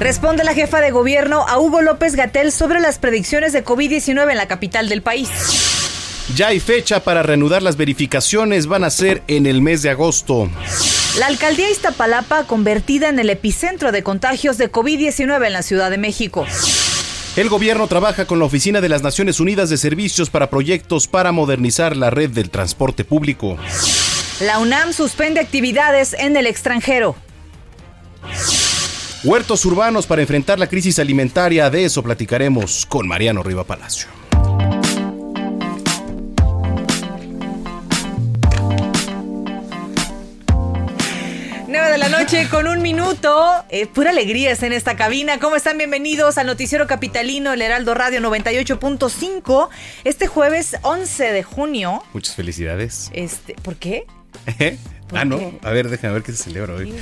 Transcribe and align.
Responde 0.00 0.44
la 0.44 0.52
jefa 0.52 0.80
de 0.80 0.90
gobierno 0.90 1.46
a 1.48 1.58
Hugo 1.58 1.80
López 1.80 2.16
Gatel 2.16 2.52
sobre 2.52 2.80
las 2.80 2.98
predicciones 2.98 3.54
de 3.54 3.64
COVID-19 3.64 4.30
en 4.30 4.36
la 4.36 4.46
capital 4.46 4.90
del 4.90 5.00
país. 5.00 5.30
Ya 6.34 6.48
hay 6.48 6.60
fecha 6.60 7.02
para 7.02 7.22
reanudar 7.22 7.62
las 7.62 7.76
verificaciones, 7.76 8.66
van 8.66 8.84
a 8.84 8.90
ser 8.90 9.22
en 9.26 9.46
el 9.46 9.62
mes 9.62 9.80
de 9.82 9.90
agosto. 9.90 10.50
La 11.18 11.28
alcaldía 11.28 11.70
Iztapalapa 11.70 12.44
convertida 12.44 13.08
en 13.08 13.18
el 13.18 13.30
epicentro 13.30 13.90
de 13.90 14.02
contagios 14.02 14.58
de 14.58 14.70
COVID-19 14.70 15.46
en 15.46 15.52
la 15.52 15.62
Ciudad 15.62 15.90
de 15.90 15.96
México. 15.96 16.44
El 17.36 17.48
gobierno 17.48 17.86
trabaja 17.86 18.26
con 18.26 18.38
la 18.38 18.44
Oficina 18.44 18.82
de 18.82 18.90
las 18.90 19.02
Naciones 19.02 19.40
Unidas 19.40 19.70
de 19.70 19.78
Servicios 19.78 20.28
para 20.28 20.50
proyectos 20.50 21.06
para 21.08 21.32
modernizar 21.32 21.96
la 21.96 22.10
red 22.10 22.30
del 22.30 22.50
transporte 22.50 23.04
público. 23.04 23.56
La 24.40 24.58
UNAM 24.58 24.92
suspende 24.92 25.40
actividades 25.40 26.12
en 26.12 26.36
el 26.36 26.46
extranjero. 26.46 27.16
Huertos 29.26 29.64
urbanos 29.64 30.06
para 30.06 30.22
enfrentar 30.22 30.60
la 30.60 30.68
crisis 30.68 31.00
alimentaria, 31.00 31.68
de 31.68 31.84
eso 31.84 32.00
platicaremos 32.00 32.86
con 32.86 33.08
Mariano 33.08 33.42
Riva 33.42 33.64
Palacio. 33.64 34.06
de 41.66 41.98
la 41.98 42.08
noche 42.08 42.48
con 42.48 42.66
un 42.66 42.82
minuto. 42.82 43.64
Eh, 43.68 43.86
pura 43.86 44.10
alegría 44.10 44.50
está 44.50 44.66
en 44.66 44.72
esta 44.72 44.96
cabina. 44.96 45.38
¿Cómo 45.38 45.56
están? 45.56 45.78
Bienvenidos 45.78 46.36
al 46.36 46.46
Noticiero 46.46 46.86
Capitalino, 46.86 47.52
el 47.52 47.62
Heraldo 47.62 47.94
Radio 47.94 48.20
98.5. 48.20 49.68
Este 50.04 50.26
jueves 50.26 50.76
11 50.82 51.32
de 51.32 51.42
junio. 51.42 52.02
Muchas 52.12 52.34
felicidades. 52.34 53.10
Este, 53.12 53.54
¿Por 53.54 53.76
qué? 53.76 54.04
ah, 55.12 55.24
no. 55.24 55.52
A 55.62 55.70
ver, 55.70 55.88
déjame 55.88 56.14
ver 56.14 56.22
qué 56.22 56.32
se 56.32 56.44
celebra 56.44 56.74
hoy. 56.74 56.94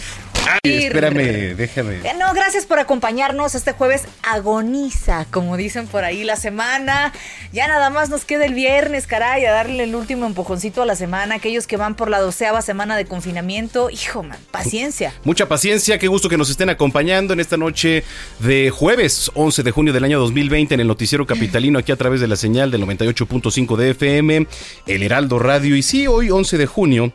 Ay, 0.62 0.84
espérame, 0.84 1.54
déjame. 1.56 1.96
Eh, 1.96 2.12
no, 2.18 2.32
gracias 2.34 2.66
por 2.66 2.78
acompañarnos. 2.78 3.54
Este 3.54 3.72
jueves 3.72 4.04
agoniza, 4.22 5.26
como 5.30 5.56
dicen 5.56 5.86
por 5.86 6.04
ahí, 6.04 6.22
la 6.24 6.36
semana. 6.36 7.12
Ya 7.52 7.66
nada 7.66 7.88
más 7.90 8.10
nos 8.10 8.24
queda 8.24 8.44
el 8.44 8.54
viernes, 8.54 9.06
caray, 9.06 9.44
a 9.46 9.52
darle 9.52 9.84
el 9.84 9.94
último 9.94 10.26
empujoncito 10.26 10.82
a 10.82 10.86
la 10.86 10.96
semana. 10.96 11.36
Aquellos 11.36 11.66
que 11.66 11.76
van 11.76 11.94
por 11.94 12.10
la 12.10 12.20
doceava 12.20 12.60
semana 12.62 12.96
de 12.96 13.06
confinamiento, 13.06 13.88
hijo, 13.90 14.22
man, 14.22 14.38
paciencia. 14.50 15.14
Mucha 15.24 15.48
paciencia, 15.48 15.98
qué 15.98 16.08
gusto 16.08 16.28
que 16.28 16.36
nos 16.36 16.50
estén 16.50 16.68
acompañando 16.68 17.32
en 17.32 17.40
esta 17.40 17.56
noche 17.56 18.04
de 18.40 18.70
jueves 18.70 19.30
11 19.34 19.62
de 19.62 19.70
junio 19.70 19.92
del 19.92 20.04
año 20.04 20.18
2020 20.20 20.74
en 20.74 20.80
el 20.80 20.86
Noticiero 20.86 21.26
Capitalino, 21.26 21.78
aquí 21.78 21.92
a 21.92 21.96
través 21.96 22.20
de 22.20 22.28
la 22.28 22.36
señal 22.36 22.70
del 22.70 22.82
98.5 22.82 23.76
de 23.76 23.90
FM, 23.90 24.46
el 24.86 25.02
Heraldo 25.02 25.38
Radio. 25.38 25.76
Y 25.76 25.82
sí, 25.82 26.06
hoy 26.06 26.30
11 26.30 26.58
de 26.58 26.66
junio 26.66 27.12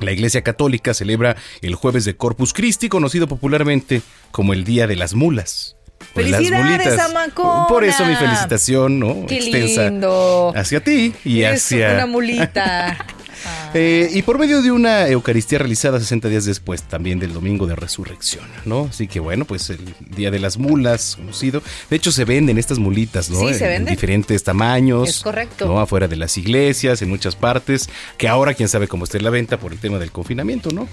la 0.00 0.12
Iglesia 0.12 0.42
Católica 0.42 0.94
celebra 0.94 1.36
el 1.62 1.74
jueves 1.74 2.04
de 2.04 2.16
Corpus 2.16 2.52
Christi, 2.52 2.88
conocido 2.88 3.28
popularmente 3.28 4.02
como 4.30 4.52
el 4.52 4.64
Día 4.64 4.86
de 4.86 4.96
las 4.96 5.14
Mulas. 5.14 5.76
¡Felicidades, 6.14 6.98
Por 7.68 7.84
eso 7.84 8.04
mi 8.06 8.16
felicitación, 8.16 8.98
¿no? 8.98 9.26
Qué 9.26 9.36
Extensa 9.36 9.92
hacia 10.58 10.82
ti 10.82 11.12
y 11.24 11.44
hacia... 11.44 11.94
una 11.94 12.06
mulita. 12.06 13.06
Eh, 13.74 14.10
y 14.12 14.22
por 14.22 14.38
medio 14.38 14.62
de 14.62 14.72
una 14.72 15.08
Eucaristía 15.08 15.58
realizada 15.58 16.00
60 16.00 16.28
días 16.28 16.44
después, 16.44 16.82
también 16.82 17.18
del 17.18 17.32
Domingo 17.32 17.66
de 17.66 17.76
Resurrección, 17.76 18.44
¿no? 18.64 18.88
Así 18.90 19.06
que 19.06 19.20
bueno, 19.20 19.44
pues 19.44 19.70
el 19.70 19.94
Día 20.00 20.30
de 20.30 20.38
las 20.38 20.58
Mulas, 20.58 21.16
conocido. 21.16 21.62
De 21.88 21.96
hecho, 21.96 22.12
se 22.12 22.24
venden 22.24 22.58
estas 22.58 22.78
mulitas, 22.78 23.30
¿no? 23.30 23.40
Sí, 23.48 23.54
se 23.54 23.66
venden. 23.66 23.88
En 23.88 23.94
diferentes 23.94 24.42
tamaños. 24.42 25.08
Es 25.08 25.20
correcto. 25.20 25.66
¿no? 25.66 25.80
Afuera 25.80 26.08
de 26.08 26.16
las 26.16 26.36
iglesias, 26.36 27.02
en 27.02 27.08
muchas 27.08 27.36
partes, 27.36 27.88
que 28.18 28.28
ahora 28.28 28.54
quién 28.54 28.68
sabe 28.68 28.88
cómo 28.88 29.04
esté 29.04 29.20
la 29.20 29.30
venta 29.30 29.58
por 29.58 29.72
el 29.72 29.78
tema 29.78 29.98
del 29.98 30.10
confinamiento, 30.10 30.70
¿no? 30.70 30.88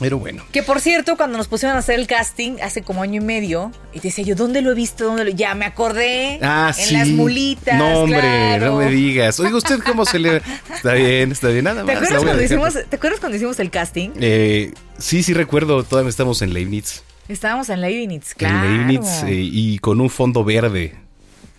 Pero 0.00 0.18
bueno. 0.18 0.42
Que 0.50 0.62
por 0.62 0.80
cierto, 0.80 1.16
cuando 1.16 1.38
nos 1.38 1.46
pusieron 1.46 1.76
a 1.76 1.80
hacer 1.80 2.00
el 2.00 2.06
casting 2.06 2.56
hace 2.62 2.82
como 2.82 3.02
año 3.02 3.20
y 3.20 3.24
medio, 3.24 3.70
y 3.92 4.00
te 4.00 4.08
decía 4.08 4.24
yo, 4.24 4.34
¿dónde 4.34 4.62
lo 4.62 4.72
he 4.72 4.74
visto? 4.74 5.04
¿Dónde 5.04 5.24
lo... 5.26 5.30
Ya 5.30 5.54
me 5.54 5.66
acordé. 5.66 6.38
Ah, 6.42 6.72
en 6.76 6.92
las 6.94 7.08
mulitas. 7.08 7.76
No, 7.76 8.00
hombre, 8.00 8.58
no 8.58 8.76
me 8.76 8.90
digas. 8.90 9.38
Oiga, 9.38 9.56
¿usted 9.56 9.78
cómo 9.80 10.04
se 10.04 10.18
le.? 10.18 10.42
Está 10.74 10.94
bien, 10.94 11.30
está 11.32 11.48
bien, 11.48 11.64
nada 11.64 11.84
más. 11.84 11.86
¿Te 11.86 11.92
acuerdas, 11.92 12.24
cuando 12.24 12.42
hicimos, 12.42 12.74
¿te 12.88 12.96
acuerdas 12.96 13.20
cuando 13.20 13.36
hicimos 13.36 13.60
el 13.60 13.70
casting? 13.70 14.10
Eh, 14.20 14.72
sí, 14.98 15.22
sí, 15.22 15.34
recuerdo. 15.34 15.84
Todavía 15.84 16.08
estamos 16.08 16.40
en 16.42 16.54
Leibniz. 16.54 17.02
Estábamos 17.28 17.68
en 17.68 17.80
Leibniz, 17.80 18.34
claro. 18.34 18.68
En 18.68 18.88
Leibniz 18.88 19.22
eh, 19.24 19.34
y 19.34 19.78
con 19.78 20.00
un 20.00 20.10
fondo 20.10 20.42
verde. 20.42 20.96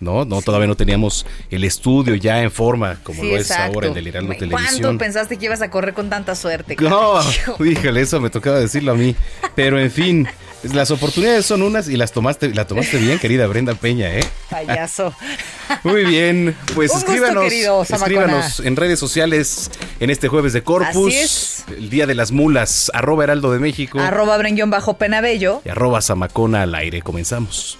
¿No? 0.02 0.24
No, 0.24 0.42
todavía 0.42 0.66
no 0.66 0.76
teníamos 0.76 1.24
el 1.50 1.64
estudio 1.64 2.14
ya 2.16 2.42
en 2.42 2.50
forma 2.50 2.98
como 3.02 3.22
lo 3.22 3.36
es 3.36 3.50
ahora 3.50 3.88
en 3.88 3.94
Delirando 3.94 4.34
Televisión. 4.34 4.80
¿Cuánto 4.80 4.98
pensaste 4.98 5.38
que 5.38 5.46
ibas 5.46 5.62
a 5.62 5.70
correr 5.70 5.94
con 5.94 6.10
tanta 6.10 6.34
suerte? 6.34 6.76
No, 6.80 7.20
híjole, 7.64 8.00
eso 8.00 8.20
me 8.20 8.30
tocaba 8.30 8.58
decirlo 8.58 8.92
a 8.92 8.94
mí. 8.94 9.14
Pero 9.54 9.78
en 9.78 9.90
fin, 9.90 10.28
las 10.62 10.90
oportunidades 10.90 11.46
son 11.46 11.62
unas 11.62 11.88
y 11.88 11.96
las 11.96 12.12
tomaste, 12.12 12.54
la 12.54 12.66
tomaste 12.66 12.98
bien, 12.98 13.18
querida 13.18 13.46
Brenda 13.46 13.74
Peña, 13.74 14.14
¿eh? 14.14 14.24
Payaso. 14.50 15.14
Muy 15.84 16.04
bien, 16.04 16.56
pues 16.74 16.94
escríbanos, 16.94 17.52
escríbanos 17.90 18.60
en 18.60 18.76
redes 18.76 18.98
sociales 18.98 19.70
en 20.00 20.10
este 20.10 20.28
jueves 20.28 20.52
de 20.52 20.62
Corpus, 20.62 21.64
el 21.68 21.90
Día 21.90 22.06
de 22.06 22.14
las 22.14 22.32
Mulas, 22.32 22.90
arroba 22.94 23.24
Heraldo 23.24 23.52
de 23.52 23.58
México, 23.58 23.98
arroba 23.98 24.36
Brenguión 24.36 24.70
bajo 24.70 24.98
Penabello 24.98 25.62
y 25.64 25.70
arroba 25.70 26.02
Zamacona 26.02 26.62
al 26.62 26.74
aire. 26.74 27.02
Comenzamos. 27.02 27.78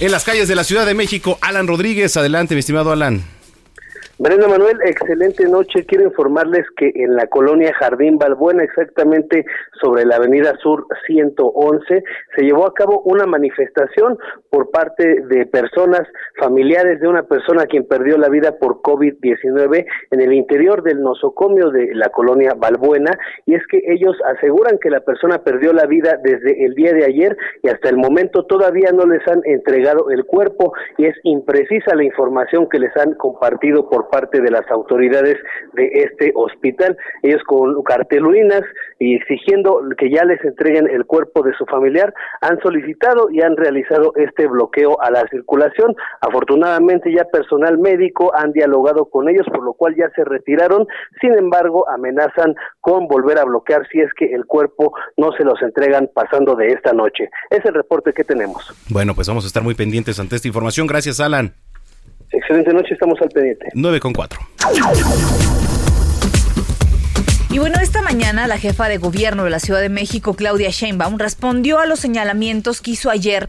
En 0.00 0.12
las 0.12 0.22
calles 0.22 0.46
de 0.46 0.54
la 0.54 0.62
Ciudad 0.62 0.86
de 0.86 0.94
México, 0.94 1.38
Alan 1.40 1.66
Rodríguez. 1.66 2.16
Adelante, 2.16 2.54
mi 2.54 2.60
estimado 2.60 2.92
Alan. 2.92 3.24
Brenda 4.20 4.48
Manuel, 4.48 4.80
excelente 4.84 5.48
noche. 5.48 5.86
Quiero 5.86 6.02
informarles 6.02 6.66
que 6.76 6.90
en 6.92 7.14
la 7.14 7.28
colonia 7.28 7.72
Jardín 7.74 8.18
Balbuena, 8.18 8.64
exactamente 8.64 9.46
sobre 9.80 10.04
la 10.04 10.16
avenida 10.16 10.56
Sur 10.60 10.88
111, 11.06 12.02
se 12.34 12.42
llevó 12.42 12.66
a 12.66 12.74
cabo 12.74 13.00
una 13.02 13.26
manifestación 13.26 14.18
por 14.50 14.72
parte 14.72 15.22
de 15.22 15.46
personas 15.46 16.02
familiares 16.36 17.00
de 17.00 17.06
una 17.06 17.22
persona 17.22 17.66
quien 17.66 17.86
perdió 17.86 18.18
la 18.18 18.28
vida 18.28 18.58
por 18.58 18.82
COVID-19 18.82 19.86
en 20.10 20.20
el 20.20 20.32
interior 20.32 20.82
del 20.82 21.00
nosocomio 21.00 21.70
de 21.70 21.94
la 21.94 22.08
colonia 22.08 22.54
Balbuena. 22.56 23.16
Y 23.46 23.54
es 23.54 23.64
que 23.68 23.80
ellos 23.86 24.16
aseguran 24.36 24.78
que 24.78 24.90
la 24.90 24.98
persona 24.98 25.44
perdió 25.44 25.72
la 25.72 25.86
vida 25.86 26.18
desde 26.20 26.64
el 26.64 26.74
día 26.74 26.92
de 26.92 27.04
ayer 27.04 27.36
y 27.62 27.68
hasta 27.68 27.88
el 27.88 27.96
momento 27.96 28.46
todavía 28.46 28.90
no 28.90 29.06
les 29.06 29.24
han 29.28 29.42
entregado 29.44 30.10
el 30.10 30.24
cuerpo 30.24 30.72
y 30.96 31.06
es 31.06 31.14
imprecisa 31.22 31.94
la 31.94 32.02
información 32.02 32.68
que 32.68 32.80
les 32.80 32.96
han 32.96 33.14
compartido 33.14 33.88
por 33.88 34.07
parte 34.10 34.40
de 34.40 34.50
las 34.50 34.68
autoridades 34.70 35.36
de 35.74 35.86
este 35.92 36.32
hospital. 36.34 36.96
Ellos 37.22 37.42
con 37.46 37.82
carteluinas 37.82 38.62
y 38.98 39.14
exigiendo 39.16 39.80
que 39.96 40.10
ya 40.10 40.24
les 40.24 40.42
entreguen 40.44 40.88
el 40.88 41.04
cuerpo 41.06 41.42
de 41.42 41.52
su 41.54 41.64
familiar, 41.66 42.12
han 42.40 42.60
solicitado 42.60 43.30
y 43.30 43.42
han 43.42 43.56
realizado 43.56 44.12
este 44.16 44.46
bloqueo 44.46 45.00
a 45.00 45.10
la 45.10 45.24
circulación. 45.30 45.94
Afortunadamente 46.20 47.12
ya 47.12 47.24
personal 47.24 47.78
médico 47.78 48.32
han 48.34 48.52
dialogado 48.52 49.06
con 49.06 49.28
ellos, 49.28 49.46
por 49.52 49.64
lo 49.64 49.72
cual 49.74 49.94
ya 49.96 50.10
se 50.14 50.24
retiraron. 50.24 50.86
Sin 51.20 51.34
embargo, 51.34 51.88
amenazan 51.88 52.54
con 52.80 53.06
volver 53.06 53.38
a 53.38 53.44
bloquear 53.44 53.86
si 53.90 54.00
es 54.00 54.12
que 54.14 54.32
el 54.32 54.46
cuerpo 54.46 54.92
no 55.16 55.32
se 55.32 55.44
los 55.44 55.60
entregan 55.62 56.08
pasando 56.12 56.54
de 56.54 56.68
esta 56.68 56.92
noche. 56.92 57.30
Es 57.50 57.64
el 57.64 57.74
reporte 57.74 58.12
que 58.12 58.24
tenemos. 58.24 58.72
Bueno, 58.90 59.14
pues 59.14 59.28
vamos 59.28 59.44
a 59.44 59.46
estar 59.46 59.62
muy 59.62 59.74
pendientes 59.74 60.18
ante 60.18 60.36
esta 60.36 60.48
información. 60.48 60.86
Gracias, 60.86 61.20
Alan. 61.20 61.54
Excelente 62.32 62.72
noche, 62.72 62.94
estamos 62.94 63.20
al 63.20 63.28
pendiente. 63.28 63.68
9 63.74 64.00
con 64.00 64.12
4. 64.12 64.38
Y 67.50 67.58
bueno, 67.58 67.78
esta 67.80 68.02
mañana 68.02 68.46
la 68.46 68.58
jefa 68.58 68.88
de 68.88 68.98
gobierno 68.98 69.44
de 69.44 69.50
la 69.50 69.58
Ciudad 69.58 69.80
de 69.80 69.88
México, 69.88 70.34
Claudia 70.34 70.68
Sheinbaum, 70.68 71.18
respondió 71.18 71.78
a 71.78 71.86
los 71.86 71.98
señalamientos 71.98 72.82
que 72.82 72.90
hizo 72.90 73.08
ayer 73.08 73.48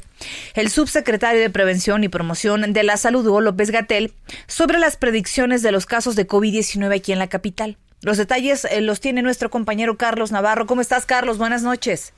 el 0.56 0.70
subsecretario 0.70 1.42
de 1.42 1.50
Prevención 1.50 2.04
y 2.06 2.10
Promoción 2.10 2.72
de 2.72 2.84
la 2.84 2.96
Salud, 2.96 3.28
Hugo 3.28 3.42
López 3.42 3.72
Gatel, 3.72 4.14
sobre 4.48 4.80
las 4.80 4.96
predicciones 4.96 5.62
de 5.64 5.74
los 5.74 5.86
casos 5.86 6.16
de 6.16 6.26
COVID-19 6.26 6.96
aquí 6.96 7.12
en 7.12 7.20
la 7.20 7.28
capital. 7.28 7.76
Los 8.02 8.18
detalles 8.18 8.64
eh, 8.64 8.80
los 8.80 9.02
tiene 9.02 9.22
nuestro 9.22 9.50
compañero 9.50 9.98
Carlos 9.98 10.32
Navarro. 10.32 10.66
¿Cómo 10.66 10.80
estás, 10.80 11.06
Carlos? 11.06 11.38
Buenas 11.38 11.64
noches. 11.64 12.14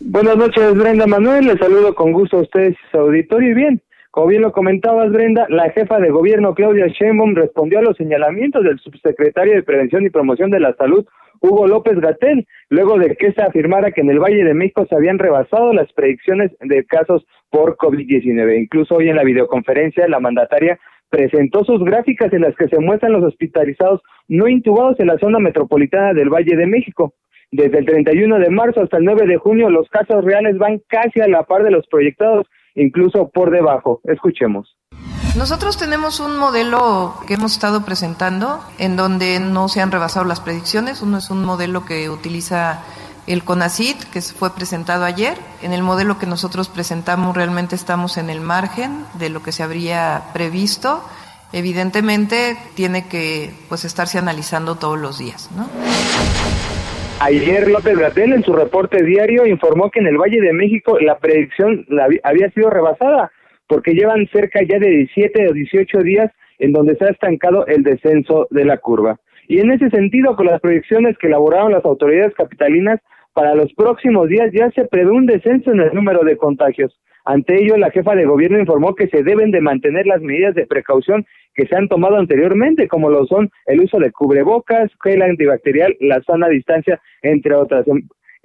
Buenas 0.00 0.36
noches, 0.36 0.74
Brenda 0.74 1.06
Manuel. 1.06 1.46
Les 1.46 1.58
saludo 1.58 1.94
con 1.94 2.12
gusto 2.12 2.36
a 2.36 2.40
ustedes, 2.42 2.76
su 2.90 2.98
auditorio. 2.98 3.50
Y 3.50 3.54
bien, 3.54 3.82
como 4.12 4.26
bien 4.26 4.42
lo 4.42 4.52
comentabas, 4.52 5.10
Brenda, 5.10 5.46
la 5.48 5.70
jefa 5.70 5.98
de 5.98 6.10
gobierno, 6.10 6.54
Claudia 6.54 6.86
Sheinbaum, 6.86 7.34
respondió 7.34 7.78
a 7.78 7.82
los 7.82 7.96
señalamientos 7.96 8.62
del 8.62 8.78
subsecretario 8.78 9.54
de 9.54 9.62
Prevención 9.62 10.04
y 10.04 10.10
Promoción 10.10 10.50
de 10.50 10.60
la 10.60 10.74
Salud, 10.74 11.06
Hugo 11.40 11.66
López 11.66 11.98
Gatel, 11.98 12.46
luego 12.68 12.98
de 12.98 13.16
que 13.16 13.32
se 13.32 13.40
afirmara 13.40 13.90
que 13.90 14.02
en 14.02 14.10
el 14.10 14.18
Valle 14.18 14.44
de 14.44 14.52
México 14.52 14.84
se 14.86 14.94
habían 14.94 15.18
rebasado 15.18 15.72
las 15.72 15.90
predicciones 15.94 16.52
de 16.60 16.84
casos 16.84 17.24
por 17.48 17.78
COVID-19. 17.78 18.60
Incluso 18.60 18.96
hoy 18.96 19.08
en 19.08 19.16
la 19.16 19.24
videoconferencia, 19.24 20.06
la 20.08 20.20
mandataria 20.20 20.78
presentó 21.08 21.64
sus 21.64 21.82
gráficas 21.82 22.30
en 22.34 22.42
las 22.42 22.54
que 22.54 22.68
se 22.68 22.80
muestran 22.80 23.12
los 23.12 23.24
hospitalizados 23.24 24.02
no 24.28 24.46
intubados 24.46 25.00
en 25.00 25.06
la 25.06 25.16
zona 25.16 25.38
metropolitana 25.38 26.12
del 26.12 26.28
Valle 26.28 26.54
de 26.54 26.66
México. 26.66 27.14
Desde 27.50 27.78
el 27.78 27.86
31 27.86 28.38
de 28.40 28.50
marzo 28.50 28.82
hasta 28.82 28.98
el 28.98 29.04
9 29.04 29.26
de 29.26 29.38
junio, 29.38 29.70
los 29.70 29.88
casos 29.88 30.22
reales 30.22 30.58
van 30.58 30.82
casi 30.88 31.20
a 31.20 31.28
la 31.28 31.44
par 31.44 31.62
de 31.62 31.70
los 31.70 31.86
proyectados, 31.86 32.46
incluso 32.74 33.28
por 33.28 33.50
debajo. 33.50 34.00
Escuchemos. 34.04 34.76
Nosotros 35.36 35.78
tenemos 35.78 36.20
un 36.20 36.36
modelo 36.36 37.14
que 37.26 37.34
hemos 37.34 37.52
estado 37.52 37.86
presentando 37.86 38.60
en 38.78 38.96
donde 38.96 39.40
no 39.40 39.68
se 39.68 39.80
han 39.80 39.90
rebasado 39.90 40.26
las 40.26 40.40
predicciones. 40.40 41.00
Uno 41.00 41.18
es 41.18 41.30
un 41.30 41.42
modelo 41.42 41.86
que 41.86 42.10
utiliza 42.10 42.82
el 43.26 43.42
CONACIT, 43.42 44.04
que 44.10 44.20
fue 44.20 44.54
presentado 44.54 45.04
ayer. 45.04 45.38
En 45.62 45.72
el 45.72 45.82
modelo 45.82 46.18
que 46.18 46.26
nosotros 46.26 46.68
presentamos 46.68 47.34
realmente 47.34 47.74
estamos 47.76 48.18
en 48.18 48.28
el 48.28 48.42
margen 48.42 49.06
de 49.14 49.30
lo 49.30 49.42
que 49.42 49.52
se 49.52 49.62
habría 49.62 50.24
previsto. 50.34 51.02
Evidentemente 51.52 52.58
tiene 52.74 53.06
que 53.06 53.54
pues 53.70 53.86
estarse 53.86 54.18
analizando 54.18 54.74
todos 54.74 54.98
los 54.98 55.18
días, 55.18 55.50
¿no? 55.56 55.66
Ayer 57.24 57.70
López 57.70 57.96
Gatel 57.96 58.32
en 58.32 58.42
su 58.42 58.52
reporte 58.52 59.04
diario 59.04 59.46
informó 59.46 59.92
que 59.92 60.00
en 60.00 60.08
el 60.08 60.18
Valle 60.18 60.40
de 60.40 60.52
México 60.52 60.98
la 60.98 61.20
predicción 61.20 61.86
había 62.24 62.50
sido 62.50 62.68
rebasada 62.68 63.30
porque 63.68 63.94
llevan 63.94 64.26
cerca 64.32 64.58
ya 64.68 64.80
de 64.80 64.88
17 64.88 65.48
o 65.48 65.52
18 65.52 65.98
días 66.00 66.32
en 66.58 66.72
donde 66.72 66.96
se 66.96 67.04
ha 67.04 67.10
estancado 67.10 67.64
el 67.68 67.84
descenso 67.84 68.48
de 68.50 68.64
la 68.64 68.78
curva. 68.78 69.20
Y 69.46 69.60
en 69.60 69.70
ese 69.70 69.88
sentido, 69.90 70.34
con 70.34 70.46
las 70.46 70.60
proyecciones 70.60 71.16
que 71.16 71.28
elaboraron 71.28 71.70
las 71.70 71.84
autoridades 71.84 72.34
capitalinas, 72.34 72.98
para 73.34 73.54
los 73.54 73.72
próximos 73.74 74.28
días 74.28 74.50
ya 74.52 74.72
se 74.72 74.84
prevé 74.86 75.12
un 75.12 75.26
descenso 75.26 75.70
en 75.70 75.78
el 75.78 75.94
número 75.94 76.24
de 76.24 76.36
contagios. 76.36 76.92
Ante 77.24 77.62
ello, 77.62 77.76
la 77.76 77.90
jefa 77.90 78.14
de 78.14 78.24
gobierno 78.24 78.58
informó 78.58 78.94
que 78.94 79.08
se 79.08 79.22
deben 79.22 79.50
de 79.50 79.60
mantener 79.60 80.06
las 80.06 80.20
medidas 80.20 80.54
de 80.54 80.66
precaución 80.66 81.24
que 81.54 81.66
se 81.66 81.76
han 81.76 81.88
tomado 81.88 82.16
anteriormente, 82.16 82.88
como 82.88 83.10
lo 83.10 83.26
son 83.26 83.50
el 83.66 83.80
uso 83.80 83.98
de 83.98 84.10
cubrebocas, 84.10 84.90
gel 85.02 85.22
antibacterial, 85.22 85.96
la 86.00 86.22
sana 86.22 86.48
distancia, 86.48 87.00
entre 87.22 87.54
otras. 87.54 87.86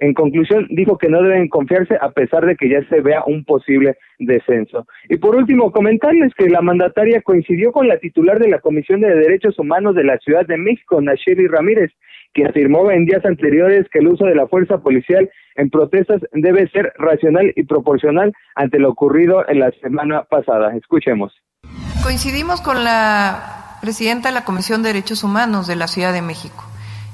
En 0.00 0.14
conclusión, 0.14 0.68
dijo 0.70 0.96
que 0.96 1.08
no 1.08 1.22
deben 1.22 1.48
confiarse 1.48 1.96
a 2.00 2.12
pesar 2.12 2.46
de 2.46 2.54
que 2.54 2.68
ya 2.68 2.84
se 2.88 3.00
vea 3.00 3.24
un 3.26 3.44
posible 3.44 3.96
descenso. 4.20 4.86
Y 5.08 5.16
por 5.16 5.34
último, 5.34 5.72
comentarles 5.72 6.32
que 6.34 6.48
la 6.48 6.62
mandataria 6.62 7.20
coincidió 7.22 7.72
con 7.72 7.88
la 7.88 7.98
titular 7.98 8.38
de 8.38 8.48
la 8.48 8.60
Comisión 8.60 9.00
de 9.00 9.12
Derechos 9.12 9.58
Humanos 9.58 9.96
de 9.96 10.04
la 10.04 10.18
Ciudad 10.18 10.46
de 10.46 10.56
México, 10.56 11.00
Nacheli 11.00 11.48
Ramírez, 11.48 11.90
que 12.38 12.46
afirmó 12.46 12.90
en 12.92 13.04
días 13.04 13.24
anteriores 13.24 13.86
que 13.92 13.98
el 13.98 14.08
uso 14.08 14.24
de 14.24 14.36
la 14.36 14.46
fuerza 14.46 14.78
policial 14.78 15.28
en 15.56 15.70
protestas 15.70 16.20
debe 16.32 16.68
ser 16.68 16.92
racional 16.96 17.52
y 17.56 17.64
proporcional 17.64 18.32
ante 18.54 18.78
lo 18.78 18.90
ocurrido 18.90 19.48
en 19.48 19.58
la 19.58 19.72
semana 19.82 20.22
pasada. 20.22 20.76
Escuchemos. 20.76 21.32
Coincidimos 22.04 22.60
con 22.60 22.84
la 22.84 23.78
presidenta 23.80 24.28
de 24.28 24.34
la 24.34 24.44
Comisión 24.44 24.82
de 24.82 24.90
Derechos 24.90 25.24
Humanos 25.24 25.66
de 25.66 25.74
la 25.74 25.88
Ciudad 25.88 26.12
de 26.12 26.22
México 26.22 26.62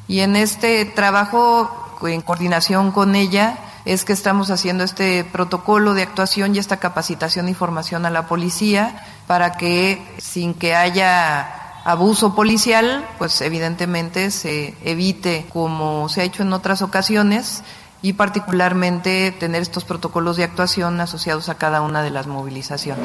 y 0.08 0.20
en 0.20 0.36
este 0.36 0.84
trabajo 0.84 1.70
en 2.06 2.20
coordinación 2.20 2.92
con 2.92 3.14
ella 3.14 3.56
es 3.86 4.04
que 4.04 4.12
estamos 4.12 4.50
haciendo 4.50 4.84
este 4.84 5.24
protocolo 5.24 5.94
de 5.94 6.02
actuación 6.02 6.54
y 6.54 6.58
esta 6.58 6.80
capacitación 6.80 7.48
y 7.48 7.54
formación 7.54 8.04
a 8.04 8.10
la 8.10 8.26
policía 8.26 8.94
para 9.26 9.56
que 9.56 10.02
sin 10.18 10.52
que 10.52 10.74
haya 10.74 11.63
abuso 11.84 12.34
policial, 12.34 13.04
pues 13.18 13.40
evidentemente 13.42 14.30
se 14.30 14.74
evite 14.84 15.46
como 15.52 16.08
se 16.08 16.22
ha 16.22 16.24
hecho 16.24 16.42
en 16.42 16.52
otras 16.52 16.82
ocasiones 16.82 17.62
y 18.02 18.14
particularmente 18.14 19.32
tener 19.38 19.62
estos 19.62 19.84
protocolos 19.84 20.36
de 20.36 20.44
actuación 20.44 21.00
asociados 21.00 21.48
a 21.48 21.56
cada 21.56 21.82
una 21.82 22.02
de 22.02 22.10
las 22.10 22.26
movilizaciones. 22.26 23.04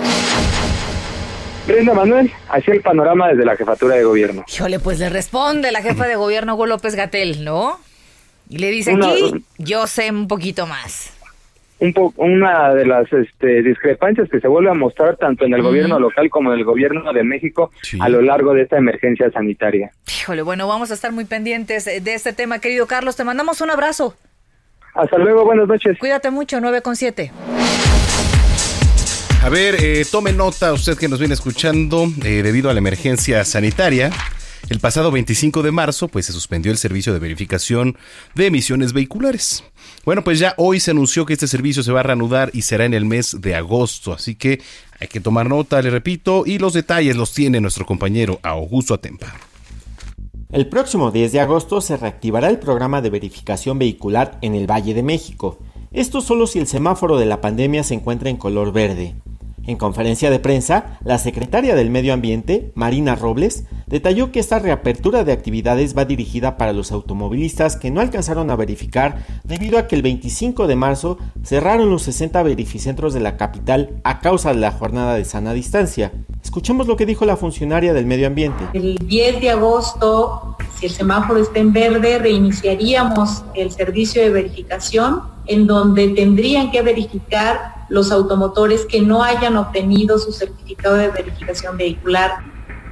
Brenda 1.67 1.93
Manuel, 1.93 2.33
así 2.49 2.71
el 2.71 2.81
panorama 2.81 3.27
desde 3.27 3.45
la 3.45 3.55
jefatura 3.55 3.95
de 3.95 4.03
gobierno. 4.03 4.43
Híjole, 4.51 4.79
pues 4.79 4.97
le 4.99 5.09
responde 5.09 5.71
la 5.71 5.81
jefa 5.81 6.07
de 6.07 6.15
gobierno 6.15 6.55
Hugo 6.55 6.65
López 6.65 6.95
Gatel, 6.95 7.43
¿no? 7.43 7.79
Y 8.49 8.57
le 8.57 8.71
dice 8.71 8.93
aquí, 8.93 9.45
yo 9.59 9.85
sé 9.85 10.09
un 10.09 10.27
poquito 10.27 10.65
más. 10.65 11.11
Un 11.79 11.93
po 11.93 12.13
una 12.17 12.73
de 12.73 12.85
las 12.85 13.11
este, 13.13 13.61
discrepancias 13.61 14.29
que 14.29 14.39
se 14.39 14.47
vuelve 14.47 14.69
a 14.69 14.73
mostrar 14.73 15.15
tanto 15.15 15.45
en 15.45 15.53
el 15.53 15.61
gobierno 15.61 15.99
local 15.99 16.29
como 16.29 16.51
en 16.51 16.59
el 16.59 16.65
gobierno 16.65 17.13
de 17.13 17.23
México 17.23 17.71
a 17.99 18.09
lo 18.09 18.21
largo 18.21 18.53
de 18.53 18.63
esta 18.63 18.77
emergencia 18.77 19.31
sanitaria. 19.31 19.91
Híjole, 20.07 20.41
bueno, 20.41 20.67
vamos 20.67 20.91
a 20.91 20.93
estar 20.93 21.11
muy 21.11 21.25
pendientes 21.25 21.85
de 21.85 22.13
este 22.13 22.33
tema, 22.33 22.59
querido 22.59 22.85
Carlos. 22.85 23.15
Te 23.15 23.23
mandamos 23.23 23.61
un 23.61 23.71
abrazo. 23.71 24.15
Hasta 24.94 25.18
luego, 25.18 25.45
buenas 25.45 25.68
noches. 25.68 25.97
Cuídate 25.97 26.30
mucho, 26.30 26.59
9 26.59 26.81
con 26.81 26.95
7. 26.95 27.31
A 29.42 29.47
ver, 29.47 29.75
eh, 29.81 30.06
tome 30.11 30.33
nota 30.33 30.73
usted 30.73 30.97
que 30.97 31.07
nos 31.07 31.19
viene 31.19 31.33
escuchando 31.33 32.07
eh, 32.25 32.44
debido 32.44 32.69
a 32.69 32.73
la 32.73 32.80
emergencia 32.80 33.45
sanitaria. 33.45 34.11
El 34.69 34.80
pasado 34.80 35.09
25 35.09 35.64
de 35.64 35.71
marzo, 35.71 36.09
pues 36.09 36.28
se 36.28 36.31
suspendió 36.31 36.71
el 36.71 36.78
servicio 36.78 37.11
de 37.11 37.18
verificación 37.18 37.97
de 38.35 38.45
emisiones 38.45 38.94
vehiculares. 38.94 39.64
Bueno, 40.06 40.23
pues 40.23 40.38
ya 40.38 40.54
hoy 40.57 40.80
se 40.80 40.92
anunció 40.92 41.26
que 41.26 41.33
este 41.33 41.47
servicio 41.47 41.81
se 41.81 41.92
va 41.92 42.02
a 42.02 42.04
reanudar 42.04 42.52
y 42.54 42.61
será 42.61 42.85
en 42.85 42.94
el 42.94 43.04
mes 43.04 43.38
de 43.42 43.56
agosto, 43.56 44.14
así 44.14 44.35
que 44.35 44.61
hay 44.99 45.07
que 45.07 45.21
tomar 45.21 45.49
nota, 45.49 45.81
le 45.81 45.90
repito, 45.90 46.44
y 46.45 46.59
los 46.59 46.73
detalles 46.73 47.16
los 47.16 47.33
tiene 47.33 47.59
nuestro 47.59 47.88
compañero 47.88 48.40
Augusto 48.44 48.94
Atempa. 48.94 49.33
El 50.52 50.69
próximo 50.69 51.09
10 51.09 51.31
de 51.31 51.40
agosto 51.40 51.81
se 51.81 51.97
reactivará 51.97 52.47
el 52.49 52.59
programa 52.59 53.02
de 53.02 53.09
verificación 53.09 53.80
vehicular 53.80 54.38
en 54.44 54.54
el 54.54 54.69
Valle 54.69 54.94
de 54.94 55.02
México. 55.02 55.57
Esto 55.92 56.21
solo 56.21 56.45
si 56.45 56.59
el 56.59 56.68
semáforo 56.68 57.18
de 57.18 57.26
la 57.26 57.42
pandemia 57.42 57.83
se 57.83 57.95
encuentra 57.95 58.30
en 58.30 58.38
color 58.38 58.71
verde. 58.71 59.16
En 59.69 59.78
conferencia 59.78 60.31
de 60.31 60.40
prensa, 60.40 60.97
la 61.04 61.19
secretaria 61.19 61.76
del 61.76 61.92
Medio 61.92 62.11
Ambiente, 62.11 62.71
Marina 62.73 63.14
Robles, 63.14 63.66
detalló 63.85 64.31
que 64.31 64.40
esta 64.40 64.57
reapertura 64.57 65.23
de 65.23 65.31
actividades 65.31 65.95
va 65.95 66.06
dirigida 66.06 66.57
para 66.57 66.73
los 66.73 66.92
automovilistas 66.92 67.76
que 67.76 67.92
no 67.92 68.02
alcanzaron 68.02 68.49
a 68.49 68.56
verificar 68.56 69.23
debido 69.44 69.78
a 69.78 69.85
que 69.85 69.95
el 69.95 70.02
25 70.02 70.66
de 70.66 70.76
marzo 70.76 71.19
cerraron 71.44 71.92
los 71.92 72.02
60 72.02 72.42
verificentros 72.42 73.14
de 73.14 73.19
la 73.19 73.38
capital 73.38 74.02
a 74.04 74.21
causa 74.21 74.56
de 74.56 74.59
la 74.59 74.71
jornada 74.71 75.14
de 75.14 75.23
sana 75.23 75.54
distancia. 75.54 76.14
Escuchemos 76.44 76.88
lo 76.88 76.97
que 76.97 77.06
dijo 77.06 77.26
la 77.26 77.38
funcionaria 77.38 77.94
del 77.94 78.07
Medio 78.07 78.26
Ambiente. 78.26 78.64
El 78.73 78.97
10 78.97 79.40
de 79.40 79.52
agosto, 79.52 80.57
si 80.80 80.88
el 80.88 80.92
semáforo 80.92 81.40
está 81.40 81.59
en 81.59 81.73
verde, 81.73 82.18
reiniciaríamos 82.18 83.44
el 83.54 83.69
servicio 83.69 84.23
de 84.23 84.31
verificación 84.31 85.21
en 85.49 85.65
donde 85.65 86.09
tendrían 86.09 86.71
que 86.71 86.81
verificar 86.83 87.85
los 87.89 88.11
automotores 88.11 88.85
que 88.85 89.01
no 89.01 89.23
hayan 89.23 89.57
obtenido 89.57 90.19
su 90.19 90.31
certificado 90.31 90.95
de 90.95 91.09
verificación 91.09 91.75
vehicular 91.75 92.31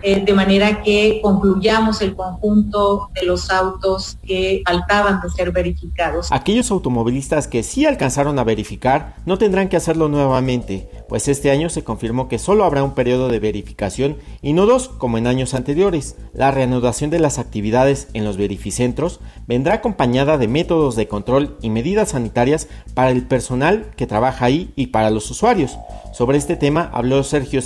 eh, 0.03 0.23
de 0.23 0.33
manera 0.33 0.83
que 0.83 1.19
concluyamos 1.23 2.01
el 2.01 2.15
conjunto 2.15 3.09
de 3.19 3.25
los 3.25 3.49
autos 3.49 4.17
que 4.23 4.61
faltaban 4.65 5.21
de 5.21 5.29
ser 5.29 5.51
verificados. 5.51 6.31
Aquellos 6.31 6.69
automovilistas 6.69 7.47
que 7.47 7.63
sí 7.63 7.85
alcanzaron 7.85 8.37
a 8.37 8.43
verificar 8.43 9.15
no 9.25 9.37
tendrán 9.37 9.69
que 9.69 9.77
hacerlo 9.77 10.07
nuevamente, 10.07 10.89
pues 11.09 11.27
este 11.27 11.51
año 11.51 11.69
se 11.69 11.83
confirmó 11.83 12.27
que 12.27 12.37
solo 12.37 12.63
habrá 12.63 12.83
un 12.83 12.93
periodo 12.93 13.27
de 13.27 13.39
verificación 13.39 14.17
y 14.41 14.53
no 14.53 14.65
dos 14.65 14.87
como 14.87 15.17
en 15.17 15.27
años 15.27 15.53
anteriores. 15.53 16.15
La 16.33 16.51
reanudación 16.51 17.09
de 17.09 17.19
las 17.19 17.39
actividades 17.39 18.09
en 18.13 18.23
los 18.23 18.37
verificentros 18.37 19.19
vendrá 19.47 19.75
acompañada 19.75 20.37
de 20.37 20.47
métodos 20.47 20.95
de 20.95 21.07
control 21.07 21.57
y 21.61 21.69
medidas 21.69 22.09
sanitarias 22.09 22.67
para 22.93 23.11
el 23.11 23.25
personal 23.25 23.91
que 23.95 24.07
trabaja 24.07 24.45
ahí 24.45 24.71
y 24.75 24.87
para 24.87 25.09
los 25.09 25.29
usuarios. 25.31 25.77
Sobre 26.13 26.37
este 26.37 26.55
tema 26.55 26.89
habló 26.93 27.23
Sergio 27.23 27.61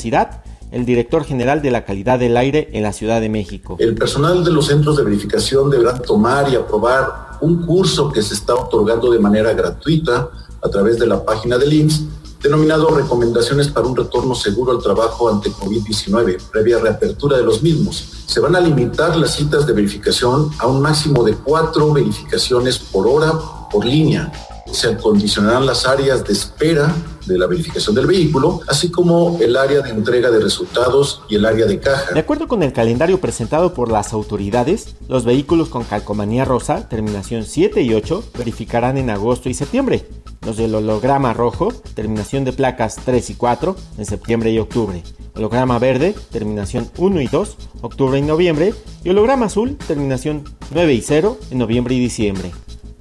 el 0.72 0.86
director 0.86 1.24
general 1.24 1.62
de 1.62 1.70
la 1.70 1.86
calidad 1.86 2.18
del 2.18 2.38
aire 2.38 2.70
en 2.74 2.84
la 2.84 2.94
Ciudad 2.94 3.22
de 3.22 3.30
México. 3.30 3.75
El 3.80 3.96
personal 3.96 4.44
de 4.44 4.51
los 4.51 4.68
centros 4.68 4.98
de 4.98 5.04
verificación 5.04 5.70
deberá 5.70 5.98
tomar 6.00 6.51
y 6.51 6.56
aprobar 6.56 7.38
un 7.42 7.66
curso 7.66 8.12
que 8.12 8.22
se 8.22 8.34
está 8.34 8.56
otorgando 8.56 9.12
de 9.12 9.20
manera 9.20 9.54
gratuita 9.54 10.30
a 10.62 10.70
través 10.70 10.98
de 11.00 11.08
la 11.08 11.24
página 11.24 11.58
del 11.58 11.74
IMSS, 11.74 12.04
denominado 12.42 12.90
Recomendaciones 12.90 13.68
para 13.68 13.88
un 13.88 13.96
retorno 13.96 14.34
seguro 14.34 14.72
al 14.72 14.82
trabajo 14.82 15.30
ante 15.30 15.51
COVID-19, 15.51 16.38
previa 16.51 16.80
reapertura 16.80 17.38
de 17.38 17.44
los 17.44 17.62
mismos. 17.62 18.24
Se 18.25 18.40
van 18.40 18.56
a 18.56 18.60
limitar 18.60 19.16
las 19.16 19.36
citas 19.36 19.68
de 19.68 19.74
verificación 19.74 20.50
a 20.58 20.68
un 20.68 20.82
máximo 20.82 21.24
de 21.24 21.34
cuatro 21.34 21.92
verificaciones 21.92 22.80
por 22.80 23.08
hora 23.08 23.34
por 23.72 23.86
línea 23.86 24.32
se 24.72 24.90
acondicionarán 24.90 25.66
las 25.66 25.86
áreas 25.86 26.24
de 26.24 26.34
espera 26.34 26.94
de 27.25 27.38
la 27.38 27.48
verificación 27.48 27.96
del 27.96 28.08
vehículo, 28.08 28.62
así 28.68 28.90
como 28.90 29.38
el 29.40 29.56
área 29.56 29.82
de 29.82 29.92
entrega 29.92 30.30
de 30.32 30.40
resultados 30.40 31.22
y 31.30 31.36
el 31.36 31.46
área 31.46 31.66
de 31.66 31.80
caja. 31.80 32.13
De 32.13 32.20
acuerdo 32.20 32.48
con 32.48 32.63
el 32.63 32.74
calendario 32.74 33.20
presentado 33.22 33.74
por 33.74 33.92
las 33.92 34.13
autoridades, 34.13 34.96
los 35.08 35.25
vehículos 35.25 35.70
con 35.70 35.84
calcomanía 35.84 36.46
rosa, 36.46 36.90
terminación 36.90 37.44
7 37.44 37.82
y 37.82 37.94
8, 37.94 38.24
verificarán 38.38 38.98
en 38.98 39.10
agosto 39.10 39.50
y 39.50 39.54
septiembre. 39.54 40.06
Los 40.46 40.58
del 40.58 40.74
holograma 40.74 41.34
rojo, 41.34 41.72
terminación 41.94 42.44
de 42.44 42.54
placas 42.54 42.96
3 43.06 43.30
y 43.30 43.36
4, 43.36 43.75
en 44.00 44.06
septiembre 44.06 44.51
y 44.51 44.58
octubre. 44.58 45.04
Holograma 45.36 45.78
verde, 45.78 46.16
terminación 46.32 46.90
1 46.98 47.22
y 47.22 47.28
2, 47.28 47.58
octubre 47.82 48.18
y 48.18 48.24
noviembre. 48.24 48.74
Y 49.04 49.10
holograma 49.10 49.46
azul, 49.46 49.78
terminación 49.78 50.44
9 50.72 50.94
y 50.94 51.01
0, 51.01 51.38
en 51.51 51.58
noviembre 51.60 51.96
y 51.96 52.00
diciembre. 52.00 52.51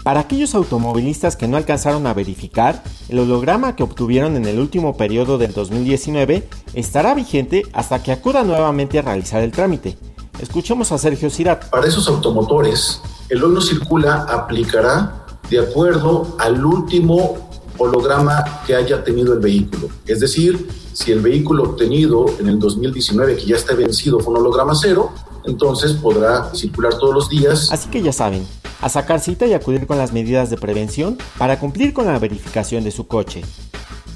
Para 0.03 0.21
aquellos 0.21 0.55
automovilistas 0.55 1.37
que 1.37 1.47
no 1.47 1.59
alcanzaron 1.59 2.07
a 2.07 2.15
verificar, 2.15 2.83
el 3.11 3.19
holograma 3.19 3.77
que 3.77 3.83
obtuvieron 3.83 4.37
en 4.37 4.47
el 4.47 4.59
último 4.59 4.97
periodo 4.97 5.37
del 5.37 5.53
2019 5.53 6.49
estará 6.73 7.15
vigente 7.15 7.65
hasta 7.75 8.03
que 8.03 8.11
acuda 8.11 8.43
nuevamente 8.43 8.99
a 8.99 9.03
realizar 9.03 9.43
el 9.43 9.53
trámite. 9.53 9.99
Escuchemos 10.41 10.91
a 10.93 10.97
Sergio 10.97 11.29
Cirat. 11.29 11.69
Para 11.69 11.87
esos 11.87 12.09
automotores, 12.09 13.03
el 13.29 13.45
hoy 13.45 13.53
no 13.53 13.61
circula 13.61 14.23
aplicará 14.23 15.27
de 15.51 15.59
acuerdo 15.59 16.35
al 16.39 16.65
último 16.65 17.51
holograma 17.77 18.63
que 18.67 18.75
haya 18.75 19.05
tenido 19.05 19.35
el 19.35 19.41
vehículo. 19.41 19.89
Es 20.07 20.21
decir, 20.21 20.67
si 20.95 21.13
el 21.13 21.21
vehículo 21.21 21.65
obtenido 21.65 22.25
en 22.39 22.49
el 22.49 22.59
2019 22.59 23.37
que 23.37 23.47
ya 23.47 23.57
está 23.57 23.75
vencido 23.75 24.19
fue 24.21 24.33
un 24.33 24.41
holograma 24.41 24.75
cero, 24.75 25.13
entonces 25.45 25.93
podrá 25.93 26.55
circular 26.55 26.95
todos 26.95 27.15
los 27.15 27.29
días. 27.29 27.71
Así 27.71 27.89
que 27.91 28.03
ya 28.03 28.13
saben, 28.13 28.47
a 28.81 28.89
sacar 28.89 29.21
cita 29.21 29.47
y 29.47 29.55
acudir 29.55 29.87
con 29.87 29.99
las 29.99 30.13
medidas 30.13 30.51
de 30.51 30.57
prevención 30.57 31.19
para 31.39 31.59
cumplir 31.59 31.93
con 31.93 32.07
la 32.07 32.19
verificación 32.19 32.85
de 32.85 32.91
su 32.91 33.07
coche. 33.07 33.43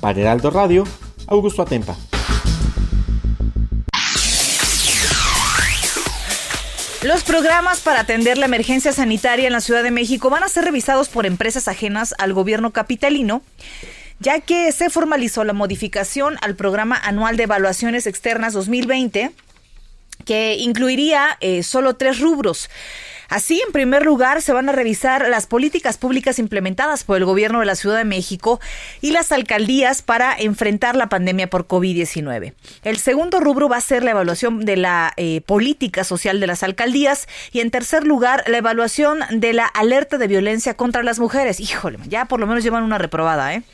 Para 0.00 0.20
Heraldo 0.20 0.50
Radio, 0.50 0.84
Augusto 1.26 1.62
Atempa. 1.62 1.96
Los 7.04 7.22
programas 7.22 7.80
para 7.80 8.00
atender 8.00 8.38
la 8.38 8.46
emergencia 8.46 8.90
sanitaria 8.90 9.46
en 9.46 9.52
la 9.52 9.60
Ciudad 9.60 9.82
de 9.82 9.90
México 9.90 10.30
van 10.30 10.42
a 10.42 10.48
ser 10.48 10.64
revisados 10.64 11.10
por 11.10 11.26
empresas 11.26 11.68
ajenas 11.68 12.14
al 12.16 12.32
gobierno 12.32 12.72
capitalino, 12.72 13.42
ya 14.20 14.40
que 14.40 14.72
se 14.72 14.88
formalizó 14.88 15.44
la 15.44 15.52
modificación 15.52 16.38
al 16.40 16.56
programa 16.56 16.96
anual 16.96 17.36
de 17.36 17.42
evaluaciones 17.42 18.06
externas 18.06 18.54
2020, 18.54 19.32
que 20.24 20.56
incluiría 20.56 21.36
eh, 21.40 21.62
solo 21.62 21.94
tres 21.96 22.20
rubros. 22.20 22.70
Así, 23.34 23.60
en 23.66 23.72
primer 23.72 24.04
lugar, 24.04 24.42
se 24.42 24.52
van 24.52 24.68
a 24.68 24.72
revisar 24.72 25.28
las 25.28 25.48
políticas 25.48 25.98
públicas 25.98 26.38
implementadas 26.38 27.02
por 27.02 27.16
el 27.16 27.24
gobierno 27.24 27.58
de 27.58 27.66
la 27.66 27.74
Ciudad 27.74 27.96
de 27.96 28.04
México 28.04 28.60
y 29.00 29.10
las 29.10 29.32
alcaldías 29.32 30.02
para 30.02 30.36
enfrentar 30.38 30.94
la 30.94 31.08
pandemia 31.08 31.50
por 31.50 31.66
COVID-19. 31.66 32.54
El 32.84 32.96
segundo 32.98 33.40
rubro 33.40 33.68
va 33.68 33.78
a 33.78 33.80
ser 33.80 34.04
la 34.04 34.12
evaluación 34.12 34.64
de 34.64 34.76
la 34.76 35.12
eh, 35.16 35.40
política 35.40 36.04
social 36.04 36.38
de 36.38 36.46
las 36.46 36.62
alcaldías 36.62 37.26
y, 37.50 37.58
en 37.58 37.72
tercer 37.72 38.04
lugar, 38.06 38.44
la 38.46 38.58
evaluación 38.58 39.18
de 39.28 39.52
la 39.52 39.66
alerta 39.66 40.16
de 40.16 40.28
violencia 40.28 40.74
contra 40.74 41.02
las 41.02 41.18
mujeres. 41.18 41.58
Híjole, 41.58 41.98
ya 42.06 42.26
por 42.26 42.38
lo 42.38 42.46
menos 42.46 42.62
llevan 42.62 42.84
una 42.84 42.98
reprobada, 42.98 43.52
¿eh? 43.52 43.64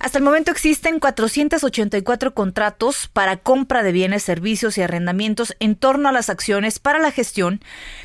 Hasta 0.00 0.16
el 0.16 0.24
momento 0.24 0.50
existen 0.50 0.98
484 0.98 2.32
contratos 2.32 3.10
para 3.12 3.36
compra 3.36 3.82
de 3.82 3.92
bienes, 3.92 4.22
servicios 4.22 4.78
y 4.78 4.82
arrendamientos 4.82 5.54
en 5.60 5.76
torno 5.76 6.08
a 6.08 6.12
las 6.12 6.30
acciones 6.30 6.78
para 6.78 6.98
la 6.98 7.10
gestión 7.10 7.60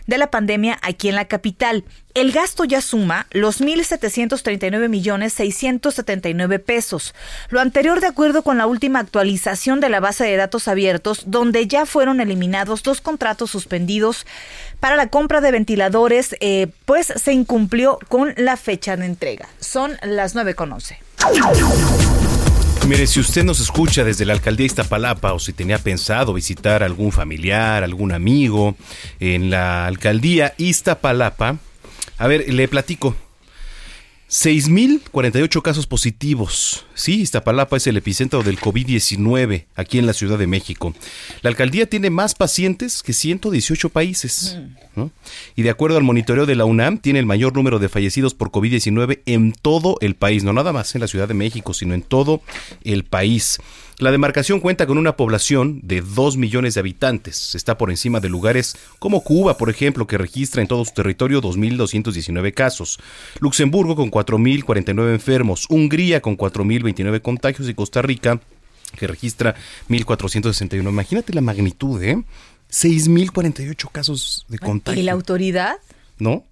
de 0.06 0.18
la 0.18 0.30
pandemia 0.30 0.78
aquí 0.82 1.08
en 1.08 1.16
la 1.16 1.30
capital. 1.30 1.86
El 2.14 2.34
gasto 2.34 2.66
ya 2.66 2.82
suma 2.82 3.28
los 3.32 3.62
1.739 3.62 4.90
millones 4.90 5.32
679 5.36 6.60
pesos. 6.60 7.16
Lo 7.48 7.62
anterior 7.62 8.02
de 8.02 8.08
acuerdo 8.08 8.44
con 8.44 8.58
la 8.58 8.68
última 8.68 9.00
actualización 9.00 9.80
de 9.80 9.88
la 9.88 10.02
base 10.02 10.26
de 10.26 10.36
datos 10.36 10.68
abiertos, 10.68 11.24
donde 11.28 11.66
ya 11.66 11.86
fueron 11.86 12.20
eliminados 12.20 12.84
dos 12.84 13.00
contratos 13.00 13.52
suspendidos 13.52 14.26
para 14.82 14.98
la 14.98 15.08
compra 15.08 15.40
de 15.40 15.52
ventiladores, 15.52 16.36
eh, 16.42 16.68
pues 16.84 17.08
se 17.08 17.32
incumplió 17.32 18.00
con 18.10 18.34
la 18.36 18.58
fecha 18.58 18.98
de 18.98 19.06
entrega. 19.06 19.48
Son 19.62 19.98
las 20.04 20.36
9.11. 20.36 21.05
Mire, 22.88 23.08
si 23.08 23.20
usted 23.20 23.44
nos 23.44 23.60
escucha 23.60 24.04
desde 24.04 24.26
la 24.26 24.34
alcaldía 24.34 24.68
Iztapalapa 24.68 25.34
o 25.34 25.40
si 25.40 25.54
tenía 25.54 25.80
pensado 25.80 26.34
visitar 26.34 26.84
algún 26.84 27.12
familiar, 27.12 27.84
algún 27.84 28.12
amigo 28.12 28.76
en 29.20 29.50
la 29.50 29.88
alcaldía 29.88 30.54
Iztapalapa, 30.58 31.58
a 32.18 32.28
ver, 32.28 32.54
le 32.54 32.68
platico. 32.68 33.16
6.048 34.30 35.62
casos 35.62 35.86
positivos. 35.86 36.86
Sí, 36.96 37.22
Iztapalapa 37.22 37.78
es 37.78 37.86
el 37.86 37.98
epicentro 37.98 38.42
del 38.42 38.60
COVID-19 38.60 39.66
aquí 39.76 40.00
en 40.00 40.08
la 40.08 40.14
Ciudad 40.14 40.40
de 40.40 40.48
México. 40.48 40.96
La 41.44 41.52
alcaldía 41.52 41.88
tiene 41.88 42.10
más 42.10 42.34
pacientes 42.34 43.04
que 43.04 43.14
118 43.14 43.90
países. 43.90 44.58
Y 45.56 45.62
de 45.62 45.70
acuerdo 45.70 45.98
al 45.98 46.04
monitoreo 46.04 46.48
de 46.48 46.56
la 46.56 46.66
UNAM, 46.66 46.98
tiene 46.98 47.20
el 47.20 47.28
mayor 47.28 47.54
número 47.56 47.78
de 47.78 47.88
fallecidos 47.88 48.34
por 48.34 48.50
COVID-19 48.50 49.22
en 49.28 49.54
todo 49.54 49.98
el 50.02 50.16
país. 50.16 50.44
No 50.44 50.54
nada 50.54 50.74
más 50.74 50.96
en 50.96 51.02
la 51.02 51.08
Ciudad 51.08 51.28
de 51.28 51.34
México, 51.36 51.74
sino 51.74 51.94
en 51.94 52.02
todo 52.02 52.42
el 52.84 53.04
país. 53.04 53.60
La 53.98 54.12
demarcación 54.12 54.60
cuenta 54.60 54.88
con 54.88 54.98
una 54.98 55.16
población 55.16 55.80
de 55.84 56.02
2 56.02 56.36
millones 56.36 56.74
de 56.74 56.82
habitantes. 56.82 57.56
Está 57.56 57.78
por 57.78 57.90
encima 57.90 58.20
de 58.20 58.28
lugares 58.28 58.76
como 59.00 59.24
Cuba, 59.24 59.58
por 59.58 59.70
ejemplo, 59.70 60.06
que 60.06 60.18
registra 60.18 60.62
en 60.62 60.68
todo 60.68 60.84
su 60.84 60.94
territorio 60.94 61.42
2.219 61.42 62.54
casos. 62.54 63.00
Luxemburgo 63.40 63.96
con 63.96 64.12
4.049 64.12 65.14
enfermos. 65.14 65.66
Hungría 65.70 66.22
con 66.22 66.38
4.029 66.38 67.22
contagios 67.22 67.70
y 67.70 67.74
Costa 67.74 68.02
Rica 68.02 68.42
que 68.98 69.08
registra 69.08 69.56
1.461. 69.90 70.90
Imagínate 70.90 71.34
la 71.34 71.42
magnitud, 71.42 72.02
¿eh? 72.04 72.22
6.048 72.72 73.92
casos 73.92 74.46
de 74.50 74.60
contagio. 74.60 75.02
¿Y 75.02 75.06
la 75.06 75.14
autoridad? 75.14 75.78
¿No? 76.20 76.46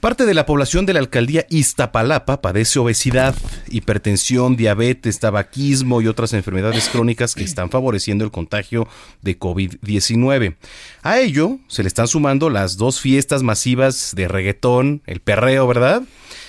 Parte 0.00 0.24
de 0.24 0.32
la 0.32 0.46
población 0.46 0.86
de 0.86 0.94
la 0.94 1.00
alcaldía 1.00 1.44
Iztapalapa 1.50 2.40
padece 2.40 2.78
obesidad, 2.78 3.34
hipertensión, 3.68 4.56
diabetes, 4.56 5.18
tabaquismo 5.18 6.00
y 6.00 6.06
otras 6.06 6.32
enfermedades 6.32 6.88
crónicas 6.88 7.34
que 7.34 7.44
están 7.44 7.68
favoreciendo 7.68 8.24
el 8.24 8.30
contagio 8.30 8.88
de 9.20 9.38
COVID-19. 9.38 10.56
A 11.02 11.18
ello 11.18 11.58
se 11.68 11.82
le 11.82 11.88
están 11.88 12.08
sumando 12.08 12.48
las 12.48 12.78
dos 12.78 12.98
fiestas 12.98 13.42
masivas 13.42 14.14
de 14.16 14.26
reggaetón, 14.26 15.02
el 15.04 15.20
perreo, 15.20 15.66
¿verdad? 15.66 16.02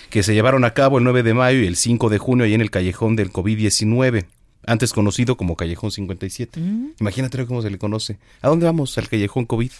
Que 0.10 0.24
se 0.24 0.34
llevaron 0.34 0.63
a 0.63 0.74
cabo 0.74 1.00
el 1.00 1.03
9 1.03 1.22
de 1.22 1.34
mayo 1.34 1.60
y 1.60 1.67
el 1.67 1.75
5 1.75 2.08
de 2.08 2.20
junio 2.20 2.46
ahí 2.46 2.53
en 2.53 2.62
el 2.62 2.72
callejón 2.72 3.17
del 3.17 3.34
COVID-19 3.34 4.27
antes 4.65 4.93
conocido 4.93 5.38
como 5.38 5.55
Callejón 5.55 5.91
57. 5.91 6.60
Mm. 6.60 6.91
Imagínate 7.00 7.46
cómo 7.48 7.63
se 7.63 7.72
le 7.72 7.79
conoce. 7.79 8.20
¿A 8.41 8.48
dónde 8.48 8.67
vamos? 8.67 8.96
Al 8.98 9.10
Callejón 9.10 9.46
COVID 9.46 9.72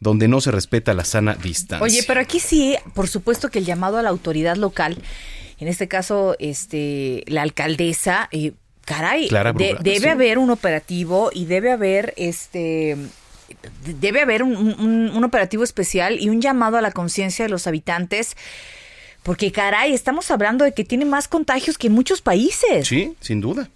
donde 0.00 0.28
no 0.28 0.40
se 0.40 0.50
respeta 0.50 0.94
la 0.94 1.04
sana 1.04 1.34
distancia. 1.34 1.84
Oye, 1.84 2.02
pero 2.06 2.20
aquí 2.20 2.40
sí, 2.40 2.76
por 2.94 3.08
supuesto 3.08 3.50
que 3.50 3.58
el 3.58 3.66
llamado 3.66 3.98
a 3.98 4.02
la 4.02 4.08
autoridad 4.08 4.56
local, 4.56 4.98
en 5.58 5.68
este 5.68 5.88
caso, 5.88 6.36
este, 6.38 7.22
la 7.26 7.42
alcaldesa, 7.42 8.28
eh, 8.32 8.52
caray, 8.86 9.28
debe 9.82 10.10
haber 10.10 10.38
un 10.38 10.50
operativo 10.50 11.30
y 11.32 11.44
debe 11.44 11.70
haber 11.70 12.14
este 12.16 12.96
debe 13.84 14.22
haber 14.22 14.42
un, 14.42 15.24
operativo 15.24 15.64
especial 15.64 16.18
y 16.20 16.28
un 16.28 16.40
llamado 16.40 16.78
a 16.78 16.80
la 16.80 16.92
conciencia 16.92 17.44
de 17.44 17.50
los 17.50 17.66
habitantes. 17.66 18.36
Porque 19.22 19.52
caray, 19.52 19.92
estamos 19.92 20.30
hablando 20.30 20.64
de 20.64 20.72
que 20.72 20.84
tiene 20.84 21.04
más 21.04 21.28
contagios 21.28 21.76
que 21.76 21.90
muchos 21.90 22.22
países. 22.22 22.88
Sí, 22.88 23.14
sin 23.20 23.40
duda. 23.40 23.68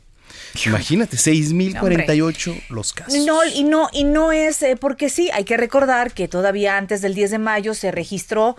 Imagínate, 0.67 1.17
6.048 1.17 2.63
los 2.69 2.93
casos. 2.93 3.25
No, 3.25 3.45
y 3.45 3.65
no, 3.65 3.89
y 3.93 4.05
no 4.05 4.33
es 4.33 4.63
eh, 4.63 4.77
porque 4.77 5.11
sí, 5.11 5.31
hay 5.33 5.45
que 5.45 5.57
recordar 5.57 6.13
que 6.13 6.29
todavía 6.29 6.77
antes 6.77 7.03
del 7.03 7.15
10 7.15 7.33
de 7.33 7.39
mayo 7.39 7.75
se 7.75 7.91
registró 7.91 8.57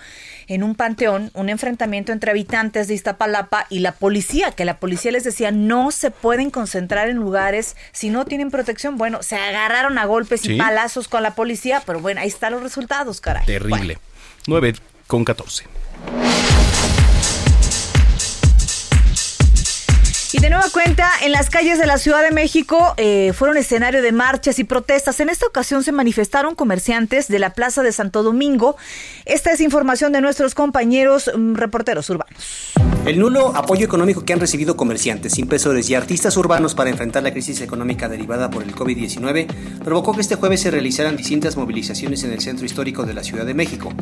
en 0.47 0.63
un 0.63 0.75
panteón 0.75 1.31
un 1.33 1.49
enfrentamiento 1.49 2.11
entre 2.11 2.31
habitantes 2.31 2.87
de 2.87 2.93
Iztapalapa 2.93 3.65
y 3.69 3.79
la 3.79 3.93
policía, 3.93 4.51
que 4.51 4.65
la 4.65 4.77
policía 4.77 5.11
les 5.11 5.23
decía 5.23 5.51
no 5.51 5.91
se 5.91 6.11
pueden 6.11 6.51
concentrar 6.51 7.09
en 7.09 7.17
lugares 7.17 7.75
si 7.91 8.09
no 8.09 8.25
tienen 8.25 8.51
protección. 8.51 8.97
Bueno, 8.97 9.23
se 9.23 9.35
agarraron 9.35 9.97
a 9.97 10.05
golpes 10.05 10.45
y 10.45 10.57
palazos 10.57 11.07
con 11.07 11.23
la 11.23 11.35
policía, 11.35 11.81
pero 11.85 11.99
bueno, 11.99 12.21
ahí 12.21 12.27
están 12.27 12.53
los 12.53 12.61
resultados, 12.61 13.21
caray. 13.21 13.45
Terrible. 13.45 13.97
9 14.47 14.75
con 15.07 15.23
14. 15.23 15.65
Y 20.35 20.39
de 20.41 20.49
nueva 20.49 20.65
cuenta, 20.69 21.09
en 21.23 21.31
las 21.31 21.49
calles 21.49 21.79
de 21.79 21.85
la 21.85 21.97
Ciudad 21.97 22.21
de 22.21 22.31
México 22.31 22.93
eh, 22.97 23.31
fueron 23.33 23.55
escenario 23.55 24.01
de 24.01 24.11
marchas 24.11 24.59
y 24.59 24.65
protestas. 24.65 25.21
En 25.21 25.29
esta 25.29 25.45
ocasión 25.45 25.81
se 25.81 25.93
manifestaron 25.93 26.55
comerciantes 26.55 27.29
de 27.29 27.39
la 27.39 27.51
Plaza 27.51 27.83
de 27.83 27.93
Santo 27.93 28.21
Domingo. 28.21 28.75
Esta 29.23 29.53
es 29.53 29.61
información 29.61 30.11
de 30.11 30.19
nuestros 30.19 30.53
compañeros 30.53 31.31
mm, 31.33 31.55
reporteros 31.55 32.09
urbanos. 32.09 32.73
El 33.05 33.17
nulo 33.19 33.55
apoyo 33.55 33.85
económico 33.85 34.25
que 34.25 34.33
han 34.33 34.41
recibido 34.41 34.75
comerciantes, 34.75 35.39
impresores 35.39 35.89
y 35.89 35.95
artistas 35.95 36.35
urbanos 36.35 36.75
para 36.75 36.89
enfrentar 36.89 37.23
la 37.23 37.31
crisis 37.31 37.61
económica 37.61 38.09
derivada 38.09 38.49
por 38.49 38.63
el 38.63 38.75
COVID-19 38.75 39.47
provocó 39.85 40.15
que 40.15 40.19
este 40.19 40.35
jueves 40.35 40.59
se 40.59 40.69
realizaran 40.69 41.15
distintas 41.15 41.55
movilizaciones 41.55 42.25
en 42.25 42.33
el 42.33 42.41
centro 42.41 42.65
histórico 42.65 43.05
de 43.05 43.13
la 43.13 43.23
Ciudad 43.23 43.45
de 43.45 43.53
México. 43.53 43.93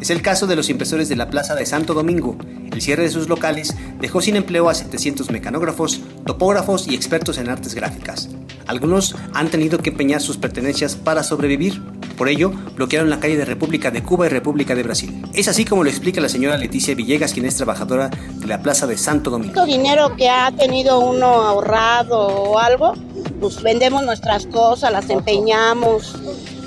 Es 0.00 0.10
el 0.10 0.22
caso 0.22 0.46
de 0.46 0.54
los 0.54 0.70
impresores 0.70 1.08
de 1.08 1.16
la 1.16 1.28
Plaza 1.28 1.56
de 1.56 1.66
Santo 1.66 1.92
Domingo. 1.92 2.36
El 2.72 2.80
cierre 2.80 3.02
de 3.02 3.10
sus 3.10 3.28
locales 3.28 3.74
dejó 4.00 4.20
sin 4.20 4.36
empleo 4.36 4.68
a 4.68 4.74
700 4.74 5.30
mecanógrafos, 5.30 6.00
topógrafos 6.24 6.86
y 6.86 6.94
expertos 6.94 7.36
en 7.38 7.48
artes 7.48 7.74
gráficas. 7.74 8.28
Algunos 8.68 9.16
han 9.34 9.48
tenido 9.48 9.78
que 9.78 9.90
empeñar 9.90 10.20
sus 10.20 10.36
pertenencias 10.36 10.94
para 10.94 11.24
sobrevivir. 11.24 11.82
Por 12.16 12.28
ello, 12.28 12.52
bloquearon 12.76 13.10
la 13.10 13.18
calle 13.18 13.36
de 13.36 13.44
República 13.44 13.90
de 13.90 14.02
Cuba 14.02 14.26
y 14.26 14.28
República 14.28 14.76
de 14.76 14.84
Brasil. 14.84 15.22
Es 15.32 15.48
así 15.48 15.64
como 15.64 15.82
lo 15.82 15.90
explica 15.90 16.20
la 16.20 16.28
señora 16.28 16.56
Leticia 16.56 16.94
Villegas, 16.94 17.32
quien 17.32 17.46
es 17.46 17.56
trabajadora 17.56 18.08
de 18.08 18.46
la 18.46 18.62
Plaza 18.62 18.86
de 18.86 18.96
Santo 18.96 19.30
Domingo. 19.30 19.64
dinero 19.66 20.14
que 20.16 20.28
ha 20.28 20.52
tenido 20.52 21.00
uno 21.00 21.26
ahorrado 21.26 22.18
o 22.18 22.58
algo, 22.58 22.92
pues 23.40 23.62
vendemos 23.62 24.04
nuestras 24.04 24.46
cosas, 24.46 24.92
las 24.92 25.10
empeñamos, 25.10 26.14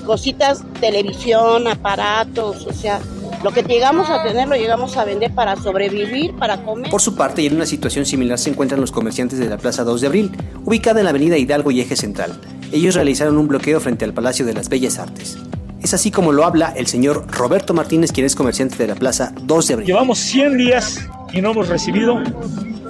cositas, 0.05 0.63
televisión, 0.79 1.67
aparatos, 1.67 2.65
o 2.65 2.73
sea, 2.73 2.99
lo 3.43 3.51
que 3.51 3.63
llegamos 3.63 4.09
a 4.09 4.23
tener 4.23 4.47
lo 4.47 4.55
llegamos 4.55 4.97
a 4.97 5.05
vender 5.05 5.33
para 5.33 5.55
sobrevivir, 5.55 6.33
para 6.35 6.63
comer. 6.63 6.89
Por 6.89 7.01
su 7.01 7.15
parte, 7.15 7.41
y 7.41 7.47
en 7.47 7.55
una 7.55 7.65
situación 7.65 8.05
similar 8.05 8.37
se 8.37 8.49
encuentran 8.49 8.79
los 8.79 8.91
comerciantes 8.91 9.39
de 9.39 9.49
la 9.49 9.57
Plaza 9.57 9.83
2 9.83 10.01
de 10.01 10.07
Abril, 10.07 10.31
ubicada 10.65 10.99
en 10.99 11.05
la 11.05 11.09
avenida 11.09 11.37
Hidalgo 11.37 11.71
y 11.71 11.81
Eje 11.81 11.95
Central. 11.95 12.39
Ellos 12.71 12.95
realizaron 12.95 13.37
un 13.37 13.47
bloqueo 13.47 13.79
frente 13.79 14.05
al 14.05 14.13
Palacio 14.13 14.45
de 14.45 14.53
las 14.53 14.69
Bellas 14.69 14.99
Artes. 14.99 15.37
Es 15.81 15.93
así 15.93 16.11
como 16.11 16.31
lo 16.31 16.45
habla 16.45 16.73
el 16.75 16.87
señor 16.87 17.25
Roberto 17.31 17.73
Martínez, 17.73 18.11
quien 18.11 18.25
es 18.25 18.35
comerciante 18.35 18.75
de 18.77 18.87
la 18.87 18.95
Plaza 18.95 19.33
2 19.41 19.67
de 19.67 19.73
Abril. 19.73 19.87
Llevamos 19.87 20.19
100 20.19 20.57
días 20.57 21.09
y 21.33 21.41
no 21.41 21.51
hemos 21.51 21.67
recibido 21.67 22.21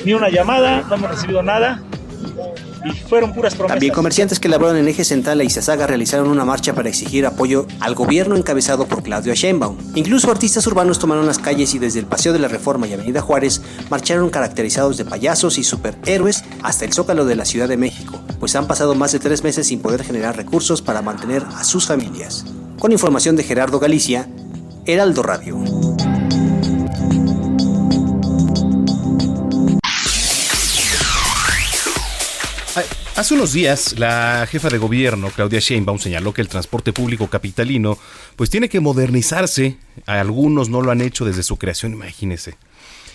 ni 0.03 0.13
una 0.13 0.29
llamada, 0.29 0.83
no 0.89 0.95
hemos 0.95 1.11
recibido 1.11 1.41
nada 1.41 1.81
fueron 3.07 3.33
puras. 3.33 3.55
También 3.55 3.93
comerciantes 3.93 4.39
que 4.39 4.49
laboran 4.49 4.77
en 4.77 4.87
Eje 4.87 5.03
Central 5.03 5.41
e 5.41 5.45
Izazaga 5.45 5.87
realizaron 5.87 6.29
una 6.29 6.45
marcha 6.45 6.73
para 6.73 6.89
exigir 6.89 7.25
apoyo 7.25 7.65
al 7.79 7.95
gobierno 7.95 8.35
encabezado 8.35 8.85
por 8.85 9.03
Claudio 9.03 9.33
Sheinbaum. 9.33 9.77
Incluso 9.95 10.31
artistas 10.31 10.65
urbanos 10.67 10.99
tomaron 10.99 11.25
las 11.25 11.39
calles 11.39 11.73
y 11.73 11.79
desde 11.79 11.99
el 11.99 12.05
Paseo 12.05 12.33
de 12.33 12.39
la 12.39 12.47
Reforma 12.47 12.87
y 12.87 12.93
Avenida 12.93 13.21
Juárez 13.21 13.61
marcharon 13.89 14.29
caracterizados 14.29 14.97
de 14.97 15.05
payasos 15.05 15.57
y 15.57 15.63
superhéroes 15.63 16.43
hasta 16.63 16.85
el 16.85 16.93
Zócalo 16.93 17.25
de 17.25 17.35
la 17.35 17.45
Ciudad 17.45 17.67
de 17.67 17.77
México, 17.77 18.19
pues 18.39 18.55
han 18.55 18.67
pasado 18.67 18.95
más 18.95 19.11
de 19.11 19.19
tres 19.19 19.43
meses 19.43 19.67
sin 19.67 19.79
poder 19.79 20.03
generar 20.03 20.35
recursos 20.35 20.81
para 20.81 21.01
mantener 21.01 21.43
a 21.55 21.63
sus 21.63 21.87
familias. 21.87 22.45
Con 22.79 22.91
información 22.91 23.35
de 23.35 23.43
Gerardo 23.43 23.79
Galicia, 23.79 24.27
Heraldo 24.85 25.23
Radio. 25.23 25.90
Hace 33.21 33.35
unos 33.35 33.53
días, 33.53 33.99
la 33.99 34.47
jefa 34.49 34.69
de 34.69 34.79
gobierno, 34.79 35.29
Claudia 35.29 35.59
Sheinbaum, 35.59 35.99
señaló 35.99 36.33
que 36.33 36.41
el 36.41 36.47
transporte 36.47 36.91
público 36.91 37.27
capitalino 37.27 37.99
pues 38.35 38.49
tiene 38.49 38.67
que 38.67 38.79
modernizarse. 38.79 39.77
Algunos 40.07 40.69
no 40.69 40.81
lo 40.81 40.89
han 40.89 41.01
hecho 41.01 41.23
desde 41.23 41.43
su 41.43 41.57
creación, 41.57 41.93
imagínese. 41.93 42.55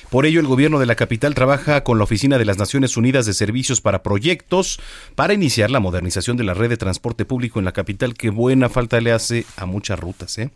Por 0.08 0.24
ello, 0.24 0.38
el 0.38 0.46
gobierno 0.46 0.78
de 0.78 0.86
la 0.86 0.94
capital 0.94 1.34
trabaja 1.34 1.82
con 1.82 1.98
la 1.98 2.04
Oficina 2.04 2.38
de 2.38 2.44
las 2.44 2.56
Naciones 2.56 2.96
Unidas 2.96 3.26
de 3.26 3.34
Servicios 3.34 3.80
para 3.80 4.04
Proyectos 4.04 4.78
para 5.16 5.34
iniciar 5.34 5.72
la 5.72 5.80
modernización 5.80 6.36
de 6.36 6.44
la 6.44 6.54
red 6.54 6.68
de 6.68 6.76
transporte 6.76 7.24
público 7.24 7.58
en 7.58 7.64
la 7.64 7.72
capital, 7.72 8.14
que 8.14 8.30
buena 8.30 8.68
falta 8.68 9.00
le 9.00 9.10
hace 9.10 9.44
a 9.56 9.66
muchas 9.66 9.98
rutas. 9.98 10.38
¿eh? 10.38 10.50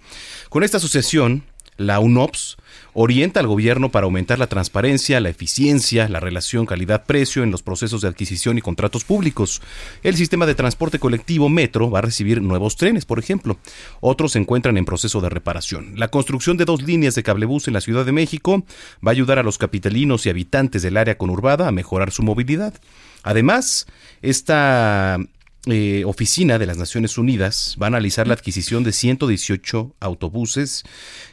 Con 0.48 0.62
esta 0.62 0.78
sucesión, 0.78 1.42
la 1.76 1.98
UNOPS 1.98 2.56
orienta 3.02 3.40
al 3.40 3.46
gobierno 3.46 3.90
para 3.90 4.04
aumentar 4.04 4.38
la 4.38 4.46
transparencia, 4.46 5.20
la 5.20 5.30
eficiencia, 5.30 6.06
la 6.06 6.20
relación 6.20 6.66
calidad-precio 6.66 7.42
en 7.42 7.50
los 7.50 7.62
procesos 7.62 8.02
de 8.02 8.08
adquisición 8.08 8.58
y 8.58 8.60
contratos 8.60 9.04
públicos. 9.04 9.62
El 10.02 10.16
sistema 10.16 10.44
de 10.44 10.54
transporte 10.54 10.98
colectivo 10.98 11.48
Metro 11.48 11.90
va 11.90 12.00
a 12.00 12.02
recibir 12.02 12.42
nuevos 12.42 12.76
trenes, 12.76 13.06
por 13.06 13.18
ejemplo. 13.18 13.56
Otros 14.00 14.32
se 14.32 14.38
encuentran 14.38 14.76
en 14.76 14.84
proceso 14.84 15.22
de 15.22 15.30
reparación. 15.30 15.94
La 15.96 16.08
construcción 16.08 16.58
de 16.58 16.66
dos 16.66 16.82
líneas 16.82 17.14
de 17.14 17.22
cablebús 17.22 17.68
en 17.68 17.74
la 17.74 17.80
Ciudad 17.80 18.04
de 18.04 18.12
México 18.12 18.64
va 19.04 19.10
a 19.10 19.12
ayudar 19.12 19.38
a 19.38 19.42
los 19.42 19.56
capitalinos 19.56 20.26
y 20.26 20.28
habitantes 20.30 20.82
del 20.82 20.98
área 20.98 21.16
conurbada 21.16 21.68
a 21.68 21.72
mejorar 21.72 22.10
su 22.10 22.22
movilidad. 22.22 22.74
Además, 23.22 23.86
esta 24.20 25.18
eh, 25.66 26.04
oficina 26.06 26.58
de 26.58 26.64
las 26.64 26.78
Naciones 26.78 27.18
Unidas 27.18 27.76
va 27.80 27.86
a 27.86 27.88
analizar 27.88 28.26
la 28.26 28.32
adquisición 28.32 28.82
de 28.82 28.92
118 28.92 29.94
autobuses, 30.00 30.84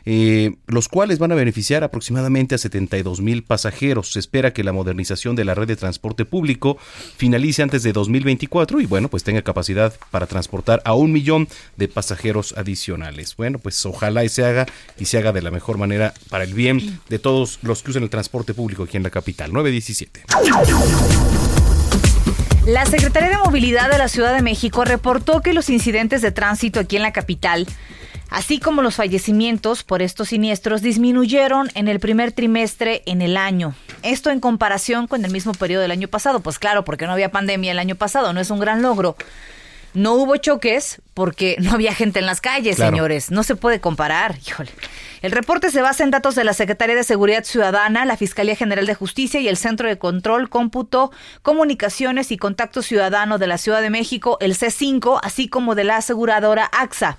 eh, 0.05 0.57
los 0.67 0.89
cuales 0.89 1.17
van 1.17 1.31
a 1.31 1.35
beneficiar 1.35 1.85
aproximadamente 1.85 2.53
a 2.53 2.57
72 2.57 3.21
mil 3.21 3.45
pasajeros. 3.45 4.11
Se 4.11 4.19
espera 4.19 4.51
que 4.51 4.65
la 4.65 4.73
modernización 4.73 5.37
de 5.37 5.45
la 5.45 5.55
red 5.55 5.67
de 5.67 5.77
transporte 5.77 6.25
público 6.25 6.77
finalice 7.15 7.63
antes 7.63 7.83
de 7.83 7.93
2024 7.93 8.81
y 8.81 8.85
bueno, 8.85 9.07
pues 9.07 9.23
tenga 9.23 9.43
capacidad 9.43 9.93
para 10.11 10.27
transportar 10.27 10.81
a 10.83 10.93
un 10.93 11.13
millón 11.13 11.47
de 11.77 11.87
pasajeros 11.87 12.53
adicionales. 12.57 13.33
Bueno, 13.37 13.59
pues 13.59 13.85
ojalá 13.85 14.25
y 14.25 14.29
se 14.29 14.43
haga 14.43 14.65
y 14.99 15.05
se 15.05 15.17
haga 15.19 15.31
de 15.31 15.41
la 15.41 15.51
mejor 15.51 15.77
manera 15.77 16.13
para 16.29 16.43
el 16.43 16.53
bien 16.53 16.99
de 17.07 17.19
todos 17.19 17.59
los 17.61 17.81
que 17.81 17.91
usan 17.91 18.03
el 18.03 18.09
transporte 18.09 18.53
público 18.53 18.83
aquí 18.83 18.97
en 18.97 19.03
la 19.03 19.09
capital. 19.09 19.53
917. 19.53 21.46
La 22.67 22.86
Secretaría 22.86 23.30
de 23.30 23.38
Movilidad 23.38 23.89
de 23.89 23.97
la 23.97 24.10
Ciudad 24.10 24.36
de 24.36 24.41
México 24.41 24.84
reportó 24.84 25.41
que 25.41 25.53
los 25.53 25.69
incidentes 25.69 26.21
de 26.21 26.34
tránsito 26.34 26.82
aquí 26.82 26.97
en 26.97 27.01
la 27.01 27.13
capital, 27.13 27.65
así 28.30 28.60
como 28.60 28.82
los 28.82 28.95
fallecimientos 28.95 29.84
por 29.86 30.01
estos 30.01 30.27
siniestros, 30.27 30.82
disminuyeron 30.82 31.69
en 31.75 31.88
el 31.88 32.01
primer 32.01 32.34
trimestre 32.34 33.03
en 33.06 33.21
el 33.21 33.38
año. 33.38 33.73
Esto 34.03 34.32
en 34.32 34.41
comparación 34.41 35.08
con 35.08 35.23
el 35.23 35.32
mismo 35.32 35.53
periodo 35.53 35.84
del 35.84 35.91
año 35.91 36.10
pasado. 36.10 36.41
Pues 36.41 36.60
claro, 36.60 36.84
porque 36.84 37.06
no 37.06 37.13
había 37.13 37.32
pandemia 37.32 37.71
el 37.71 37.80
año 37.80 37.95
pasado, 37.95 38.34
no 38.34 38.41
es 38.41 38.49
un 38.49 38.60
gran 38.60 38.82
logro. 38.82 39.15
No 39.97 40.13
hubo 40.13 40.38
choques 40.38 41.01
porque 41.15 41.55
no 41.60 41.71
había 41.71 41.91
gente 41.91 42.19
en 42.19 42.27
las 42.27 42.39
calles, 42.39 42.77
señores. 42.77 43.31
No 43.31 43.41
se 43.41 43.55
puede 43.55 43.81
comparar. 43.81 44.38
Híjole. 44.45 44.69
El 45.23 45.31
reporte 45.31 45.71
se 45.71 45.81
basa 45.81 46.03
en 46.03 46.12
datos 46.12 46.36
de 46.36 46.43
la 46.43 46.53
Secretaría 46.53 46.95
de 46.95 47.03
Seguridad 47.03 47.43
Ciudadana, 47.43 48.05
la 48.05 48.15
Fiscalía 48.15 48.55
General 48.55 48.86
de 48.86 48.93
Justicia 48.93 49.39
y 49.39 49.47
el 49.47 49.57
Centro 49.57 49.89
de 49.89 49.97
Control, 49.97 50.49
Cómputo, 50.49 51.12
Comunicaciones 51.41 52.31
y 52.31 52.38
Contacto 52.38 52.83
Ciudadano 52.83 53.39
de 53.39 53.47
la 53.47 53.57
Ciudad 53.57 53.81
de 53.81 53.89
México, 53.89 54.38
el 54.39 54.55
C5, 54.55 55.19
así 55.23 55.47
como 55.49 55.73
de 55.73 55.86
la 55.86 55.97
aseguradora 55.97 56.69
AXA. 56.71 57.17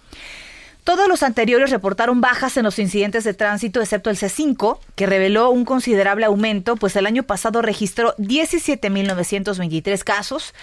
Todos 0.89 1.07
los 1.07 1.23
anteriores 1.23 1.69
reportaron 1.69 2.23
bajas 2.23 2.57
en 2.57 2.65
los 2.65 2.79
incidentes 2.79 3.23
de 3.23 3.35
tránsito, 3.35 3.83
excepto 3.83 4.09
el 4.09 4.17
C5, 4.17 4.79
que 4.95 5.05
reveló 5.05 5.51
un 5.51 5.67
considerable 5.67 6.25
aumento, 6.25 6.77
pues 6.77 6.97
el 6.97 7.05
año 7.05 7.25
pasado 7.25 7.61
registró 7.61 8.17
17.923 8.17 10.03
casos 10.03 10.55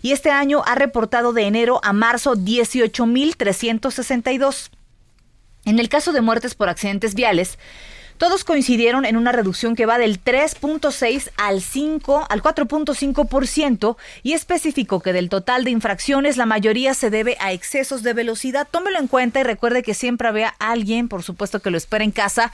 y 0.00 0.12
este 0.12 0.30
año 0.30 0.62
ha 0.66 0.76
reportado 0.76 1.32
de 1.32 1.48
enero 1.48 1.80
a 1.82 1.92
marzo 1.92 2.36
18.362. 2.36 4.70
En 5.64 5.80
el 5.80 5.88
caso 5.88 6.12
de 6.12 6.20
muertes 6.20 6.54
por 6.54 6.68
accidentes 6.68 7.16
viales, 7.16 7.58
todos 8.22 8.44
coincidieron 8.44 9.04
en 9.04 9.16
una 9.16 9.32
reducción 9.32 9.74
que 9.74 9.84
va 9.84 9.98
del 9.98 10.22
3.6 10.22 11.30
al 11.36 11.60
5 11.60 12.26
al 12.30 12.40
4.5% 12.40 13.96
y 14.22 14.34
especificó 14.34 15.00
que 15.00 15.12
del 15.12 15.28
total 15.28 15.64
de 15.64 15.72
infracciones 15.72 16.36
la 16.36 16.46
mayoría 16.46 16.94
se 16.94 17.10
debe 17.10 17.36
a 17.40 17.50
excesos 17.50 18.04
de 18.04 18.12
velocidad. 18.12 18.68
Tómelo 18.70 19.00
en 19.00 19.08
cuenta 19.08 19.40
y 19.40 19.42
recuerde 19.42 19.82
que 19.82 19.94
siempre 19.94 20.28
había 20.28 20.54
alguien, 20.60 21.08
por 21.08 21.24
supuesto, 21.24 21.58
que 21.58 21.72
lo 21.72 21.76
espera 21.76 22.04
en 22.04 22.12
casa 22.12 22.52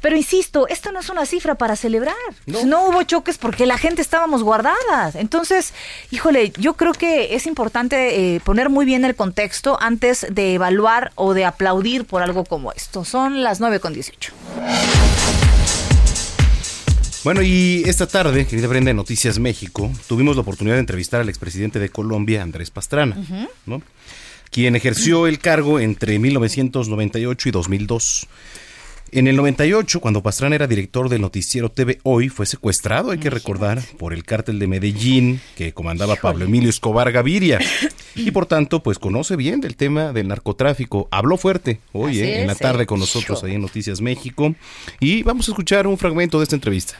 pero 0.00 0.16
insisto, 0.16 0.66
esto 0.68 0.92
no 0.92 1.00
es 1.00 1.08
una 1.08 1.26
cifra 1.26 1.54
para 1.56 1.76
celebrar. 1.76 2.14
No. 2.46 2.88
hubo 2.88 3.02
choques 3.02 3.38
porque 3.38 3.66
la 3.66 3.78
gente 3.78 4.02
estábamos 4.02 4.42
guardadas. 4.42 5.14
Entonces, 5.14 5.72
híjole, 6.10 6.52
yo 6.58 6.74
creo 6.74 6.92
que 6.92 7.34
es 7.34 7.46
importante 7.46 8.34
eh, 8.34 8.40
poner 8.40 8.70
muy 8.70 8.84
bien 8.86 9.04
el 9.04 9.14
contexto 9.14 9.76
antes 9.80 10.26
de 10.30 10.54
evaluar 10.54 11.12
o 11.14 11.34
de 11.34 11.44
aplaudir 11.44 12.04
por 12.04 12.22
algo 12.22 12.44
como 12.44 12.72
esto. 12.72 13.04
Son 13.04 13.42
las 13.42 13.60
9 13.60 13.80
con 13.80 13.92
18. 13.92 14.32
Bueno, 17.22 17.42
y 17.42 17.82
esta 17.84 18.06
tarde, 18.06 18.46
querida 18.46 18.66
Brenda, 18.66 18.90
en 18.90 18.96
Noticias 18.96 19.38
México, 19.38 19.90
tuvimos 20.06 20.36
la 20.36 20.42
oportunidad 20.42 20.76
de 20.76 20.80
entrevistar 20.80 21.20
al 21.20 21.28
expresidente 21.28 21.78
de 21.78 21.90
Colombia, 21.90 22.42
Andrés 22.42 22.70
Pastrana, 22.70 23.16
¿no? 23.66 23.82
quien 24.50 24.74
ejerció 24.74 25.26
el 25.26 25.38
cargo 25.38 25.80
entre 25.80 26.18
1998 26.18 27.48
y 27.48 27.52
2002. 27.52 28.26
En 29.12 29.26
el 29.26 29.34
98, 29.34 30.00
cuando 30.00 30.22
Pastrana 30.22 30.54
era 30.54 30.68
director 30.68 31.08
del 31.08 31.20
noticiero 31.20 31.68
TV 31.68 31.98
Hoy, 32.04 32.28
fue 32.28 32.46
secuestrado, 32.46 33.10
hay 33.10 33.18
que 33.18 33.28
recordar, 33.28 33.80
por 33.98 34.12
el 34.12 34.22
cártel 34.22 34.60
de 34.60 34.68
Medellín 34.68 35.40
que 35.56 35.72
comandaba 35.72 36.14
Pablo 36.14 36.44
Emilio 36.44 36.70
Escobar 36.70 37.10
Gaviria. 37.10 37.58
Y 38.16 38.32
por 38.32 38.46
tanto, 38.46 38.82
pues 38.82 38.98
conoce 38.98 39.36
bien 39.36 39.60
del 39.60 39.76
tema 39.76 40.12
del 40.12 40.26
narcotráfico. 40.26 41.06
Habló 41.12 41.36
fuerte 41.36 41.78
hoy, 41.92 42.18
eh, 42.18 42.40
en 42.40 42.48
la 42.48 42.56
tarde 42.56 42.84
con 42.84 42.98
nosotros 42.98 43.44
ahí 43.44 43.54
en 43.54 43.62
Noticias 43.62 44.00
México. 44.00 44.52
Y 44.98 45.22
vamos 45.22 45.48
a 45.48 45.52
escuchar 45.52 45.86
un 45.86 45.96
fragmento 45.96 46.38
de 46.38 46.42
esta 46.42 46.56
entrevista. 46.56 46.96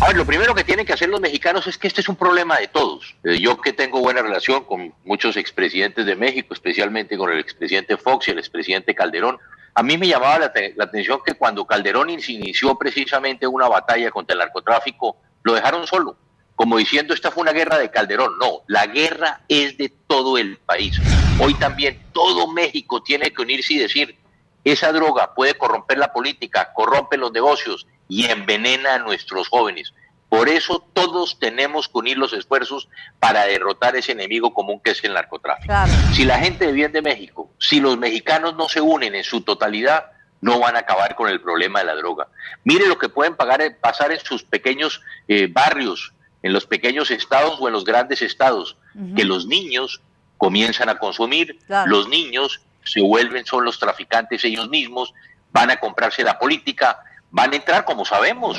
A 0.00 0.08
ver, 0.08 0.16
lo 0.16 0.24
primero 0.24 0.54
que 0.54 0.64
tienen 0.64 0.86
que 0.86 0.94
hacer 0.94 1.10
los 1.10 1.20
mexicanos 1.20 1.66
es 1.66 1.76
que 1.76 1.88
este 1.88 2.00
es 2.00 2.08
un 2.08 2.16
problema 2.16 2.58
de 2.58 2.68
todos. 2.68 3.14
Eh, 3.22 3.38
yo 3.38 3.60
que 3.60 3.74
tengo 3.74 4.00
buena 4.00 4.22
relación 4.22 4.64
con 4.64 4.94
muchos 5.04 5.36
expresidentes 5.36 6.06
de 6.06 6.16
México, 6.16 6.54
especialmente 6.54 7.18
con 7.18 7.30
el 7.30 7.38
expresidente 7.38 7.98
Fox 7.98 8.28
y 8.28 8.30
el 8.30 8.38
expresidente 8.38 8.94
Calderón, 8.94 9.36
a 9.74 9.82
mí 9.82 9.98
me 9.98 10.06
llamaba 10.06 10.38
la, 10.38 10.52
atención 10.84 11.20
que 11.24 11.34
cuando 11.34 11.66
Calderón 11.66 12.08
inició 12.10 12.76
precisamente 12.76 13.46
una 13.46 13.68
batalla 13.68 14.10
contra 14.10 14.34
el 14.34 14.38
narcotráfico, 14.38 15.16
lo 15.42 15.54
dejaron 15.54 15.86
solo, 15.86 16.16
como 16.54 16.78
diciendo 16.78 17.12
esta 17.12 17.32
fue 17.32 17.42
una 17.42 17.52
guerra 17.52 17.78
de 17.78 17.90
Calderón. 17.90 18.38
No, 18.38 18.62
la 18.68 18.86
guerra 18.86 19.40
es 19.48 19.76
de 19.76 19.92
todo 20.06 20.38
el 20.38 20.58
país. 20.58 21.00
Hoy 21.40 21.54
también 21.54 22.00
todo 22.12 22.46
México 22.46 23.02
tiene 23.02 23.32
que 23.32 23.42
unirse 23.42 23.74
y 23.74 23.78
decir, 23.78 24.16
esa 24.62 24.92
droga 24.92 25.34
puede 25.34 25.54
corromper 25.54 25.98
la 25.98 26.12
política, 26.12 26.72
corrompe 26.72 27.16
los 27.16 27.32
negocios 27.32 27.86
y 28.08 28.26
envenena 28.26 28.94
a 28.94 28.98
nuestros 29.00 29.48
jóvenes. 29.48 29.92
Por 30.34 30.48
eso 30.48 30.84
todos 30.92 31.38
tenemos 31.38 31.88
que 31.88 31.98
unir 31.98 32.18
los 32.18 32.32
esfuerzos 32.32 32.88
para 33.20 33.46
derrotar 33.46 33.94
ese 33.94 34.12
enemigo 34.12 34.52
común 34.52 34.80
que 34.82 34.90
es 34.90 35.04
el 35.04 35.14
narcotráfico. 35.14 35.72
Si 36.12 36.24
la 36.24 36.40
gente 36.40 36.66
de 36.66 36.72
bien 36.72 36.90
de 36.90 37.02
México, 37.02 37.52
si 37.60 37.78
los 37.78 37.96
mexicanos 37.98 38.56
no 38.56 38.68
se 38.68 38.80
unen 38.80 39.14
en 39.14 39.22
su 39.22 39.42
totalidad, 39.42 40.06
no 40.40 40.58
van 40.58 40.74
a 40.74 40.80
acabar 40.80 41.14
con 41.14 41.28
el 41.28 41.40
problema 41.40 41.78
de 41.78 41.84
la 41.86 41.94
droga. 41.94 42.26
Mire 42.64 42.88
lo 42.88 42.98
que 42.98 43.08
pueden 43.08 43.36
pagar, 43.36 43.62
pasar 43.80 44.10
en 44.10 44.18
sus 44.18 44.42
pequeños 44.42 45.02
eh, 45.28 45.46
barrios, 45.46 46.12
en 46.42 46.52
los 46.52 46.66
pequeños 46.66 47.12
estados 47.12 47.58
o 47.60 47.68
en 47.68 47.72
los 47.72 47.84
grandes 47.84 48.20
estados, 48.20 48.76
que 49.16 49.24
los 49.24 49.46
niños 49.46 50.00
comienzan 50.36 50.88
a 50.88 50.98
consumir, 50.98 51.60
los 51.86 52.08
niños 52.08 52.60
se 52.82 53.00
vuelven, 53.00 53.46
son 53.46 53.64
los 53.64 53.78
traficantes 53.78 54.44
ellos 54.44 54.68
mismos, 54.68 55.14
van 55.52 55.70
a 55.70 55.76
comprarse 55.76 56.24
la 56.24 56.40
política, 56.40 56.98
van 57.30 57.52
a 57.52 57.56
entrar 57.56 57.84
como 57.84 58.04
sabemos. 58.04 58.58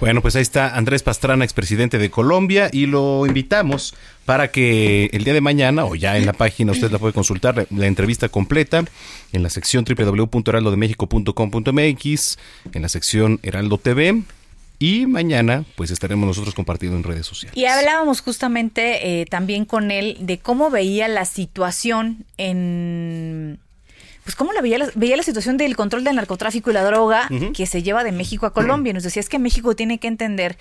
Bueno, 0.00 0.22
pues 0.22 0.36
ahí 0.36 0.42
está 0.42 0.76
Andrés 0.76 1.02
Pastrana, 1.02 1.44
expresidente 1.44 1.98
de 1.98 2.08
Colombia, 2.08 2.70
y 2.72 2.86
lo 2.86 3.26
invitamos 3.26 3.96
para 4.24 4.52
que 4.52 5.10
el 5.12 5.24
día 5.24 5.34
de 5.34 5.40
mañana, 5.40 5.86
o 5.86 5.96
ya 5.96 6.16
en 6.16 6.24
la 6.24 6.34
página 6.34 6.70
usted 6.70 6.92
la 6.92 7.00
puede 7.00 7.12
consultar, 7.12 7.66
la 7.68 7.86
entrevista 7.86 8.28
completa, 8.28 8.84
en 9.32 9.42
la 9.42 9.50
sección 9.50 9.84
www.heraldodemexico.com.mx, 9.84 12.38
en 12.72 12.82
la 12.82 12.88
sección 12.88 13.40
Heraldo 13.42 13.78
TV, 13.78 14.22
y 14.78 15.06
mañana 15.06 15.64
pues 15.74 15.90
estaremos 15.90 16.28
nosotros 16.28 16.54
compartiendo 16.54 16.96
en 16.96 17.02
redes 17.02 17.26
sociales. 17.26 17.56
Y 17.56 17.64
hablábamos 17.64 18.20
justamente 18.20 19.20
eh, 19.20 19.26
también 19.26 19.64
con 19.64 19.90
él 19.90 20.16
de 20.20 20.38
cómo 20.38 20.70
veía 20.70 21.08
la 21.08 21.24
situación 21.24 22.24
en 22.36 23.58
pues 24.28 24.36
cómo 24.36 24.52
la 24.52 24.60
veía, 24.60 24.76
la, 24.76 24.90
veía 24.94 25.16
la 25.16 25.22
situación 25.22 25.56
del 25.56 25.74
control 25.74 26.04
del 26.04 26.16
narcotráfico 26.16 26.70
y 26.70 26.74
la 26.74 26.84
droga 26.84 27.30
que 27.54 27.64
se 27.64 27.82
lleva 27.82 28.04
de 28.04 28.12
México 28.12 28.44
a 28.44 28.52
Colombia. 28.52 28.92
Nos 28.92 29.02
decía, 29.02 29.20
es 29.20 29.30
que 29.30 29.38
México 29.38 29.74
tiene 29.74 29.96
que 29.96 30.06
entender 30.06 30.58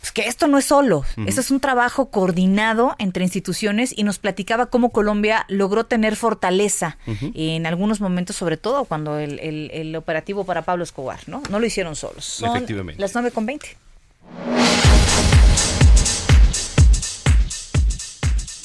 pues, 0.00 0.12
que 0.12 0.22
esto 0.22 0.46
no 0.46 0.56
es 0.56 0.64
solo, 0.64 1.04
esto 1.26 1.42
es 1.42 1.50
un 1.50 1.60
trabajo 1.60 2.10
coordinado 2.10 2.96
entre 2.98 3.22
instituciones 3.22 3.92
y 3.94 4.02
nos 4.04 4.18
platicaba 4.18 4.70
cómo 4.70 4.92
Colombia 4.92 5.44
logró 5.50 5.84
tener 5.84 6.16
fortaleza 6.16 6.96
en 7.34 7.66
algunos 7.66 8.00
momentos, 8.00 8.34
sobre 8.34 8.56
todo 8.56 8.86
cuando 8.86 9.18
el, 9.18 9.40
el, 9.40 9.94
operativo 9.94 10.44
para 10.44 10.62
Pablo 10.62 10.82
Escobar, 10.82 11.20
¿no? 11.26 11.42
No 11.50 11.60
lo 11.60 11.66
hicieron 11.66 11.96
solos. 11.96 12.24
Son 12.24 12.56
Efectivamente. 12.56 12.98
Las 12.98 13.12
9 13.12 13.30
con 13.30 13.44
20. 13.44 13.76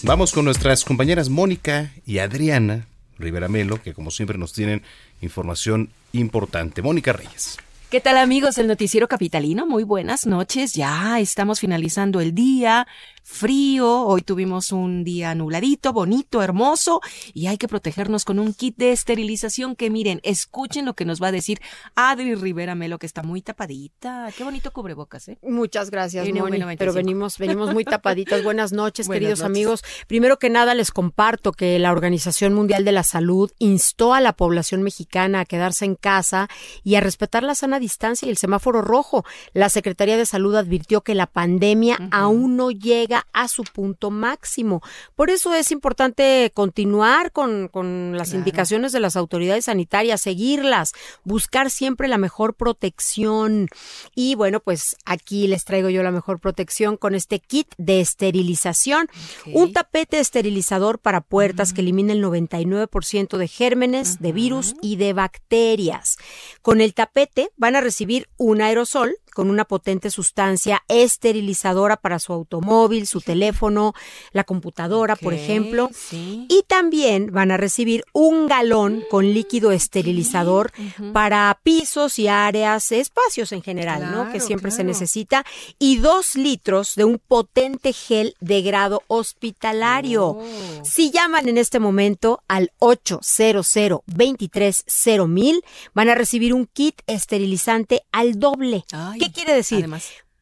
Vamos 0.03 0.31
con 0.31 0.45
nuestras 0.45 0.85
compañeras 0.85 1.27
Mónica 1.27 1.91
y 2.05 2.19
Adriana 2.19 2.87
Rivera 3.21 3.47
Melo, 3.47 3.81
que 3.81 3.93
como 3.93 4.11
siempre 4.11 4.37
nos 4.37 4.53
tienen 4.53 4.81
información 5.21 5.89
importante. 6.13 6.81
Mónica 6.81 7.13
Reyes. 7.13 7.57
¿Qué 7.91 7.99
tal 7.99 8.17
amigos 8.17 8.55
del 8.55 8.67
Noticiero 8.67 9.09
Capitalino? 9.09 9.65
Muy 9.65 9.83
buenas 9.83 10.25
noches. 10.25 10.73
Ya 10.73 11.19
estamos 11.19 11.59
finalizando 11.59 12.21
el 12.21 12.33
día 12.33 12.87
frío, 13.23 14.01
hoy 14.01 14.21
tuvimos 14.21 14.71
un 14.71 15.03
día 15.03 15.33
nubladito, 15.35 15.93
bonito, 15.93 16.41
hermoso 16.41 17.01
y 17.33 17.47
hay 17.47 17.57
que 17.57 17.67
protegernos 17.67 18.25
con 18.25 18.39
un 18.39 18.53
kit 18.53 18.75
de 18.77 18.91
esterilización 18.91 19.75
que 19.75 19.89
miren, 19.89 20.19
escuchen 20.23 20.85
lo 20.85 20.93
que 20.93 21.05
nos 21.05 21.21
va 21.21 21.27
a 21.27 21.31
decir 21.31 21.59
Adri 21.95 22.35
Rivera 22.35 22.75
Melo 22.75 22.99
que 22.99 23.05
está 23.05 23.23
muy 23.23 23.41
tapadita. 23.41 24.29
Qué 24.35 24.43
bonito 24.43 24.71
cubrebocas, 24.71 25.27
¿eh? 25.29 25.37
Muchas 25.41 25.89
gracias, 25.91 26.27
Moni, 26.27 26.59
pero 26.77 26.93
venimos 26.93 27.37
venimos 27.37 27.73
muy 27.73 27.85
tapaditas. 27.85 28.43
Buenas 28.43 28.71
noches, 28.71 29.07
queridos 29.09 29.41
amigos. 29.41 29.83
Primero 30.07 30.39
que 30.39 30.49
nada 30.49 30.73
les 30.73 30.91
comparto 30.91 31.51
que 31.51 31.79
la 31.79 31.91
Organización 31.91 32.53
Mundial 32.53 32.85
de 32.85 32.91
la 32.91 33.03
Salud 33.03 33.51
instó 33.59 34.13
a 34.13 34.21
la 34.21 34.33
población 34.33 34.81
mexicana 34.81 35.41
a 35.41 35.45
quedarse 35.45 35.85
en 35.85 35.95
casa 35.95 36.47
y 36.83 36.95
a 36.95 37.01
respetar 37.01 37.43
la 37.43 37.55
sana 37.55 37.79
distancia 37.79 38.25
y 38.25 38.29
el 38.29 38.37
semáforo 38.37 38.81
rojo. 38.81 39.25
La 39.53 39.69
Secretaría 39.69 40.17
de 40.17 40.25
Salud 40.25 40.55
advirtió 40.55 41.01
que 41.01 41.15
la 41.15 41.27
pandemia 41.27 41.97
aún 42.11 42.55
no 42.55 42.71
llega 42.71 43.10
a 43.13 43.47
su 43.47 43.63
punto 43.63 44.11
máximo. 44.11 44.81
Por 45.15 45.29
eso 45.29 45.53
es 45.53 45.71
importante 45.71 46.51
continuar 46.53 47.31
con, 47.31 47.67
con 47.67 48.17
las 48.17 48.33
indicaciones 48.33 48.91
de 48.91 48.99
las 48.99 49.15
autoridades 49.15 49.65
sanitarias, 49.65 50.21
seguirlas, 50.21 50.93
buscar 51.23 51.69
siempre 51.69 52.07
la 52.07 52.17
mejor 52.17 52.55
protección. 52.55 53.67
Y 54.15 54.35
bueno, 54.35 54.59
pues 54.59 54.95
aquí 55.05 55.47
les 55.47 55.65
traigo 55.65 55.89
yo 55.89 56.03
la 56.03 56.11
mejor 56.11 56.39
protección 56.39 56.97
con 56.97 57.15
este 57.15 57.39
kit 57.39 57.67
de 57.77 58.01
esterilización. 58.01 59.07
Un 59.53 59.73
tapete 59.73 60.19
esterilizador 60.19 60.99
para 60.99 61.21
puertas 61.21 61.73
que 61.73 61.81
elimina 61.81 62.13
el 62.13 62.23
99% 62.23 63.37
de 63.37 63.47
gérmenes, 63.47 64.19
de 64.19 64.31
virus 64.31 64.75
y 64.81 64.95
de 64.95 65.13
bacterias. 65.13 66.17
Con 66.61 66.81
el 66.81 66.93
tapete 66.93 67.51
van 67.57 67.75
a 67.75 67.81
recibir 67.81 68.29
un 68.37 68.61
aerosol 68.61 69.15
con 69.33 69.49
una 69.49 69.65
potente 69.65 70.09
sustancia 70.09 70.83
esterilizadora 70.87 71.97
para 71.97 72.19
su 72.19 72.33
automóvil, 72.33 73.07
su 73.07 73.21
teléfono, 73.21 73.93
la 74.31 74.43
computadora, 74.43 75.15
por 75.15 75.33
ejemplo. 75.33 75.89
Y 76.11 76.63
también 76.67 77.31
van 77.31 77.51
a 77.51 77.57
recibir 77.57 78.03
un 78.13 78.47
galón 78.47 79.03
con 79.09 79.33
líquido 79.33 79.71
esterilizador 79.71 80.71
para 81.13 81.59
pisos 81.63 82.19
y 82.19 82.27
áreas, 82.27 82.91
espacios 82.91 83.51
en 83.51 83.61
general, 83.61 84.11
¿no? 84.11 84.31
Que 84.31 84.39
siempre 84.39 84.71
se 84.71 84.83
necesita. 84.83 85.45
Y 85.79 85.97
dos 85.97 86.35
litros 86.35 86.95
de 86.95 87.05
un 87.05 87.19
potente 87.19 87.93
gel 87.93 88.35
de 88.39 88.61
grado 88.61 89.03
hospitalario. 89.07 90.27
Oh. 90.27 90.45
Si 90.83 91.11
llaman 91.11 91.47
en 91.47 91.57
este 91.57 91.79
momento 91.79 92.43
al 92.47 92.71
800 92.79 94.01
23 94.05 94.85
mil, 95.27 95.63
van 95.93 96.09
a 96.09 96.15
recibir 96.15 96.53
un 96.53 96.65
kit 96.65 97.01
esterilizante 97.07 98.01
al 98.11 98.39
doble. 98.39 98.83
¿Qué 99.21 99.31
quiere 99.31 99.53
decir? 99.53 99.87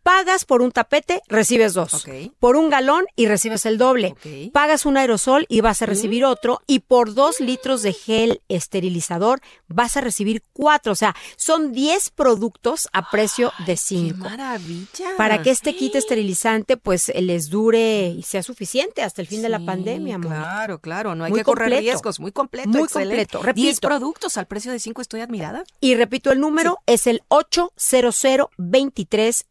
Pagas 0.04 0.46
por 0.46 0.62
un 0.62 0.72
tapete, 0.72 1.22
recibes 1.28 1.74
dos. 1.74 2.06
Por 2.40 2.56
un 2.56 2.70
galón 2.70 3.06
y 3.16 3.28
recibes 3.28 3.66
el 3.66 3.78
doble. 3.78 4.16
Pagas 4.54 4.86
un 4.86 4.98
aerosol 4.98 5.46
y 5.50 5.62
vas 5.62 5.82
a 5.82 5.86
recibir 5.86 6.26
otro. 6.26 6.62
Y 6.68 6.80
por 6.80 7.14
dos 7.14 7.40
litros 7.40 7.82
de 7.82 7.94
gel 7.94 8.42
esterilizador 8.48 9.42
vas 9.68 9.98
a 9.98 10.02
recibir 10.02 10.44
cuatro. 10.54 10.94
O 10.94 10.96
sea, 10.96 11.16
son 11.36 11.74
diez 11.74 12.10
productos 12.10 12.90
a 12.94 13.10
precio 13.10 13.52
de 13.66 13.78
cinco. 13.78 14.24
¡Qué 14.24 14.30
maravilla! 14.30 15.10
Para 15.18 15.42
que 15.42 15.52
este 15.52 15.76
kit 15.76 15.96
esterilizante 15.96 16.78
pues 16.78 17.12
les 17.16 17.50
dure 17.50 18.08
y 18.08 18.24
sea 18.24 18.44
suficiente 18.44 19.02
hasta 19.02 19.22
el 19.22 19.28
fin 19.28 19.42
de 19.42 19.50
la 19.50 19.60
pandemia, 19.60 20.16
amor. 20.16 20.32
Claro, 20.32 20.80
claro. 20.80 21.16
No 21.16 21.26
hay 21.26 21.34
que 21.34 21.44
correr 21.44 21.70
riesgos. 21.80 22.20
Muy 22.20 22.32
completo. 22.32 22.70
Muy 22.70 22.88
completo. 22.88 23.42
Repito. 23.42 23.62
Diez 23.62 23.80
productos 23.80 24.38
al 24.38 24.48
precio 24.48 24.72
de 24.72 24.80
cinco. 24.80 25.02
Estoy 25.02 25.22
admirada. 25.22 25.64
Y 25.82 25.96
repito, 25.96 26.32
el 26.32 26.40
número 26.40 26.80
es 26.86 27.08
el 27.08 27.22
800 27.28 28.50
23 28.58 29.46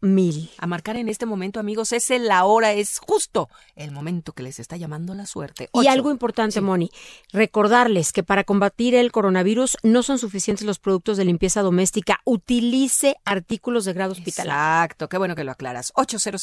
mil. 0.00 0.50
A 0.58 0.66
marcar 0.66 0.96
en 0.96 1.08
este 1.08 1.26
momento, 1.26 1.60
amigos, 1.60 1.92
es 1.92 2.08
la 2.10 2.44
hora, 2.44 2.72
es 2.72 2.98
justo 2.98 3.48
el 3.76 3.90
momento 3.90 4.32
que 4.32 4.42
les 4.42 4.58
está 4.58 4.76
llamando 4.76 5.14
la 5.14 5.26
suerte. 5.26 5.68
Y 5.72 5.86
algo 5.86 6.10
importante, 6.10 6.60
Moni, 6.60 6.90
recordarles 7.32 8.12
que 8.12 8.22
para 8.22 8.44
combatir 8.44 8.94
el 8.94 9.12
coronavirus 9.12 9.76
no 9.82 10.02
son 10.02 10.18
suficientes 10.18 10.66
los 10.66 10.78
productos 10.78 11.16
de 11.16 11.24
limpieza 11.24 11.62
doméstica. 11.62 12.20
Utilice 12.24 13.16
artículos 13.24 13.84
de 13.84 13.92
grado 13.92 14.12
hospitalario. 14.12 14.52
Exacto, 14.52 15.08
qué 15.08 15.18
bueno 15.18 15.34
que 15.34 15.44
lo 15.44 15.52
aclaras. 15.52 15.92
800 15.94 16.42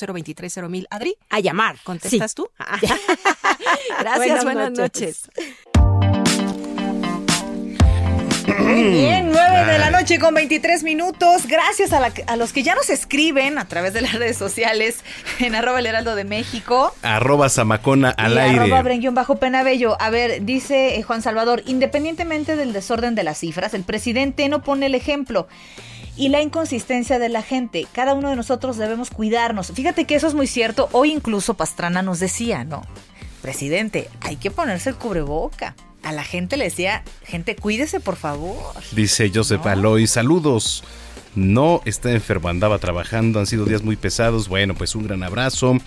mil. 0.70 0.88
Adri, 0.90 1.18
a 1.30 1.40
llamar. 1.40 1.78
¿Contestas 1.84 2.34
tú? 2.34 2.50
Gracias, 4.00 4.44
buenas, 4.44 4.72
noches. 4.72 5.30
Muy 8.60 8.84
bien, 8.84 9.32
9 9.32 9.34
de 9.34 9.54
la 9.54 9.55
noche 10.16 10.20
con 10.20 10.34
23 10.34 10.84
minutos. 10.84 11.48
Gracias 11.48 11.92
a, 11.94 12.36
los 12.36 12.54
que 12.54 12.64
ya 12.64 12.76
nos 12.76 12.90
escriben 12.90 13.58
a 13.58 13.68
través 13.68 13.94
de 13.94 14.02
las 14.02 14.14
redes 14.14 14.38
sociales 14.38 15.00
en 15.40 15.56
arroba 15.56 15.80
el 15.80 15.86
heraldo 15.86 16.16
de 16.16 16.24
México. 16.24 16.94
Arroba 17.02 17.50
Zamacona 17.50 18.10
al 18.12 18.38
aire. 18.38 18.74
Arroba 18.74 19.12
bajo 19.12 19.38
Penabello. 19.38 20.00
A 20.02 20.10
ver, 20.10 20.46
dice 20.46 20.98
eh, 20.98 21.04
Juan 21.04 21.22
Salvador, 21.22 21.64
independientemente 21.66 22.56
del 22.56 22.74
desorden 22.74 23.16
de 23.16 23.24
las 23.24 23.40
cifras, 23.40 23.74
el 23.74 23.84
presidente 23.84 24.48
no 24.50 24.62
pone 24.62 24.88
el 24.88 24.96
ejemplo 24.96 25.48
y 26.16 26.30
la 26.30 26.42
inconsistencia 26.42 27.20
de 27.20 27.30
la 27.30 27.42
gente. 27.42 27.88
Cada 27.92 28.14
uno 28.14 28.30
de 28.30 28.36
nosotros 28.36 28.78
debemos 28.78 29.10
cuidarnos. 29.10 29.72
Fíjate 29.74 30.06
que 30.06 30.16
eso 30.16 30.28
es 30.28 30.34
muy 30.34 30.48
cierto. 30.48 30.88
Hoy 30.92 31.12
incluso 31.12 31.56
Pastrana 31.56 32.02
nos 32.02 32.20
decía, 32.20 32.64
¿no? 32.64 32.84
Presidente, 33.42 34.10
hay 34.22 34.38
que 34.38 34.50
ponerse 34.50 34.90
el 34.90 34.96
cubreboca. 34.96 35.76
A 36.06 36.12
la 36.12 36.24
gente 36.24 36.56
le 36.56 36.66
decía, 36.66 37.04
gente, 37.24 37.56
cuídese 37.56 38.00
por 38.00 38.16
favor. 38.16 38.76
Dice 38.92 39.32
Joseph 39.34 39.66
Aloy, 39.66 40.06
saludos. 40.06 40.84
No 41.34 41.82
está 41.84 42.12
enfermo, 42.12 42.48
andaba 42.48 42.78
trabajando, 42.78 43.40
han 43.40 43.48
sido 43.48 43.66
días 43.66 43.82
muy 43.82 43.96
pesados. 43.96 44.48
Bueno, 44.48 44.76
pues 44.76 44.96
un 44.96 45.04
gran 45.04 45.24
abrazo 45.24 45.78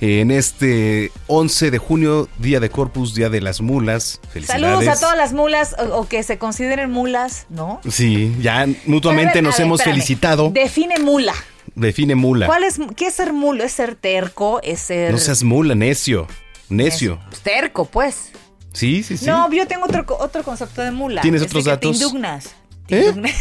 en 0.00 0.32
este 0.32 1.12
11 1.28 1.70
de 1.70 1.78
junio, 1.78 2.28
Día 2.38 2.58
de 2.58 2.70
Corpus, 2.70 3.14
Día 3.14 3.30
de 3.30 3.40
las 3.40 3.60
Mulas. 3.60 4.20
Felicidades. 4.32 4.62
Saludos 4.64 4.88
a 4.88 5.00
todas 5.00 5.16
las 5.16 5.32
mulas 5.32 5.76
o, 5.92 6.08
que 6.08 6.24
se 6.24 6.38
consideren 6.38 6.90
mulas, 6.90 7.46
¿no? 7.48 7.80
Sí, 7.88 8.34
ya 8.40 8.66
mutuamente 8.86 9.42
nos 9.42 9.60
hemos 9.60 9.80
felicitado. 9.84 10.50
Define 10.52 10.98
mula. 10.98 11.34
Define 11.76 12.16
mula. 12.16 12.46
¿Cuál 12.46 12.64
es, 12.64 12.80
¿Qué 12.96 13.06
es 13.06 13.14
ser 13.14 13.32
mulo? 13.32 13.62
¿Es 13.62 13.72
ser 13.72 13.94
terco? 13.94 14.60
¿Es 14.64 14.80
ser...? 14.80 15.12
No 15.12 15.18
seas 15.18 15.44
mula, 15.44 15.76
necio. 15.76 16.26
Necio. 16.68 17.20
Terco, 17.44 17.84
pues. 17.84 18.32
Sí, 18.72 19.02
sí, 19.02 19.16
sí. 19.16 19.26
No, 19.26 19.50
yo 19.52 19.66
tengo 19.66 19.84
otro, 19.84 20.04
otro 20.18 20.42
concepto 20.42 20.82
de 20.82 20.90
mula. 20.90 21.20
¿Tienes 21.20 21.42
otros 21.42 21.64
datos? 21.64 21.98
Te 21.98 22.04
indugnas. 22.04 22.54
Te 22.86 22.98
¿Eh? 23.00 23.04
indugnas. 23.08 23.32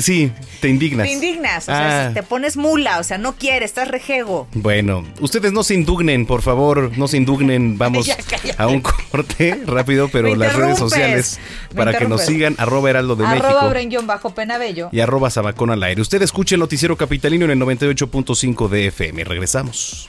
sí, 0.00 0.32
te 0.60 0.68
indignas. 0.68 1.06
Te 1.06 1.12
indignas, 1.12 1.64
o 1.64 1.66
sea, 1.66 2.06
ah. 2.06 2.14
te 2.14 2.22
pones 2.22 2.56
mula, 2.56 2.98
o 2.98 3.04
sea, 3.04 3.18
no 3.18 3.34
quieres, 3.36 3.70
estás 3.70 3.88
rejego. 3.88 4.48
Bueno, 4.54 5.04
ustedes 5.20 5.52
no 5.52 5.62
se 5.62 5.74
indignen, 5.74 6.26
por 6.26 6.42
favor, 6.42 6.96
no 6.96 7.08
se 7.08 7.16
indignen. 7.16 7.78
Vamos 7.78 8.08
a 8.56 8.66
un 8.66 8.80
corte 8.80 9.60
rápido, 9.66 10.08
pero 10.12 10.34
las 10.34 10.54
redes 10.54 10.78
sociales 10.78 11.38
para 11.74 11.96
que 11.96 12.06
nos 12.06 12.22
sigan, 12.22 12.54
arroba 12.58 12.90
heraldo 12.90 13.16
de 13.16 13.24
arroba 13.26 13.72
México. 13.72 14.02
bajo 14.04 14.30
penabello. 14.30 14.88
Y 14.92 15.00
arroba 15.00 15.30
sabacón 15.30 15.70
al 15.70 15.82
aire. 15.82 16.00
Usted 16.00 16.22
escuche 16.22 16.54
el 16.54 16.60
noticiero 16.60 16.96
capitalino 16.96 17.44
en 17.44 17.52
el 17.52 17.58
98.5 17.60 18.68
de 18.68 18.86
FM. 18.88 19.24
Regresamos. 19.24 20.08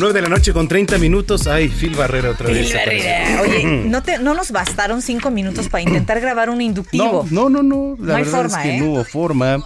9 0.00 0.14
de 0.14 0.22
la 0.22 0.28
noche 0.28 0.54
con 0.54 0.66
30 0.66 0.96
minutos. 0.96 1.46
Ay, 1.46 1.68
Phil 1.68 1.94
Barrera 1.94 2.30
otra 2.30 2.48
vez. 2.48 2.74
Oye, 3.40 3.64
¿no, 3.84 4.02
te, 4.02 4.18
no 4.18 4.34
nos 4.34 4.50
bastaron 4.50 5.02
5 5.02 5.30
minutos 5.30 5.68
para 5.68 5.82
intentar 5.82 6.20
grabar 6.20 6.48
un 6.48 6.62
inductivo. 6.62 7.26
No, 7.30 7.50
no, 7.50 7.62
no. 7.62 7.96
La 8.00 8.14
no 8.14 8.18
hay 8.18 8.24
forma, 8.24 8.56
es 8.56 8.62
que 8.62 8.76
¿eh? 8.76 8.80
no 8.80 8.86
hubo 8.86 9.04
forma. 9.04 9.58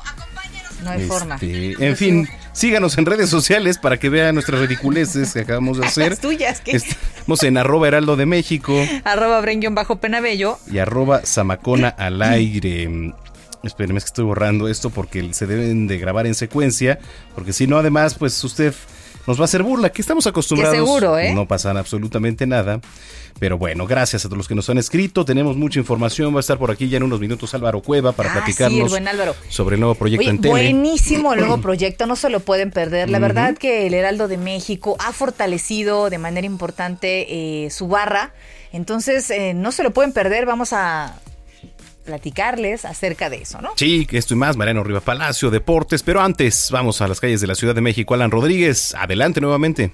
No 0.83 0.90
hay 0.90 1.07
forma. 1.07 1.37
Este, 1.37 1.87
en 1.87 1.97
fin, 1.97 2.29
síganos 2.53 2.99
en 2.99 3.07
redes 3.07 3.31
sociales 3.31 3.79
para 3.79 3.97
que 3.99 4.09
vean 4.09 4.35
nuestras 4.35 4.61
ridiculeces 4.61 5.33
que 5.33 5.40
acabamos 5.40 5.79
de 5.79 5.87
hacer. 5.87 6.11
Las 6.11 6.20
tuyas, 6.20 6.61
¿qué? 6.61 6.73
Estamos 6.73 7.42
en 7.44 7.57
arroba 7.57 7.87
heraldo 7.87 8.16
de 8.16 8.27
México. 8.27 8.77
arroba 9.05 9.40
bajo 9.70 9.97
penabello. 10.01 10.59
Y 10.70 10.79
arroba 10.79 11.23
zamacona 11.25 11.88
al 11.88 12.20
aire. 12.20 13.14
Espérenme, 13.62 13.99
es 13.99 14.05
que 14.05 14.09
estoy 14.09 14.25
borrando 14.25 14.68
esto 14.68 14.90
porque 14.90 15.33
se 15.33 15.47
deben 15.47 15.87
de 15.87 15.97
grabar 15.99 16.27
en 16.27 16.35
secuencia. 16.35 16.99
Porque 17.37 17.53
si 17.53 17.68
no, 17.68 17.79
además, 17.79 18.16
pues 18.16 18.42
usted 18.42 18.75
nos 19.27 19.39
va 19.39 19.43
a 19.43 19.47
hacer 19.47 19.63
burla, 19.63 19.91
que 19.91 20.03
estamos 20.03 20.27
acostumbrados. 20.27 20.77
seguro, 20.77 21.19
¿eh? 21.19 21.35
No 21.35 21.47
pasa 21.47 21.71
absolutamente 21.71 22.47
nada. 22.47 22.81
Pero 23.39 23.59
bueno, 23.59 23.87
gracias 23.87 24.25
a 24.25 24.29
todos 24.29 24.39
los 24.39 24.49
que 24.49 24.55
nos 24.55 24.71
han 24.71 24.79
escrito. 24.79 25.25
Tenemos 25.25 25.57
mucha 25.57 25.81
información. 25.81 26.33
Va 26.33 26.39
a 26.39 26.41
estar 26.41 26.57
por 26.59 26.71
aquí 26.71 26.89
ya 26.89 26.99
en 26.99 27.03
unos 27.03 27.21
minutos 27.21 27.53
Álvaro 27.55 27.83
Cueva 27.83 28.13
para 28.13 28.31
ah, 28.31 28.35
platicarnos 28.35 28.93
sobre 29.49 29.75
el 29.75 29.81
nuevo 29.81 29.97
proyecto 29.97 30.31
en 30.31 30.41
tele. 30.41 30.53
Buenísimo 30.53 31.33
el 31.33 31.41
nuevo 31.41 31.59
proyecto, 31.63 32.07
no 32.07 32.17
se 32.17 32.31
lo 32.31 32.41
pueden 32.41 32.71
perder. 32.71 33.11
La 33.11 33.19
verdad 33.19 33.57
que 33.57 33.87
el 33.87 33.95
Heraldo 33.95 34.29
de 34.29 34.37
México 34.37 34.97
ha 35.01 35.13
fortalecido 35.13 36.11
de 36.11 36.19
manera 36.19 36.47
importante 36.47 37.65
eh, 37.65 37.71
su 37.71 37.89
barra. 37.89 38.33
Entonces, 38.73 39.31
eh, 39.31 39.55
no 39.55 39.73
se 39.73 39.83
lo 39.83 39.93
pueden 39.93 40.13
perder. 40.13 40.47
Vamos 40.47 40.73
a 40.73 41.15
platicarles 42.05 42.85
acerca 42.85 43.31
de 43.31 43.37
eso, 43.37 43.61
¿no? 43.61 43.71
Sí, 43.77 44.07
que 44.07 44.19
esto 44.19 44.35
y 44.35 44.37
más, 44.37 44.57
Mariano 44.57 44.85
Riva 44.85 45.01
Palacio, 45.01 45.51
Deportes, 45.51 46.03
pero 46.03 46.21
antes 46.21 46.71
vamos 46.73 47.01
a 47.01 47.09
las 47.09 47.21
calles 47.21 47.40
de 47.40 47.47
la 47.47 47.55
Ciudad 47.55 47.75
de 47.75 47.81
México. 47.81 48.14
Alan 48.14 48.31
Rodríguez, 48.31 48.95
adelante 48.95 49.40
nuevamente. 49.40 49.90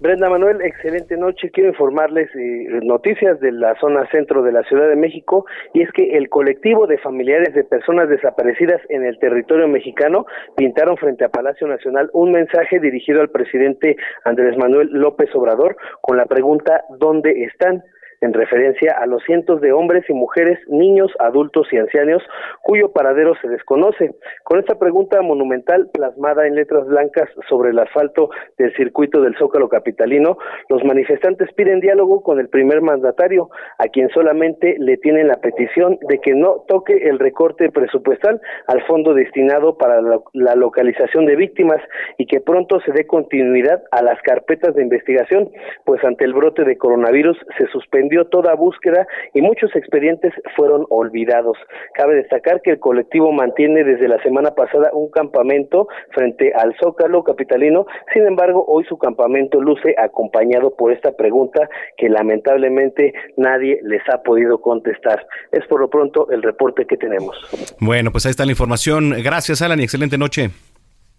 Brenda 0.00 0.28
Manuel, 0.28 0.60
excelente 0.60 1.16
noche. 1.16 1.50
Quiero 1.50 1.70
informarles 1.70 2.28
eh, 2.34 2.80
noticias 2.82 3.40
de 3.40 3.52
la 3.52 3.74
zona 3.80 4.06
centro 4.10 4.42
de 4.42 4.52
la 4.52 4.62
Ciudad 4.64 4.88
de 4.88 4.96
México 4.96 5.46
y 5.72 5.80
es 5.80 5.90
que 5.92 6.18
el 6.18 6.28
colectivo 6.28 6.86
de 6.86 6.98
familiares 6.98 7.54
de 7.54 7.64
personas 7.64 8.08
desaparecidas 8.10 8.82
en 8.90 9.04
el 9.04 9.18
territorio 9.18 9.66
mexicano 9.66 10.26
pintaron 10.56 10.98
frente 10.98 11.24
a 11.24 11.30
Palacio 11.30 11.66
Nacional 11.68 12.10
un 12.12 12.32
mensaje 12.32 12.80
dirigido 12.80 13.22
al 13.22 13.30
presidente 13.30 13.96
Andrés 14.24 14.58
Manuel 14.58 14.88
López 14.90 15.30
Obrador 15.34 15.76
con 16.02 16.18
la 16.18 16.26
pregunta 16.26 16.82
¿dónde 16.98 17.44
están? 17.44 17.82
En 18.20 18.32
referencia 18.32 18.96
a 19.00 19.06
los 19.06 19.22
cientos 19.24 19.60
de 19.60 19.72
hombres 19.72 20.04
y 20.08 20.12
mujeres, 20.12 20.58
niños, 20.68 21.12
adultos 21.18 21.68
y 21.72 21.76
ancianos 21.76 22.22
cuyo 22.62 22.92
paradero 22.92 23.34
se 23.40 23.48
desconoce. 23.48 24.14
Con 24.44 24.58
esta 24.58 24.78
pregunta 24.78 25.20
monumental 25.22 25.88
plasmada 25.92 26.46
en 26.46 26.54
letras 26.54 26.86
blancas 26.86 27.28
sobre 27.48 27.70
el 27.70 27.78
asfalto 27.78 28.30
del 28.58 28.74
circuito 28.74 29.20
del 29.20 29.36
Zócalo 29.36 29.68
capitalino, 29.68 30.38
los 30.68 30.84
manifestantes 30.84 31.52
piden 31.54 31.80
diálogo 31.80 32.22
con 32.22 32.38
el 32.38 32.48
primer 32.48 32.80
mandatario, 32.80 33.50
a 33.78 33.84
quien 33.88 34.08
solamente 34.10 34.76
le 34.78 34.96
tienen 34.98 35.28
la 35.28 35.36
petición 35.36 35.98
de 36.08 36.18
que 36.18 36.34
no 36.34 36.64
toque 36.68 37.08
el 37.08 37.18
recorte 37.18 37.70
presupuestal 37.70 38.40
al 38.68 38.82
fondo 38.86 39.14
destinado 39.14 39.76
para 39.76 40.00
la 40.00 40.54
localización 40.54 41.26
de 41.26 41.36
víctimas 41.36 41.80
y 42.18 42.26
que 42.26 42.40
pronto 42.40 42.80
se 42.80 42.92
dé 42.92 43.06
continuidad 43.06 43.82
a 43.90 44.02
las 44.02 44.20
carpetas 44.22 44.74
de 44.74 44.82
investigación, 44.82 45.50
pues 45.84 46.02
ante 46.04 46.24
el 46.24 46.32
brote 46.32 46.64
de 46.64 46.76
coronavirus 46.76 47.36
se 47.58 47.66
suspendió 48.04 48.26
toda 48.26 48.54
búsqueda 48.54 49.06
y 49.32 49.40
muchos 49.40 49.74
expedientes 49.74 50.32
fueron 50.56 50.86
olvidados. 50.90 51.56
Cabe 51.94 52.16
destacar 52.16 52.60
que 52.62 52.72
el 52.72 52.78
colectivo 52.78 53.32
mantiene 53.32 53.84
desde 53.84 54.08
la 54.08 54.22
semana 54.22 54.50
pasada 54.50 54.90
un 54.92 55.10
campamento 55.10 55.88
frente 56.12 56.52
al 56.54 56.74
Zócalo 56.82 57.22
capitalino, 57.22 57.86
sin 58.12 58.26
embargo, 58.26 58.64
hoy 58.68 58.84
su 58.88 58.98
campamento 58.98 59.60
luce 59.60 59.94
acompañado 59.98 60.74
por 60.76 60.92
esta 60.92 61.12
pregunta 61.12 61.68
que 61.96 62.08
lamentablemente 62.08 63.14
nadie 63.36 63.80
les 63.82 64.02
ha 64.12 64.22
podido 64.22 64.60
contestar. 64.60 65.26
Es 65.52 65.66
por 65.66 65.80
lo 65.80 65.88
pronto 65.88 66.30
el 66.30 66.42
reporte 66.42 66.86
que 66.86 66.96
tenemos. 66.96 67.36
Bueno, 67.80 68.10
pues 68.10 68.26
ahí 68.26 68.30
está 68.30 68.44
la 68.44 68.52
información. 68.52 69.14
Gracias, 69.22 69.62
Alan, 69.62 69.80
y 69.80 69.84
excelente 69.84 70.18
noche. 70.18 70.50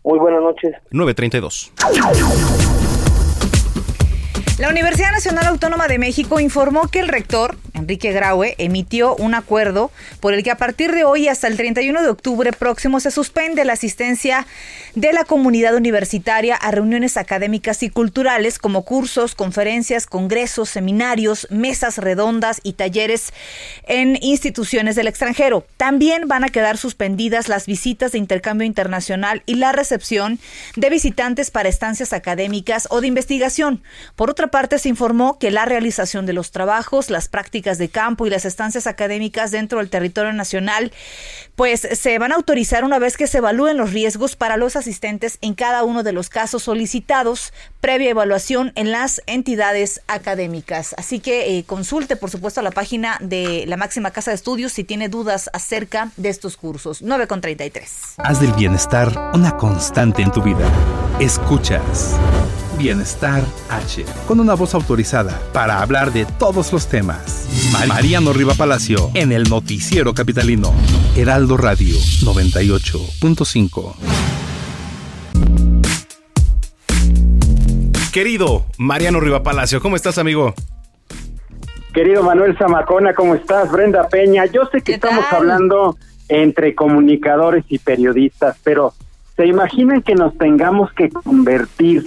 Muy 0.03 0.19
buenas 0.19 0.41
noches. 0.41 0.75
932. 0.91 2.84
La 4.57 4.69
Universidad 4.69 5.11
Nacional 5.11 5.47
Autónoma 5.47 5.89
de 5.89 5.99
México 5.99 6.39
informó 6.39 6.87
que 6.87 6.99
el 6.99 7.09
rector, 7.09 7.57
Enrique 7.73 8.13
Graue, 8.13 8.55
emitió 8.57 9.13
un 9.17 9.35
acuerdo 9.35 9.91
por 10.21 10.33
el 10.33 10.43
que 10.43 10.51
a 10.51 10.55
partir 10.55 10.93
de 10.93 11.03
hoy 11.03 11.27
hasta 11.27 11.47
el 11.47 11.57
31 11.57 12.01
de 12.01 12.07
octubre 12.07 12.53
próximo 12.53 13.01
se 13.01 13.11
suspende 13.11 13.65
la 13.65 13.73
asistencia 13.73 14.47
de 14.95 15.11
la 15.11 15.25
comunidad 15.25 15.75
universitaria 15.75 16.55
a 16.55 16.71
reuniones 16.71 17.17
académicas 17.17 17.83
y 17.83 17.89
culturales 17.89 18.57
como 18.57 18.85
cursos, 18.85 19.35
conferencias, 19.35 20.05
congresos, 20.05 20.69
seminarios, 20.69 21.47
mesas 21.49 21.97
redondas 21.97 22.61
y 22.63 22.73
talleres 22.73 23.33
en 23.83 24.17
instituciones 24.21 24.95
del 24.95 25.07
extranjero. 25.07 25.65
También 25.75 26.29
van 26.29 26.45
a 26.45 26.49
quedar 26.49 26.77
suspendidas 26.77 27.49
las 27.49 27.65
visitas 27.65 28.13
de 28.13 28.19
intercambio 28.19 28.65
internacional 28.65 29.43
y 29.45 29.55
la 29.55 29.73
recepción 29.73 30.39
de 30.77 30.89
visitantes 30.89 31.51
para 31.51 31.67
estancias 31.67 32.13
académicas 32.13 32.87
o 32.89 33.01
de 33.01 33.07
investigación. 33.07 33.83
Por 34.15 34.29
otra 34.29 34.44
parte, 34.47 34.79
se 34.79 34.89
informó 34.89 35.37
que 35.39 35.51
la 35.51 35.65
realización 35.65 36.25
de 36.25 36.33
los 36.33 36.51
trabajos, 36.51 37.09
las 37.09 37.27
prácticas 37.27 37.77
de 37.77 37.89
campo 37.89 38.25
y 38.25 38.29
las 38.29 38.45
estancias 38.45 38.87
académicas 38.87 39.51
dentro 39.51 39.79
del 39.79 39.89
territorio 39.89 40.33
nacional, 40.33 40.91
pues 41.55 41.87
se 41.91 42.19
van 42.19 42.31
a 42.31 42.35
autorizar 42.35 42.83
una 42.83 42.99
vez 42.99 43.17
que 43.17 43.27
se 43.27 43.39
evalúen 43.39 43.77
los 43.77 43.93
riesgos 43.93 44.35
para 44.35 44.57
los 44.57 44.75
asistentes 44.75 45.37
en 45.41 45.53
cada 45.53 45.83
uno 45.83 46.03
de 46.03 46.13
los 46.13 46.29
casos 46.29 46.63
solicitados, 46.63 47.53
previa 47.81 48.09
evaluación 48.09 48.71
en 48.75 48.91
las 48.91 49.21
entidades 49.27 50.01
académicas. 50.07 50.95
Así 50.97 51.19
que 51.19 51.57
eh, 51.57 51.63
consulte, 51.65 52.15
por 52.15 52.29
supuesto, 52.29 52.61
la 52.61 52.71
página 52.71 53.17
de 53.21 53.65
la 53.67 53.77
máxima 53.77 54.11
casa 54.11 54.31
de 54.31 54.35
estudios 54.35 54.71
si 54.71 54.83
tiene 54.83 55.09
dudas 55.09 55.49
acerca 55.53 56.11
de 56.17 56.29
estos 56.29 56.57
cursos. 56.57 57.01
9 57.01 57.27
con 57.27 57.41
33. 57.41 58.15
Haz 58.17 58.39
del 58.39 58.53
bienestar 58.53 59.31
una 59.33 59.57
constante 59.57 60.21
en 60.21 60.31
tu 60.31 60.41
vida. 60.41 60.69
Escuchas. 61.19 62.15
Bienestar 62.77 63.43
H, 63.69 64.05
con 64.27 64.39
una 64.39 64.53
voz 64.53 64.73
autorizada 64.73 65.39
para 65.53 65.81
hablar 65.81 66.11
de 66.11 66.25
todos 66.25 66.73
los 66.73 66.87
temas. 66.87 67.47
Mariano 67.87 68.33
Riva 68.33 68.53
Palacio, 68.53 69.09
en 69.13 69.31
el 69.31 69.49
Noticiero 69.49 70.13
Capitalino. 70.13 70.73
Heraldo 71.15 71.57
Radio 71.57 71.95
98.5. 71.95 73.95
Querido 78.11 78.65
Mariano 78.77 79.19
Riva 79.19 79.43
Palacio, 79.43 79.81
¿cómo 79.81 79.95
estás, 79.95 80.17
amigo? 80.17 80.53
Querido 81.93 82.23
Manuel 82.23 82.57
Zamacona, 82.57 83.13
¿cómo 83.13 83.35
estás? 83.35 83.71
Brenda 83.71 84.07
Peña, 84.09 84.45
yo 84.45 84.65
sé 84.71 84.81
que 84.81 84.93
estamos 84.93 85.25
hablando 85.31 85.97
entre 86.27 86.75
comunicadores 86.75 87.63
y 87.69 87.79
periodistas, 87.79 88.57
pero 88.63 88.93
¿se 89.35 89.45
imaginan 89.45 90.01
que 90.01 90.15
nos 90.15 90.37
tengamos 90.37 90.91
que 90.93 91.09
convertir 91.09 92.05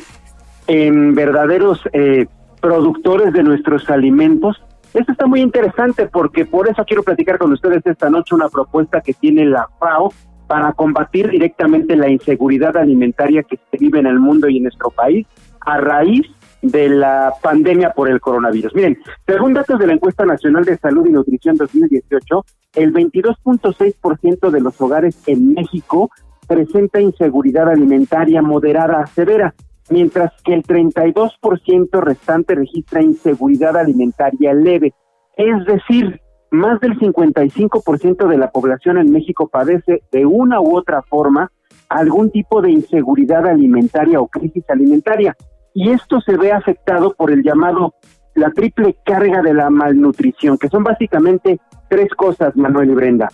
en 0.69 1.15
verdaderos 1.15 1.81
eh, 1.93 2.27
productores 2.61 3.33
de 3.33 3.43
nuestros 3.43 3.89
alimentos. 3.91 4.63
Esto 4.95 5.13
está 5.13 5.27
muy 5.27 5.41
interesante 5.41 6.07
porque 6.07 6.45
por 6.45 6.69
eso 6.69 6.85
quiero 6.85 7.03
platicar 7.03 7.39
con 7.39 7.53
ustedes 7.53 7.85
esta 7.85 8.09
noche 8.11 8.35
una 8.35 8.49
propuesta 8.49 9.01
que 9.01 9.15
tiene 9.15 9.45
la 9.45 9.69
FAO 9.81 10.13
para 10.47 10.73
combatir 10.73 11.29
directamente 11.29 11.97
la 11.97 12.09
inseguridad 12.09 12.77
alimentaria 12.77 13.43
que 13.43 13.59
se 13.71 13.77
vive 13.79 13.99
en 13.99 14.07
el 14.07 14.19
mundo 14.19 14.49
y 14.49 14.59
en 14.59 14.65
nuestro 14.65 14.91
país 14.91 15.27
a 15.61 15.79
raíz 15.79 16.27
de 16.63 16.89
la 16.89 17.35
pandemia 17.43 17.93
por 17.93 18.09
el 18.09 18.21
coronavirus. 18.21 18.75
Miren, 18.75 18.99
según 19.27 19.55
datos 19.55 19.79
de 19.79 19.87
la 19.87 19.93
encuesta 19.93 20.25
nacional 20.25 20.65
de 20.65 20.77
salud 20.79 21.07
y 21.07 21.13
nutrición 21.13 21.57
2018, 21.57 22.45
el 22.75 22.93
22.6% 22.93 24.51
de 24.51 24.61
los 24.61 24.81
hogares 24.81 25.23
en 25.27 25.53
México 25.55 26.11
presenta 26.47 27.01
inseguridad 27.01 27.69
alimentaria 27.69 28.43
moderada 28.43 29.03
a 29.03 29.07
severa 29.07 29.55
mientras 29.91 30.33
que 30.43 30.55
el 30.55 30.63
32% 30.63 32.01
restante 32.01 32.55
registra 32.55 33.03
inseguridad 33.03 33.77
alimentaria 33.77 34.55
leve. 34.55 34.95
Es 35.37 35.65
decir, 35.67 36.21
más 36.51 36.81
del 36.81 36.99
55% 36.99 38.27
de 38.27 38.39
la 38.39 38.51
población 38.51 38.99
en 38.99 39.13
México 39.13 39.49
padece 39.49 40.03
de 40.11 40.27
una 40.27 40.61
u 40.61 40.77
otra 40.77 41.03
forma 41.03 41.51
algún 41.89 42.31
tipo 42.31 42.61
de 42.61 42.71
inseguridad 42.71 43.47
alimentaria 43.47 44.21
o 44.21 44.29
crisis 44.29 44.65
alimentaria. 44.69 45.37
Y 45.75 45.91
esto 45.91 46.21
se 46.21 46.37
ve 46.37 46.53
afectado 46.53 47.15
por 47.15 47.31
el 47.31 47.43
llamado 47.43 47.95
la 48.35 48.51
triple 48.51 48.97
carga 49.05 49.43
de 49.43 49.55
la 49.55 49.69
malnutrición, 49.71 50.59
que 50.59 50.69
son 50.69 50.85
básicamente 50.85 51.61
tres 51.89 52.09
cosas, 52.15 52.57
Manuel 52.57 52.91
y 52.91 52.95
Brenda. 52.95 53.29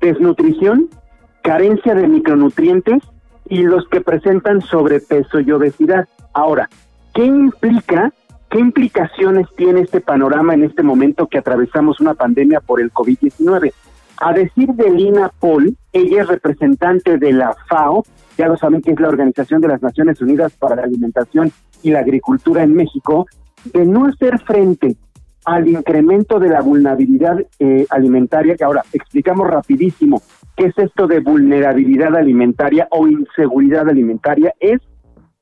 Desnutrición, 0.00 0.88
carencia 1.42 1.94
de 1.94 2.08
micronutrientes 2.08 3.02
y 3.48 3.62
los 3.62 3.88
que 3.88 4.00
presentan 4.00 4.60
sobrepeso 4.60 5.40
y 5.40 5.50
obesidad. 5.52 6.08
Ahora, 6.32 6.68
¿qué 7.14 7.24
implica, 7.24 8.12
qué 8.50 8.58
implicaciones 8.58 9.46
tiene 9.56 9.80
este 9.80 10.00
panorama 10.00 10.54
en 10.54 10.64
este 10.64 10.82
momento 10.82 11.26
que 11.26 11.38
atravesamos 11.38 12.00
una 12.00 12.14
pandemia 12.14 12.60
por 12.60 12.80
el 12.80 12.92
COVID-19? 12.92 13.72
A 14.18 14.32
decir 14.32 14.68
de 14.68 14.90
Lina 14.90 15.32
Paul, 15.40 15.76
ella 15.92 16.22
es 16.22 16.28
representante 16.28 17.18
de 17.18 17.32
la 17.32 17.54
FAO, 17.68 18.04
ya 18.38 18.46
lo 18.46 18.56
saben 18.56 18.80
que 18.80 18.92
es 18.92 19.00
la 19.00 19.08
Organización 19.08 19.60
de 19.60 19.68
las 19.68 19.82
Naciones 19.82 20.20
Unidas 20.20 20.52
para 20.52 20.76
la 20.76 20.82
Alimentación 20.82 21.50
y 21.82 21.90
la 21.90 22.00
Agricultura 22.00 22.62
en 22.62 22.74
México, 22.74 23.26
de 23.64 23.84
no 23.84 24.06
hacer 24.06 24.38
frente 24.40 24.96
al 25.44 25.66
incremento 25.68 26.38
de 26.38 26.48
la 26.48 26.60
vulnerabilidad 26.60 27.36
eh, 27.58 27.86
alimentaria, 27.90 28.56
que 28.56 28.64
ahora 28.64 28.84
explicamos 28.92 29.48
rapidísimo 29.48 30.22
¿Qué 30.56 30.66
es 30.66 30.78
esto 30.78 31.06
de 31.06 31.20
vulnerabilidad 31.20 32.14
alimentaria 32.14 32.86
o 32.90 33.06
inseguridad 33.06 33.88
alimentaria? 33.88 34.52
Es 34.60 34.80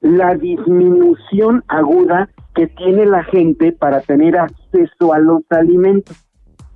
la 0.00 0.34
disminución 0.34 1.64
aguda 1.68 2.28
que 2.54 2.68
tiene 2.68 3.06
la 3.06 3.24
gente 3.24 3.72
para 3.72 4.00
tener 4.00 4.36
acceso 4.38 5.12
a 5.12 5.18
los 5.18 5.42
alimentos. 5.50 6.16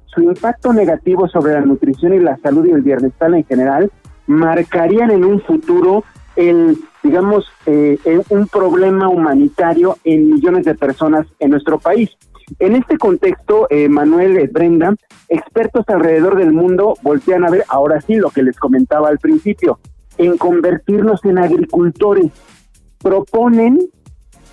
Su 0.07 0.23
impacto 0.23 0.73
negativo 0.73 1.29
sobre 1.29 1.55
la 1.55 1.61
nutrición 1.61 2.15
y 2.15 2.21
la 2.21 2.37
salud 2.39 2.67
y 2.67 2.71
el 2.71 2.83
bienestar 2.83 3.33
en 3.35 3.45
general 3.45 3.91
marcarían 4.27 5.11
en 5.11 5.25
un 5.25 5.41
futuro 5.41 6.05
el, 6.37 6.77
digamos, 7.03 7.47
eh, 7.67 7.99
un 8.29 8.49
problema 8.49 9.09
humanitario 9.09 9.97
en 10.05 10.35
millones 10.35 10.65
de 10.65 10.75
personas 10.75 11.27
en 11.39 11.51
nuestro 11.51 11.79
país. 11.79 12.11
En 12.59 12.77
este 12.77 12.99
contexto, 12.99 13.67
eh, 13.71 13.89
Manuel 13.89 14.37
eh, 14.39 14.49
Brenda, 14.51 14.95
expertos 15.29 15.85
alrededor 15.89 16.37
del 16.37 16.53
mundo 16.53 16.95
voltean 17.03 17.45
a 17.45 17.51
ver, 17.51 17.65
ahora 17.69 18.01
sí, 18.01 18.17
lo 18.17 18.31
que 18.31 18.43
les 18.43 18.57
comentaba 18.59 19.09
al 19.09 19.19
principio, 19.19 19.79
en 20.19 20.37
convertirnos 20.37 21.25
en 21.25 21.39
agricultores. 21.39 22.31
Proponen 23.03 23.79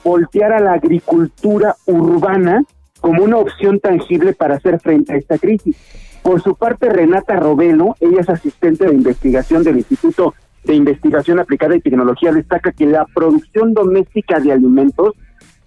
voltear 0.03 0.53
a 0.53 0.59
la 0.59 0.73
agricultura 0.73 1.75
urbana 1.85 2.63
como 2.99 3.23
una 3.23 3.37
opción 3.37 3.79
tangible 3.79 4.33
para 4.33 4.55
hacer 4.55 4.79
frente 4.79 5.13
a 5.13 5.17
esta 5.17 5.37
crisis. 5.37 5.75
Por 6.21 6.41
su 6.41 6.55
parte, 6.55 6.89
Renata 6.89 7.35
Robelo, 7.35 7.95
ella 7.99 8.21
es 8.21 8.29
asistente 8.29 8.85
de 8.85 8.93
investigación 8.93 9.63
del 9.63 9.77
Instituto 9.77 10.35
de 10.63 10.75
Investigación 10.75 11.39
Aplicada 11.39 11.75
y 11.75 11.81
Tecnología, 11.81 12.31
destaca 12.31 12.71
que 12.71 12.85
la 12.85 13.05
producción 13.05 13.73
doméstica 13.73 14.39
de 14.39 14.51
alimentos 14.51 15.15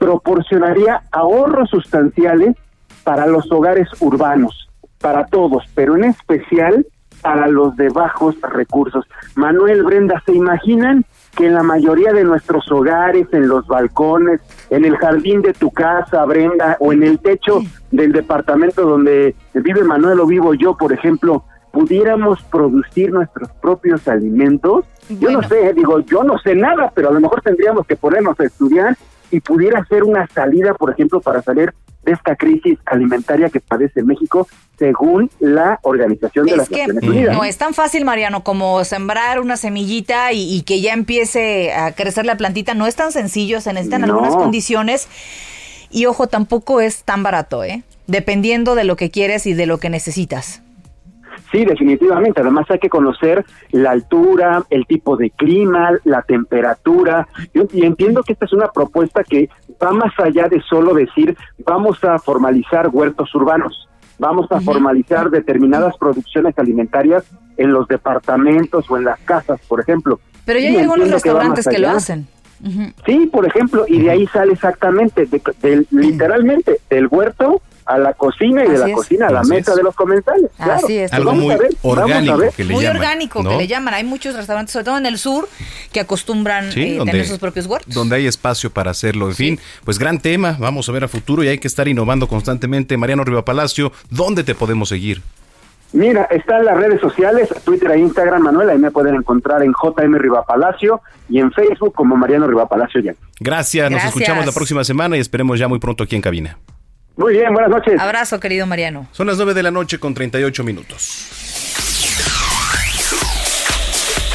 proporcionaría 0.04 1.00
ahorros 1.12 1.70
sustanciales 1.70 2.54
para 3.04 3.26
los 3.26 3.50
hogares 3.50 3.88
urbanos, 4.00 4.68
para 5.00 5.24
todos, 5.24 5.64
pero 5.74 5.96
en 5.96 6.04
especial 6.04 6.86
para 7.22 7.48
los 7.48 7.74
de 7.76 7.88
bajos 7.88 8.38
recursos. 8.42 9.06
Manuel 9.34 9.82
Brenda, 9.82 10.22
¿se 10.26 10.34
imaginan 10.34 11.06
que 11.34 11.46
en 11.46 11.54
la 11.54 11.62
mayoría 11.62 12.12
de 12.12 12.22
nuestros 12.22 12.70
hogares, 12.70 13.26
en 13.32 13.48
los 13.48 13.66
balcones, 13.66 14.42
en 14.68 14.84
el 14.84 14.98
jardín 14.98 15.40
de 15.40 15.54
tu 15.54 15.70
casa, 15.70 16.22
Brenda, 16.26 16.76
o 16.80 16.92
en 16.92 17.02
el 17.02 17.18
techo 17.18 17.60
del 17.90 18.12
departamento 18.12 18.82
donde 18.82 19.34
vive 19.54 19.84
Manuel 19.84 20.20
o 20.20 20.26
vivo 20.26 20.52
yo, 20.52 20.76
por 20.76 20.92
ejemplo, 20.92 21.44
pudiéramos 21.72 22.42
producir 22.42 23.10
nuestros 23.10 23.50
propios 23.62 24.06
alimentos? 24.06 24.84
Yo 25.08 25.30
no 25.30 25.42
sé, 25.44 25.72
digo, 25.72 26.00
yo 26.00 26.24
no 26.24 26.38
sé 26.40 26.54
nada, 26.54 26.92
pero 26.94 27.08
a 27.08 27.12
lo 27.12 27.20
mejor 27.20 27.40
tendríamos 27.40 27.86
que 27.86 27.96
ponernos 27.96 28.38
a 28.38 28.44
estudiar 28.44 28.98
y 29.34 29.40
pudiera 29.40 29.84
ser 29.86 30.04
una 30.04 30.28
salida, 30.28 30.74
por 30.74 30.92
ejemplo, 30.92 31.20
para 31.20 31.42
salir 31.42 31.74
de 32.04 32.12
esta 32.12 32.36
crisis 32.36 32.78
alimentaria 32.86 33.50
que 33.50 33.58
padece 33.58 34.04
México, 34.04 34.46
según 34.78 35.28
la 35.40 35.80
Organización 35.82 36.46
de 36.46 36.56
las 36.56 36.70
Naciones 36.70 37.02
Unidas. 37.02 37.34
No 37.34 37.42
es 37.42 37.58
tan 37.58 37.74
fácil, 37.74 38.04
Mariano, 38.04 38.44
como 38.44 38.84
sembrar 38.84 39.40
una 39.40 39.56
semillita 39.56 40.32
y, 40.32 40.62
que 40.62 40.80
ya 40.80 40.92
empiece 40.92 41.72
a 41.72 41.92
crecer 41.92 42.26
la 42.26 42.36
plantita. 42.36 42.74
No 42.74 42.86
es 42.86 42.94
tan 42.94 43.10
sencillo, 43.10 43.60
se 43.60 43.72
necesitan 43.72 44.04
algunas 44.04 44.36
condiciones. 44.36 45.08
Y 45.90 46.06
ojo, 46.06 46.28
tampoco 46.28 46.80
es 46.80 47.02
tan 47.02 47.24
barato, 47.24 47.64
¿eh? 47.64 47.82
Dependiendo 48.06 48.76
de 48.76 48.84
lo 48.84 48.94
que 48.94 49.10
quieres 49.10 49.46
y 49.46 49.54
de 49.54 49.66
lo 49.66 49.78
que 49.78 49.90
necesitas. 49.90 50.62
Sí, 51.54 51.64
definitivamente. 51.64 52.40
Además 52.40 52.66
hay 52.68 52.80
que 52.80 52.88
conocer 52.88 53.44
la 53.70 53.92
altura, 53.92 54.64
el 54.70 54.86
tipo 54.86 55.16
de 55.16 55.30
clima, 55.30 55.92
la 56.02 56.22
temperatura. 56.22 57.28
y 57.52 57.86
entiendo 57.86 58.24
que 58.24 58.32
esta 58.32 58.46
es 58.46 58.52
una 58.52 58.72
propuesta 58.72 59.22
que 59.22 59.48
va 59.80 59.92
más 59.92 60.12
allá 60.18 60.48
de 60.48 60.60
solo 60.62 60.94
decir 60.94 61.36
vamos 61.64 62.02
a 62.02 62.18
formalizar 62.18 62.88
huertos 62.88 63.32
urbanos, 63.36 63.88
vamos 64.18 64.50
a 64.50 64.60
formalizar 64.60 65.30
determinadas 65.30 65.96
producciones 65.96 66.58
alimentarias 66.58 67.22
en 67.56 67.72
los 67.72 67.86
departamentos 67.86 68.90
o 68.90 68.96
en 68.96 69.04
las 69.04 69.20
casas, 69.20 69.60
por 69.68 69.80
ejemplo. 69.80 70.18
Pero 70.44 70.58
ya 70.58 70.70
hay 70.70 70.76
algunos 70.78 71.08
restaurantes 71.08 71.68
que, 71.68 71.78
lo 71.78 71.90
hacen. 71.90 72.26
Sí, 73.06 73.30
por 73.30 73.46
ejemplo, 73.46 73.84
y 73.86 74.02
de 74.02 74.10
ahí 74.10 74.26
sale 74.26 74.54
exactamente, 74.54 75.28
literalmente, 75.92 76.80
del 76.90 77.06
huerto 77.06 77.62
a 77.86 77.98
la 77.98 78.14
cocina 78.14 78.64
y 78.64 78.68
de 78.68 78.78
la 78.78 78.92
cocina 78.92 79.28
a 79.28 79.30
la 79.30 79.42
mesa 79.42 79.74
de 79.74 79.82
los 79.82 79.94
comensales. 79.94 80.50
Así 80.58 80.98
es. 80.98 81.12
Algo 81.12 81.32
muy 81.32 81.54
orgánico 81.82 82.40
que 82.56 82.64
le 82.64 82.74
muy 82.74 82.84
llaman. 82.84 82.96
orgánico 82.96 83.42
que 83.42 83.56
le 83.56 83.66
llaman. 83.66 83.94
Hay 83.94 84.04
muchos 84.04 84.34
restaurantes, 84.34 84.72
sobre 84.72 84.84
todo 84.84 84.98
en 84.98 85.06
el 85.06 85.18
sur, 85.18 85.48
que 85.92 86.00
acostumbran 86.00 86.70
eh, 86.76 86.98
tener 87.04 87.26
sus 87.26 87.38
propios 87.38 87.66
huertos. 87.66 87.94
Donde 87.94 88.16
hay 88.16 88.26
espacio 88.26 88.70
para 88.70 88.90
hacerlo. 88.90 89.28
En 89.28 89.34
fin, 89.34 89.60
pues 89.84 89.98
gran 89.98 90.20
tema. 90.20 90.56
Vamos 90.58 90.88
a 90.88 90.92
ver 90.92 91.04
a 91.04 91.08
futuro 91.08 91.42
y 91.42 91.48
hay 91.48 91.58
que 91.58 91.68
estar 91.68 91.86
innovando 91.88 92.26
constantemente. 92.28 92.96
Mariano 92.96 93.24
Riva 93.24 93.44
Palacio, 93.44 93.92
¿dónde 94.10 94.44
te 94.44 94.54
podemos 94.54 94.88
seguir? 94.88 95.22
Mira, 95.94 96.24
está 96.24 96.58
en 96.58 96.64
las 96.64 96.76
redes 96.76 97.00
sociales, 97.00 97.48
Twitter 97.64 97.88
e 97.92 98.00
Instagram, 98.00 98.42
Manuel, 98.42 98.68
ahí 98.68 98.78
me 98.78 98.90
pueden 98.90 99.14
encontrar 99.14 99.62
en 99.62 99.72
JM 99.72 100.16
Rivapalacio 100.16 101.00
y 101.28 101.38
en 101.38 101.52
Facebook 101.52 101.94
como 101.94 102.16
Mariano 102.16 102.48
Rivapalacio 102.48 103.00
ya. 103.00 103.14
Gracias, 103.38 103.88
nos 103.92 104.02
escuchamos 104.02 104.44
la 104.44 104.50
próxima 104.50 104.82
semana 104.82 105.16
y 105.16 105.20
esperemos 105.20 105.56
ya 105.56 105.68
muy 105.68 105.78
pronto 105.78 106.02
aquí 106.02 106.16
en 106.16 106.22
cabina. 106.22 106.58
Muy 107.16 107.34
bien, 107.34 107.52
buenas 107.52 107.70
noches. 107.70 108.00
Abrazo, 108.00 108.40
querido 108.40 108.66
Mariano. 108.66 109.06
Son 109.12 109.26
las 109.26 109.36
9 109.36 109.54
de 109.54 109.62
la 109.62 109.70
noche 109.70 109.98
con 109.98 110.14
38 110.14 110.64
minutos. 110.64 111.44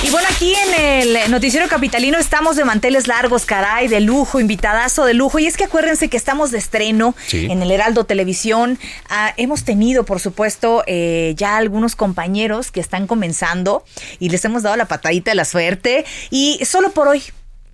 Y 0.01 0.11
bueno, 0.11 0.29
aquí 0.31 0.55
en 0.55 1.13
el 1.13 1.29
Noticiero 1.29 1.67
Capitalino 1.67 2.17
estamos 2.17 2.55
de 2.55 2.63
manteles 2.63 3.07
largos, 3.07 3.45
caray, 3.45 3.89
de 3.89 3.99
lujo, 3.99 4.39
invitadazo 4.39 5.03
de 5.03 5.13
lujo. 5.13 5.39
Y 5.39 5.45
es 5.45 5.57
que 5.57 5.65
acuérdense 5.65 6.07
que 6.07 6.15
estamos 6.15 6.51
de 6.51 6.57
estreno 6.57 7.15
en 7.33 7.61
el 7.61 7.69
Heraldo 7.69 8.05
Televisión. 8.05 8.79
Ah, 9.09 9.33
hemos 9.35 9.65
tenido, 9.65 10.05
por 10.05 10.21
supuesto, 10.21 10.85
eh, 10.87 11.33
ya 11.35 11.57
algunos 11.57 11.97
compañeros 11.97 12.71
que 12.71 12.79
están 12.79 13.07
comenzando 13.07 13.83
y 14.19 14.29
les 14.29 14.45
hemos 14.45 14.63
dado 14.63 14.77
la 14.77 14.85
patadita 14.85 15.31
de 15.31 15.35
la 15.35 15.45
suerte. 15.45 16.05
Y 16.29 16.63
solo 16.63 16.91
por 16.91 17.09
hoy, 17.09 17.21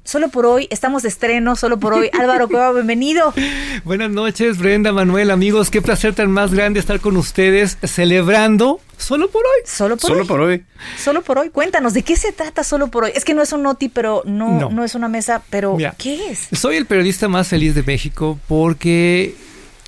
Solo 0.05 0.29
por 0.29 0.45
hoy, 0.45 0.67
estamos 0.69 1.01
de 1.01 1.09
estreno, 1.09 1.55
solo 1.55 1.79
por 1.79 1.93
hoy. 1.93 2.11
Álvaro 2.13 2.47
Cueva, 2.47 2.71
bienvenido. 2.73 3.33
Buenas 3.83 4.11
noches, 4.11 4.59
Brenda, 4.59 4.91
Manuel, 4.91 5.31
amigos. 5.31 5.71
Qué 5.71 5.81
placer 5.81 6.13
tan 6.13 6.29
más 6.29 6.53
grande 6.53 6.79
estar 6.79 6.99
con 6.99 7.17
ustedes 7.17 7.79
celebrando 7.81 8.79
solo 8.99 9.31
por 9.31 9.41
hoy. 9.41 9.61
Solo 9.65 9.97
por 9.97 10.07
solo 10.07 10.21
hoy. 10.21 10.27
por 10.27 10.41
hoy. 10.41 10.63
Solo 11.03 11.23
por 11.23 11.39
hoy. 11.39 11.49
Cuéntanos, 11.49 11.95
¿de 11.95 12.03
qué 12.03 12.15
se 12.17 12.31
trata 12.31 12.63
solo 12.63 12.89
por 12.89 13.05
hoy? 13.05 13.13
Es 13.15 13.25
que 13.25 13.33
no 13.33 13.41
es 13.41 13.51
un 13.51 13.63
noti, 13.63 13.89
pero 13.89 14.21
no, 14.25 14.69
no. 14.69 14.83
es 14.83 14.93
una 14.93 15.07
mesa, 15.07 15.41
pero 15.49 15.75
¿qué 15.97 16.29
es? 16.29 16.49
Soy 16.51 16.75
el 16.75 16.85
periodista 16.85 17.27
más 17.27 17.47
feliz 17.47 17.73
de 17.73 17.81
México 17.81 18.39
porque 18.47 19.33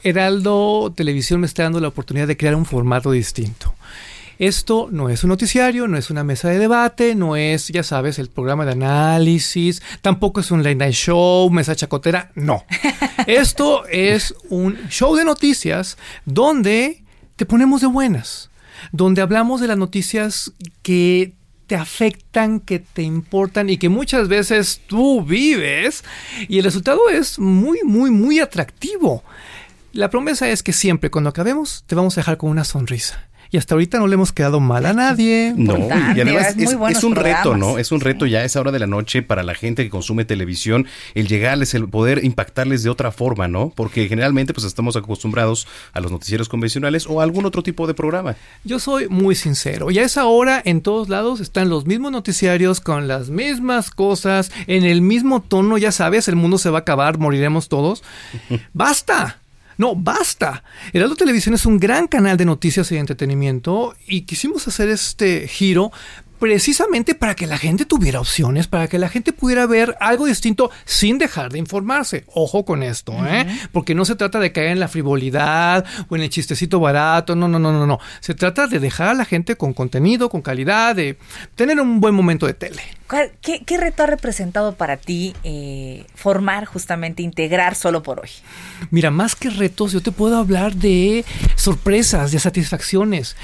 Heraldo 0.02 0.92
Televisión 0.96 1.42
me 1.42 1.46
está 1.46 1.62
dando 1.62 1.80
la 1.80 1.90
oportunidad 1.90 2.26
de 2.26 2.36
crear 2.36 2.56
un 2.56 2.66
formato 2.66 3.12
distinto. 3.12 3.77
Esto 4.40 4.88
no 4.92 5.10
es 5.10 5.24
un 5.24 5.30
noticiario, 5.30 5.88
no 5.88 5.98
es 5.98 6.12
una 6.12 6.24
mesa 6.24 6.50
de 6.50 6.60
debate, 6.60 7.16
no 7.16 7.36
es, 7.36 7.70
ya 7.70 7.82
sabes, 7.82 8.20
el 8.20 8.30
programa 8.30 8.66
de 8.66 8.74
análisis, 8.74 9.82
tampoco 10.02 10.42
es 10.42 10.52
un 10.52 10.62
late 10.62 10.76
night 10.76 10.94
show, 10.94 11.50
mesa 11.50 11.76
chacotera, 11.76 12.32
no. 12.36 12.64
Esto 13.28 13.88
es 13.88 14.36
un 14.50 14.78
show 14.90 15.16
de 15.16 15.26
noticias 15.26 15.98
donde 16.26 17.04
te 17.36 17.48
ponemos 17.48 17.82
de 17.82 17.88
buenas, 17.88 18.52
donde 18.92 19.24
hablamos 19.24 19.60
de 19.60 19.68
las 19.68 19.78
noticias 19.78 20.52
que 20.84 21.34
te 21.66 21.76
afectan, 21.76 22.60
que 22.60 22.78
te 22.78 23.02
importan 23.02 23.72
y 23.72 23.78
que 23.78 23.90
muchas 23.90 24.28
veces 24.28 24.82
tú 24.86 25.24
vives 25.24 26.04
y 26.48 26.60
el 26.60 26.64
resultado 26.64 27.10
es 27.10 27.40
muy, 27.40 27.80
muy, 27.84 28.12
muy 28.12 28.40
atractivo. 28.40 29.24
La 29.94 30.12
promesa 30.12 30.48
es 30.48 30.62
que 30.62 30.74
siempre 30.74 31.10
cuando 31.10 31.32
acabemos 31.32 31.84
te 31.88 31.96
vamos 31.96 32.16
a 32.18 32.22
dejar 32.22 32.38
con 32.38 32.52
una 32.52 32.64
sonrisa 32.64 33.28
y 33.52 33.58
hasta 33.58 33.76
ahorita 33.76 34.00
no 34.00 34.08
le 34.08 34.16
hemos 34.16 34.32
quedado 34.32 34.60
mal 34.60 34.86
a 34.86 34.94
nadie. 34.94 35.54
No, 35.56 35.78
y 35.78 36.22
además 36.22 36.56
es, 36.58 37.04
un 37.04 37.16
reto, 37.16 37.56
¿no? 37.56 37.78
Es 37.78 37.92
un 37.92 38.02
reto 38.02 38.26
ya 38.26 38.40
a 38.40 38.44
esa 38.44 38.60
hora 38.60 38.72
de 38.72 38.80
la 38.80 38.88
noche 38.88 39.22
para 39.22 39.44
la 39.44 39.56
gente 39.56 39.84
que 39.84 39.90
consume 39.90 40.26
televisión, 40.26 40.88
el 41.16 41.28
llegarles, 41.28 41.74
el 41.74 41.88
poder 41.88 42.24
impactarles 42.24 42.84
de 42.84 42.90
otra 42.90 43.12
forma, 43.12 43.48
¿no? 43.48 43.72
Porque 43.76 44.08
generalmente 44.08 44.54
pues 44.54 44.66
estamos 44.66 44.96
acostumbrados 44.96 45.68
a 45.94 46.00
los 46.00 46.12
noticieros 46.12 46.50
convencionales 46.50 47.08
o 47.08 47.22
a 47.22 47.24
algún 47.24 47.46
otro 47.46 47.64
tipo 47.64 47.88
de 47.88 47.94
programa. 47.94 48.36
Yo 48.64 48.80
soy 48.80 49.08
muy 49.08 49.36
sincero, 49.36 49.92
y 49.92 50.00
a 50.00 50.04
esa 50.04 50.26
hora 50.26 50.62
en 50.64 50.82
todos 50.82 51.10
lados 51.10 51.40
están 51.40 51.70
los 51.70 51.86
mismos 51.86 52.12
noticiarios 52.12 52.82
con 52.82 53.08
las 53.08 53.30
mismas 53.30 53.92
cosas, 53.92 54.52
en 54.68 54.84
el 54.84 55.02
mismo 55.02 55.42
tono, 55.42 55.78
ya 55.78 55.92
sabes, 55.92 56.28
el 56.28 56.36
mundo 56.36 56.58
se 56.58 56.70
va 56.70 56.80
a 56.80 56.82
acabar, 56.82 57.18
moriremos 57.18 57.70
todos. 57.70 58.04
¡Basta! 58.74 59.40
No, 59.78 59.96
basta. 59.96 60.64
Heraldo 60.92 61.16
Televisión 61.16 61.56
es 61.56 61.66
un 61.66 61.80
gran 61.80 62.08
canal 62.08 62.38
de 62.38 62.46
noticias 62.46 62.92
y 62.92 62.98
entretenimiento 62.98 63.96
y 64.08 64.22
quisimos 64.22 64.68
hacer 64.68 64.90
este 64.90 65.48
giro 65.48 65.92
precisamente 66.40 67.16
para 67.16 67.36
que 67.36 67.48
la 67.48 67.58
gente 67.58 67.86
tuviera 67.86 68.20
opciones, 68.20 68.68
para 68.68 68.88
que 68.88 69.00
la 69.00 69.10
gente 69.10 69.34
pudiera 69.34 69.66
ver 69.66 69.96
algo 70.00 70.26
distinto 70.26 70.72
sin 70.86 71.18
dejar 71.18 71.52
de 71.52 71.60
informarse. 71.60 72.26
Ojo 72.34 72.66
con 72.66 72.84
esto, 72.84 73.14
¿eh? 73.26 73.48
Porque 73.72 73.96
no 73.96 74.06
se 74.06 74.16
trata 74.16 74.40
de 74.40 74.52
caer 74.52 74.70
en 74.70 74.80
la 74.80 74.88
frivolidad 74.88 75.86
o 76.10 76.16
en 76.16 76.24
el 76.24 76.30
chistecito 76.30 76.80
barato, 76.80 77.36
no, 77.36 77.48
no, 77.48 77.60
no, 77.60 77.72
no, 77.72 77.88
no. 77.88 78.00
Se 78.20 78.34
trata 78.34 78.68
de 78.68 78.80
dejar 78.80 79.10
a 79.10 79.14
la 79.14 79.26
gente 79.26 79.56
con 79.56 79.74
contenido, 79.74 80.30
con 80.30 80.42
calidad, 80.42 80.96
de 80.96 81.18
tener 81.56 81.80
un 81.80 82.00
buen 82.00 82.14
momento 82.14 82.46
de 82.46 82.54
tele. 82.54 82.82
¿Qué, 83.42 83.78
reto 83.78 84.04
ha 84.04 84.06
representado 84.06 84.76
para 84.76 84.98
ti 84.98 85.34
eh, 85.46 86.06
formar 86.14 86.66
justamente, 86.66 87.24
integrar 87.24 87.76
solo 87.76 88.04
por 88.04 88.20
hoy? 88.20 88.30
Mira, 88.92 89.12
más 89.12 89.36
que 89.36 89.50
retos, 89.50 89.94
yo 89.94 90.02
te 90.02 90.12
puedo 90.12 90.38
hablar 90.38 90.76
de 90.76 91.24
sorpresas, 91.56 92.32
de 92.32 92.40
satisfacciones. 92.40 93.38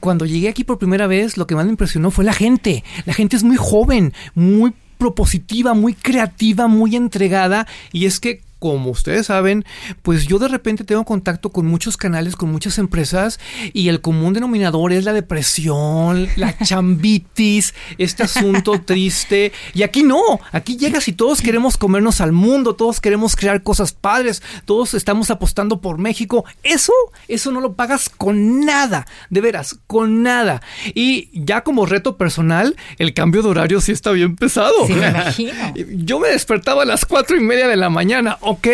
Cuando 0.00 0.26
llegué 0.26 0.48
aquí 0.48 0.64
por 0.64 0.78
primera 0.78 1.06
vez, 1.06 1.36
lo 1.36 1.46
que 1.46 1.54
más 1.54 1.66
me 1.66 1.70
impresionó 1.70 2.10
fue 2.10 2.24
la 2.24 2.32
gente. 2.32 2.82
La 3.04 3.14
gente 3.14 3.36
es 3.36 3.44
muy 3.44 3.56
joven, 3.56 4.12
muy 4.34 4.74
propositiva, 4.98 5.74
muy 5.74 5.94
creativa, 5.94 6.66
muy 6.66 6.96
entregada. 6.96 7.68
Y 7.92 8.06
es 8.06 8.18
que 8.18 8.40
como 8.58 8.90
ustedes 8.90 9.26
saben, 9.26 9.64
pues 10.02 10.26
yo 10.26 10.38
de 10.38 10.48
repente 10.48 10.84
tengo 10.84 11.04
contacto 11.04 11.50
con 11.50 11.66
muchos 11.66 11.96
canales, 11.96 12.36
con 12.36 12.50
muchas 12.50 12.78
empresas 12.78 13.38
y 13.72 13.88
el 13.88 14.00
común 14.00 14.32
denominador 14.32 14.92
es 14.92 15.04
la 15.04 15.12
depresión, 15.12 16.28
la 16.36 16.56
chambitis, 16.64 17.74
este 17.98 18.22
asunto 18.22 18.80
triste. 18.80 19.52
Y 19.74 19.82
aquí 19.82 20.02
no, 20.02 20.22
aquí 20.52 20.76
llegas 20.76 21.08
y 21.08 21.12
todos 21.12 21.42
queremos 21.42 21.76
comernos 21.76 22.20
al 22.20 22.32
mundo, 22.32 22.74
todos 22.74 23.00
queremos 23.00 23.36
crear 23.36 23.62
cosas 23.62 23.92
padres, 23.92 24.42
todos 24.64 24.94
estamos 24.94 25.30
apostando 25.30 25.80
por 25.80 25.98
México. 25.98 26.44
Eso, 26.62 26.92
eso 27.28 27.50
no 27.52 27.60
lo 27.60 27.74
pagas 27.74 28.08
con 28.08 28.64
nada, 28.64 29.06
de 29.30 29.40
veras, 29.40 29.78
con 29.86 30.22
nada. 30.22 30.62
Y 30.94 31.28
ya 31.32 31.62
como 31.62 31.86
reto 31.86 32.16
personal, 32.16 32.76
el 32.98 33.12
cambio 33.12 33.42
de 33.42 33.48
horario 33.48 33.80
sí 33.80 33.92
está 33.92 34.12
bien 34.12 34.36
pesado. 34.36 34.74
Yo 35.90 36.18
me 36.18 36.28
despertaba 36.28 36.82
a 36.82 36.86
las 36.86 37.04
cuatro 37.04 37.36
y 37.36 37.40
media 37.40 37.68
de 37.68 37.76
la 37.76 37.90
mañana 37.90 38.38
ok, 38.46 38.68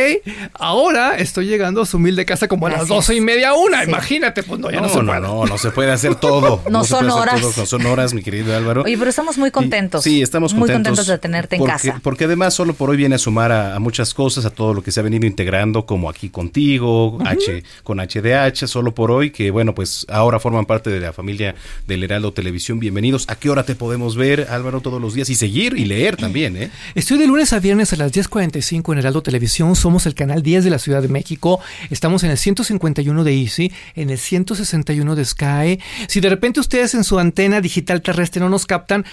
ahora 0.54 1.16
estoy 1.16 1.46
llegando 1.46 1.80
a 1.80 1.86
su 1.86 1.96
humilde 1.96 2.26
casa 2.26 2.46
como 2.46 2.66
a 2.66 2.70
las 2.70 2.88
doce 2.88 3.14
y 3.14 3.20
media, 3.20 3.54
una. 3.54 3.84
Imagínate, 3.84 4.42
pues 4.42 4.60
no, 4.60 4.70
ya 4.70 4.80
no, 4.80 4.88
se 4.88 5.00
puede. 5.00 5.20
No, 5.20 5.46
no 5.46 5.58
se 5.58 5.70
puede 5.70 5.90
hacer 5.90 6.14
todo. 6.14 6.62
no, 6.70 6.84
son 6.84 7.08
horas. 7.10 7.40
no 7.40 7.66
son 7.66 7.86
horas, 7.86 8.12
mi 8.12 8.22
querido 8.22 8.54
Álvaro. 8.54 8.82
Oye, 8.82 8.98
pero 8.98 9.08
estamos 9.08 9.38
muy 9.38 9.50
contentos. 9.50 10.04
sí, 10.04 10.20
estamos 10.20 10.52
contentos. 10.52 10.68
Muy 10.68 10.74
contentos 10.74 11.06
de 11.06 11.18
tenerte 11.18 11.56
en 11.56 11.64
casa. 11.64 12.00
Porque 12.02 12.24
además 12.24 12.52
solo 12.52 12.74
por 12.74 12.90
hoy 12.90 12.98
viene 12.98 13.14
a 13.14 13.18
sumar 13.18 13.50
a, 13.50 13.78
muchas 13.78 14.12
cosas, 14.12 14.44
a 14.44 14.50
todo 14.50 14.74
lo 14.74 14.82
que 14.82 14.92
se 14.92 15.00
ha 15.00 15.02
venido 15.02 15.26
integrando, 15.26 15.86
como 15.86 16.10
aquí 16.10 16.28
contigo, 16.28 17.18
H 17.24 17.62
con 17.82 17.98
HDH, 17.98 18.66
solo 18.66 18.94
por 18.94 19.10
hoy, 19.10 19.30
que 19.30 19.50
bueno, 19.50 19.74
pues 19.74 20.06
ahora 20.10 20.38
forman 20.38 20.66
parte 20.66 20.90
de 20.90 21.00
la 21.00 21.14
familia 21.14 21.54
del 21.86 22.04
Heraldo 22.04 22.32
Televisión. 22.32 22.78
Bienvenidos. 22.78 23.24
¿A 23.28 23.36
qué 23.36 23.48
hora 23.48 23.64
te 23.64 23.74
podemos 23.74 24.16
ver, 24.16 24.48
Álvaro, 24.50 24.80
todos 24.82 25.00
los 25.00 25.14
días? 25.14 25.30
Y 25.30 25.34
seguir 25.34 25.78
y 25.78 25.86
leer 25.86 26.16
también, 26.16 26.56
¿eh? 26.56 26.70
Estoy 26.94 27.18
de 27.18 27.26
lunes 27.26 27.52
a 27.54 27.58
viernes 27.58 27.92
a 27.92 27.96
las 27.96 28.12
10.45 28.12 28.92
en 28.92 28.98
Heraldo 28.98 29.22
Televisión 29.22 29.61
somos 29.74 30.06
el 30.06 30.14
canal 30.14 30.42
10 30.42 30.64
de 30.64 30.70
la 30.70 30.78
Ciudad 30.78 31.02
de 31.02 31.08
México. 31.08 31.60
Estamos 31.90 32.24
en 32.24 32.30
el 32.30 32.38
151 32.38 33.24
de 33.24 33.40
Easy, 33.40 33.72
en 33.94 34.10
el 34.10 34.18
161 34.18 35.14
de 35.14 35.24
Sky. 35.24 35.80
Si 36.08 36.20
de 36.20 36.28
repente 36.28 36.60
ustedes 36.60 36.94
en 36.94 37.04
su 37.04 37.18
antena 37.18 37.60
digital 37.60 38.02
terrestre 38.02 38.40
no 38.40 38.48
nos 38.48 38.66
captan, 38.66 39.04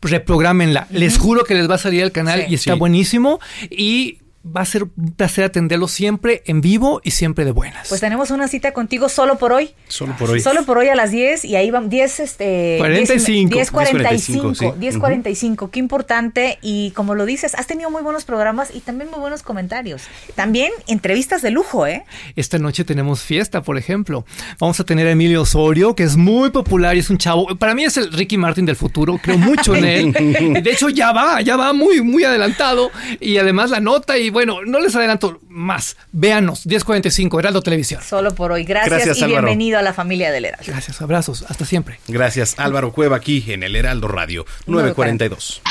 reprográmenla. 0.00 0.88
Les 0.90 1.18
juro 1.18 1.44
que 1.44 1.54
les 1.54 1.70
va 1.70 1.76
a 1.76 1.78
salir 1.78 2.02
el 2.02 2.12
canal 2.12 2.46
y 2.48 2.54
está 2.54 2.74
buenísimo. 2.74 3.38
Y 3.70 4.18
va 4.44 4.62
a 4.62 4.64
ser 4.64 4.84
un 4.84 5.12
placer 5.16 5.44
atenderlo 5.44 5.88
siempre 5.88 6.42
en 6.46 6.60
vivo 6.60 7.00
y 7.04 7.12
siempre 7.12 7.44
de 7.44 7.52
buenas. 7.52 7.88
Pues 7.88 8.00
tenemos 8.00 8.30
una 8.30 8.48
cita 8.48 8.72
contigo 8.72 9.08
solo 9.08 9.38
por 9.38 9.52
hoy. 9.52 9.74
Solo 9.88 10.16
por 10.16 10.30
hoy. 10.30 10.40
Solo 10.40 10.64
por 10.64 10.78
hoy 10.78 10.88
a 10.88 10.96
las 10.96 11.10
10 11.10 11.44
y 11.44 11.56
ahí 11.56 11.70
van 11.70 11.88
10 11.88 12.20
este 12.20 12.76
45 12.78 13.54
10 13.54 13.70
45 13.70 14.74
10 14.78 14.98
45, 14.98 15.70
qué 15.70 15.78
importante 15.78 16.58
y 16.60 16.90
como 16.92 17.14
lo 17.14 17.24
dices, 17.24 17.54
has 17.54 17.66
tenido 17.66 17.90
muy 17.90 18.02
buenos 18.02 18.24
programas 18.24 18.70
y 18.74 18.80
también 18.80 19.10
muy 19.10 19.20
buenos 19.20 19.42
comentarios. 19.42 20.02
También 20.34 20.72
entrevistas 20.88 21.42
de 21.42 21.50
lujo, 21.50 21.86
¿eh? 21.86 22.04
Esta 22.34 22.58
noche 22.58 22.84
tenemos 22.84 23.22
fiesta, 23.22 23.62
por 23.62 23.78
ejemplo. 23.78 24.24
Vamos 24.58 24.80
a 24.80 24.84
tener 24.84 25.06
a 25.06 25.12
Emilio 25.12 25.42
Osorio, 25.42 25.94
que 25.94 26.02
es 26.02 26.16
muy 26.16 26.50
popular 26.50 26.96
y 26.96 27.00
es 27.00 27.10
un 27.10 27.18
chavo, 27.18 27.46
para 27.56 27.74
mí 27.74 27.84
es 27.84 27.96
el 27.96 28.12
Ricky 28.12 28.38
Martin 28.38 28.66
del 28.66 28.76
futuro, 28.76 29.18
creo 29.22 29.38
mucho 29.38 29.74
en 29.76 29.84
él. 29.84 30.12
de 30.62 30.70
hecho 30.70 30.88
ya 30.88 31.12
va, 31.12 31.40
ya 31.42 31.56
va 31.56 31.72
muy 31.72 32.00
muy 32.02 32.24
adelantado 32.24 32.90
y 33.20 33.38
además 33.38 33.70
la 33.70 33.80
nota 33.80 34.18
y 34.18 34.31
bueno, 34.32 34.62
no 34.64 34.80
les 34.80 34.96
adelanto 34.96 35.40
más. 35.48 35.96
Véanos, 36.10 36.66
1045, 36.66 37.38
Heraldo 37.38 37.62
Televisión. 37.62 38.02
Solo 38.02 38.34
por 38.34 38.52
hoy. 38.52 38.64
Gracias, 38.64 39.18
y 39.18 39.26
bienvenido 39.26 39.78
a 39.78 39.82
la 39.82 39.92
familia 39.92 40.32
del 40.32 40.46
Heraldo. 40.46 40.64
Gracias, 40.66 41.00
abrazos. 41.00 41.44
Hasta 41.48 41.64
siempre. 41.64 42.00
Gracias, 42.08 42.54
Álvaro 42.58 42.92
Cueva, 42.92 43.16
aquí 43.16 43.44
en 43.48 43.62
el 43.62 43.76
Heraldo 43.76 44.08
Radio 44.08 44.44
942. 44.66 45.62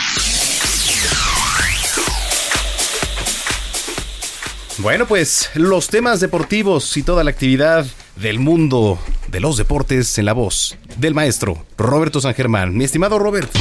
Bueno, 4.78 5.06
pues 5.06 5.50
los 5.54 5.90
temas 5.90 6.20
deportivos 6.20 6.96
y 6.98 7.04
toda 7.04 7.24
la 7.24 7.30
actividad 7.30 7.86
del 8.16 8.40
mundo 8.40 8.98
de 9.30 9.40
los 9.40 9.58
deportes 9.58 10.18
en 10.18 10.26
la 10.26 10.34
voz 10.34 10.78
del 10.98 11.14
maestro 11.14 11.66
Roberto 11.78 12.22
San 12.22 12.34
Germán. 12.34 12.76
Mi 12.76 12.86
estimado 12.86 13.20
Robert. 13.20 13.52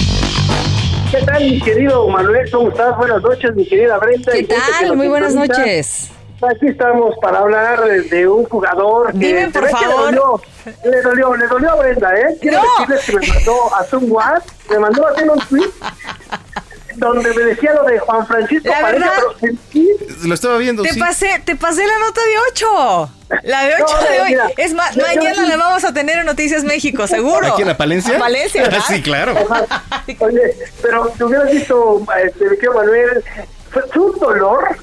¿Qué 1.11 1.23
tal, 1.23 1.43
mi 1.43 1.61
querido 1.61 2.09
Manuel? 2.09 2.49
¿Cómo 2.53 2.69
estás? 2.69 2.97
Buenas 2.97 3.21
noches, 3.21 3.53
mi 3.57 3.67
querida 3.67 3.99
Brenda. 3.99 4.33
¿Qué 4.33 4.45
tal? 4.45 4.97
Muy 4.97 5.09
buenas 5.09 5.35
noches. 5.35 6.11
Aquí 6.41 6.69
estamos 6.69 7.17
para 7.21 7.41
hablar 7.41 7.85
de, 7.85 8.29
un 8.29 8.45
jugador 8.45 9.13
que 9.13 9.19
Dime, 9.19 9.51
por 9.51 9.69
favor. 9.69 10.41
Le 10.85 11.03
dolió, 11.03 11.35
le 11.35 11.47
dolió, 11.49 11.73
a 11.73 11.75
Brenda, 11.75 12.17
¿eh? 12.17 12.37
Quiero 12.41 12.63
decirles 12.89 13.07
que 13.07 13.13
me 13.19 13.35
mandó 13.35 13.75
a 13.75 13.97
un 13.97 14.11
WhatsApp, 14.13 14.49
me 14.71 14.79
mandó 14.79 15.07
a 15.07 15.11
hacer 15.11 15.31
un 15.31 15.39
tweet 15.41 15.71
donde 16.97 17.35
me 17.35 17.43
decía 17.45 17.73
lo 17.75 17.85
de 17.85 17.99
Juan 17.99 18.27
Francisco 18.27 18.69
la 18.69 18.83
verdad, 18.83 19.13
Lo 20.25 20.35
estaba 20.35 20.59
viendo, 20.59 20.83
te 20.83 20.95
Pasé, 20.95 21.43
te 21.45 21.57
pasé 21.57 21.87
la 21.87 21.99
nota 21.99 22.21
de 22.21 22.39
8. 22.53 23.11
La 23.45 23.65
de 23.65 23.75
8 23.83 23.97
de 24.11 24.21
hoy. 24.21 24.37
es 24.57 24.75
más, 24.75 24.97
mañana 24.97 25.47
la 25.47 25.57
vamos 25.57 25.85
a 25.85 25.95
tener 25.95 26.19
en 26.19 26.27
Noticias 26.27 26.65
México, 26.65 27.07
seguro. 27.07 27.47
¿Aquí 27.47 27.63
en 27.63 27.69
la 27.69 27.77
Palencia? 27.77 28.19
Palencia, 28.19 28.63
¿verdad? 28.65 28.81
sí, 28.87 29.03
claro. 29.03 29.35
Oye, 30.21 30.55
pero 30.83 31.09
te 31.17 31.25
hubieras 31.25 31.51
visto, 31.51 32.03
este, 32.23 32.69
Manuel, 32.69 33.25
fue, 33.71 33.83
un 34.01 34.19
dolor, 34.19 34.77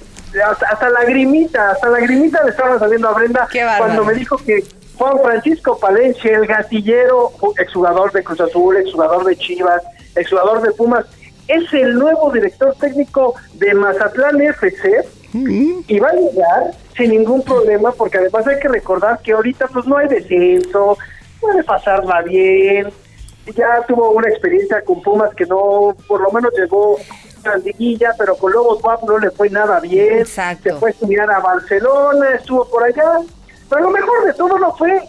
hasta, 0.50 0.68
hasta 0.68 0.90
lagrimita, 0.90 1.72
hasta 1.72 1.90
lagrimita 1.90 2.44
le 2.44 2.52
estaba 2.52 2.80
saliendo 2.80 3.10
a 3.10 3.14
Brenda 3.14 3.48
cuando 3.78 4.06
me 4.06 4.14
dijo 4.14 4.38
que 4.38 4.64
Juan 4.98 5.20
Francisco 5.24 5.78
Palencia, 5.78 6.36
el 6.38 6.48
gatillero, 6.48 7.32
exjugador 7.60 8.12
de 8.12 8.24
Cruz 8.24 8.42
Azul, 8.42 8.78
exjugador 8.78 9.26
de 9.26 9.36
Chivas, 9.36 9.84
exjugador 10.16 10.62
de 10.62 10.72
Pumas, 10.72 11.06
es 11.48 11.72
el 11.74 11.96
nuevo 11.96 12.32
director 12.32 12.76
técnico 12.80 13.36
de 13.54 13.74
Mazatlán 13.74 14.42
FC 14.42 15.06
y 15.34 16.00
va 16.00 16.10
a 16.10 16.14
llegar 16.14 16.72
sin 16.96 17.12
ningún 17.12 17.44
problema 17.44 17.92
porque 17.92 18.18
además 18.18 18.48
hay 18.48 18.60
que 18.60 18.68
recordar 18.68 19.20
que 19.22 19.34
ahorita 19.34 19.68
pues 19.68 19.86
no 19.86 19.98
hay 19.98 20.08
descenso, 20.08 20.98
puede 21.40 21.64
pasarla 21.64 22.22
bien, 22.24 22.88
ya 23.56 23.84
tuvo 23.88 24.12
una 24.12 24.30
experiencia 24.30 24.84
con 24.84 25.02
Pumas 25.02 25.34
que 25.36 25.46
no, 25.46 25.96
por 26.08 26.22
lo 26.22 26.32
menos 26.32 26.52
llegó 26.58 26.98
a 27.46 27.58
liguilla, 27.58 28.14
pero 28.18 28.36
con 28.36 28.52
Lobos 28.52 28.82
Guap 28.82 29.04
no 29.04 29.18
le 29.20 29.32
fue 29.32 29.50
nada 29.50 29.80
bien, 29.80 30.26
se 30.26 30.74
fue 30.74 30.90
a 30.90 30.92
estudiar 30.92 31.32
a 31.32 31.40
Barcelona, 31.40 32.36
estuvo 32.36 32.66
por 32.66 32.84
allá, 32.84 33.20
pero 33.70 33.84
lo 33.84 33.92
mejor 33.92 34.26
de 34.26 34.34
todo 34.34 34.58
no 34.58 34.76
fue 34.76 35.02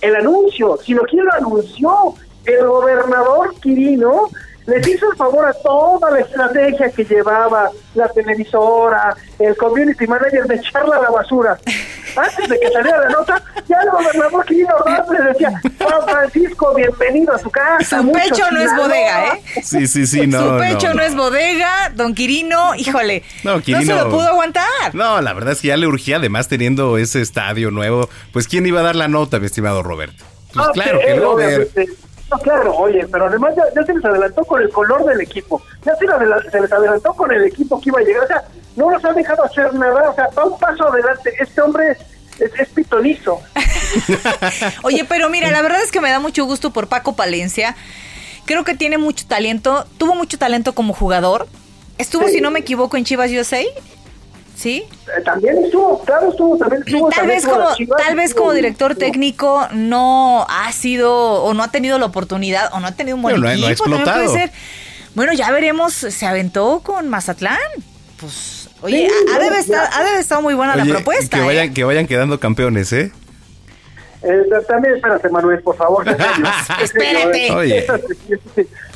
el 0.00 0.16
anuncio, 0.16 0.76
sino 0.78 1.02
quien 1.02 1.24
lo 1.24 1.32
anunció, 1.34 2.14
el 2.44 2.66
gobernador 2.66 3.54
Quirino 3.60 4.28
les 4.66 4.86
hizo 4.86 5.10
el 5.10 5.16
favor 5.16 5.46
a 5.46 5.52
toda 5.52 6.10
la 6.10 6.20
estrategia 6.20 6.90
que 6.90 7.04
llevaba 7.04 7.70
la 7.94 8.08
televisora, 8.08 9.16
el 9.38 9.56
community 9.56 10.06
manager 10.06 10.44
de 10.44 10.56
echarla 10.56 10.96
a 10.96 11.02
la 11.02 11.10
basura. 11.10 11.58
Antes 12.16 12.48
de 12.48 12.58
que 12.58 12.70
saliera 12.70 12.98
la 13.00 13.10
nota, 13.10 13.42
ya 13.68 13.76
el 13.82 13.90
gobernador 13.90 14.44
Quirino 14.46 14.74
le 15.12 15.24
decía, 15.32 15.60
Juan 15.78 16.02
Francisco, 16.08 16.74
bienvenido 16.74 17.34
a 17.34 17.38
su 17.38 17.50
casa. 17.50 18.00
Su 18.00 18.12
pecho 18.12 18.50
no 18.50 18.60
es 18.60 18.74
bodega, 18.74 19.34
¿eh? 19.34 19.62
Sí, 19.62 19.86
sí, 19.86 20.06
sí, 20.06 20.26
no. 20.26 20.40
Su 20.40 20.58
pecho 20.58 20.94
no, 20.94 21.02
es 21.02 21.14
bodega, 21.14 21.92
don 21.94 22.14
Quirino, 22.14 22.74
híjole, 22.74 23.22
no, 23.44 23.60
Quirino, 23.60 23.94
no 23.94 23.98
se 23.98 24.04
lo 24.04 24.10
pudo 24.10 24.28
aguantar. 24.28 24.94
No, 24.94 25.20
la 25.20 25.32
verdad 25.34 25.52
es 25.52 25.60
que 25.60 25.68
ya 25.68 25.76
le 25.76 25.86
urgía, 25.86 26.16
además 26.16 26.48
teniendo 26.48 26.96
ese 26.98 27.20
estadio 27.20 27.70
nuevo, 27.70 28.08
pues 28.32 28.48
¿quién 28.48 28.66
iba 28.66 28.80
a 28.80 28.82
dar 28.82 28.96
la 28.96 29.08
nota, 29.08 29.38
mi 29.38 29.46
estimado 29.46 29.82
Roberto? 29.82 30.24
Pues 30.54 30.68
claro 30.68 31.00
que 31.00 31.14
no, 31.16 31.36
no, 32.30 32.38
claro, 32.38 32.74
oye, 32.76 33.06
pero 33.06 33.26
además 33.26 33.54
ya, 33.56 33.84
se 33.84 33.94
les 33.94 34.04
adelantó 34.04 34.44
con 34.44 34.60
el 34.60 34.68
color 34.70 35.04
del 35.04 35.20
equipo, 35.20 35.62
ya 35.84 35.94
se, 35.94 36.06
les 36.60 36.72
adelantó 36.72 37.14
con 37.14 37.30
el 37.32 37.44
equipo 37.44 37.80
que 37.80 37.90
iba 37.90 38.00
a 38.00 38.02
llegar, 38.02 38.24
o 38.24 38.26
sea, 38.26 38.44
no 38.74 38.90
nos 38.90 39.04
ha 39.04 39.12
dejado 39.12 39.44
hacer 39.44 39.72
nada, 39.74 40.10
o 40.10 40.14
sea, 40.14 40.28
va 40.36 40.44
un 40.44 40.58
paso 40.58 40.88
adelante, 40.88 41.32
este 41.38 41.60
hombre 41.60 41.96
es, 42.40 42.68
pitonizo. 42.70 43.40
oye, 44.82 45.04
pero 45.08 45.28
mira, 45.28 45.50
la 45.52 45.62
verdad 45.62 45.80
es 45.82 45.92
que 45.92 46.00
me 46.00 46.10
da 46.10 46.18
mucho 46.18 46.44
gusto 46.46 46.72
por 46.72 46.88
Paco 46.88 47.14
Palencia, 47.14 47.76
creo 48.44 48.64
que 48.64 48.74
tiene 48.74 48.98
mucho 48.98 49.24
talento, 49.28 49.86
tuvo 49.96 50.16
mucho 50.16 50.36
talento 50.36 50.74
como 50.74 50.94
jugador, 50.94 51.46
estuvo, 51.96 52.26
si 52.26 52.40
no 52.40 52.50
me 52.50 52.58
equivoco, 52.58 52.96
en 52.96 53.04
Chivas 53.04 53.30
USA, 53.30 53.60
¿Sí? 54.56 54.86
Eh, 55.06 55.22
también 55.22 55.58
estuvo, 55.62 56.02
claro, 56.02 56.30
estuvo, 56.30 56.56
también 56.56 56.82
estuvo. 56.86 57.10
Tal 57.10 57.26
vez 57.26 57.44
como, 57.44 57.68
tal 57.96 58.16
vez 58.16 58.34
como 58.34 58.52
director 58.52 58.94
técnico 58.94 59.68
no 59.72 60.46
ha 60.48 60.72
sido 60.72 61.42
o 61.42 61.52
no 61.52 61.62
ha 61.62 61.70
tenido 61.70 61.98
la 61.98 62.06
oportunidad 62.06 62.70
o 62.72 62.80
no 62.80 62.86
ha 62.86 62.92
tenido 62.92 63.16
un 63.16 63.22
buen 63.22 63.44
equipo. 63.44 63.84
puede 63.84 64.28
ser. 64.28 64.50
Bueno, 65.14 65.32
ya 65.34 65.50
veremos, 65.50 65.92
se 65.92 66.26
aventó 66.26 66.80
con 66.82 67.08
Mazatlán. 67.08 67.58
Pues, 68.18 68.68
oye, 68.80 69.08
ha, 69.34 69.38
debe 69.38 69.58
estar, 69.58 69.88
ha 69.92 70.04
debe 70.04 70.20
estar 70.20 70.42
muy 70.42 70.54
buena 70.54 70.74
la 70.74 70.84
propuesta. 70.84 71.38
Que 71.38 71.44
vayan, 71.44 71.68
¿eh? 71.68 71.72
que 71.74 71.84
vayan 71.84 72.06
quedando 72.06 72.40
campeones, 72.40 72.92
¿eh? 72.92 73.12
Eh, 74.22 74.44
también 74.66 74.96
espérate, 74.96 75.28
Manuel, 75.28 75.62
por 75.62 75.76
favor. 75.76 76.04
Espérate. 76.82 77.52
Oye. 77.52 77.86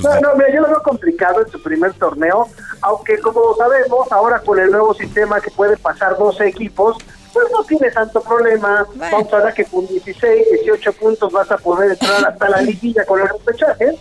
No, 0.00 0.18
no, 0.20 0.34
mira, 0.34 0.50
yo 0.54 0.62
lo 0.62 0.68
veo 0.68 0.82
complicado 0.82 1.42
en 1.42 1.52
su 1.52 1.62
primer 1.62 1.92
torneo, 1.92 2.48
aunque 2.80 3.18
como 3.18 3.54
sabemos, 3.54 4.10
ahora 4.10 4.40
con 4.40 4.58
el 4.58 4.70
nuevo 4.70 4.94
sistema 4.94 5.42
que 5.42 5.50
puede 5.50 5.76
pasar 5.76 6.16
12 6.16 6.46
equipos, 6.46 6.96
pues 7.34 7.46
no 7.52 7.62
tiene 7.64 7.90
tanto 7.90 8.22
problema. 8.22 8.86
Vamos 8.94 9.30
a 9.30 9.40
ver 9.40 9.52
que 9.52 9.66
con 9.66 9.86
16, 9.86 10.46
18 10.62 10.92
puntos 10.94 11.30
vas 11.30 11.50
a 11.50 11.58
poder 11.58 11.90
entrar 11.90 12.24
hasta 12.24 12.48
la 12.48 12.62
liguilla 12.62 13.04
con 13.04 13.20
los 13.20 13.28
repechajes. 13.28 13.96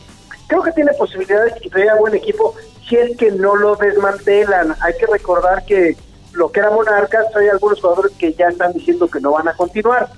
Creo 0.47 0.63
que 0.63 0.71
tiene 0.71 0.93
posibilidades 0.93 1.53
y 1.61 1.69
traer 1.69 1.97
buen 1.99 2.15
equipo 2.15 2.55
si 2.87 2.95
es 2.95 3.17
que 3.17 3.31
no 3.31 3.57
lo 3.57 3.75
desmantelan. 3.75 4.73
Hay 4.79 4.93
que 4.97 5.05
recordar 5.05 5.65
que 5.65 5.97
lo 6.31 6.49
que 6.49 6.61
era 6.61 6.69
Monarcas, 6.69 7.25
hay 7.35 7.49
algunos 7.49 7.81
jugadores 7.81 8.13
que 8.17 8.33
ya 8.33 8.47
están 8.47 8.71
diciendo 8.71 9.09
que 9.09 9.19
no 9.19 9.33
van 9.33 9.49
a 9.49 9.53
continuar 9.53 10.09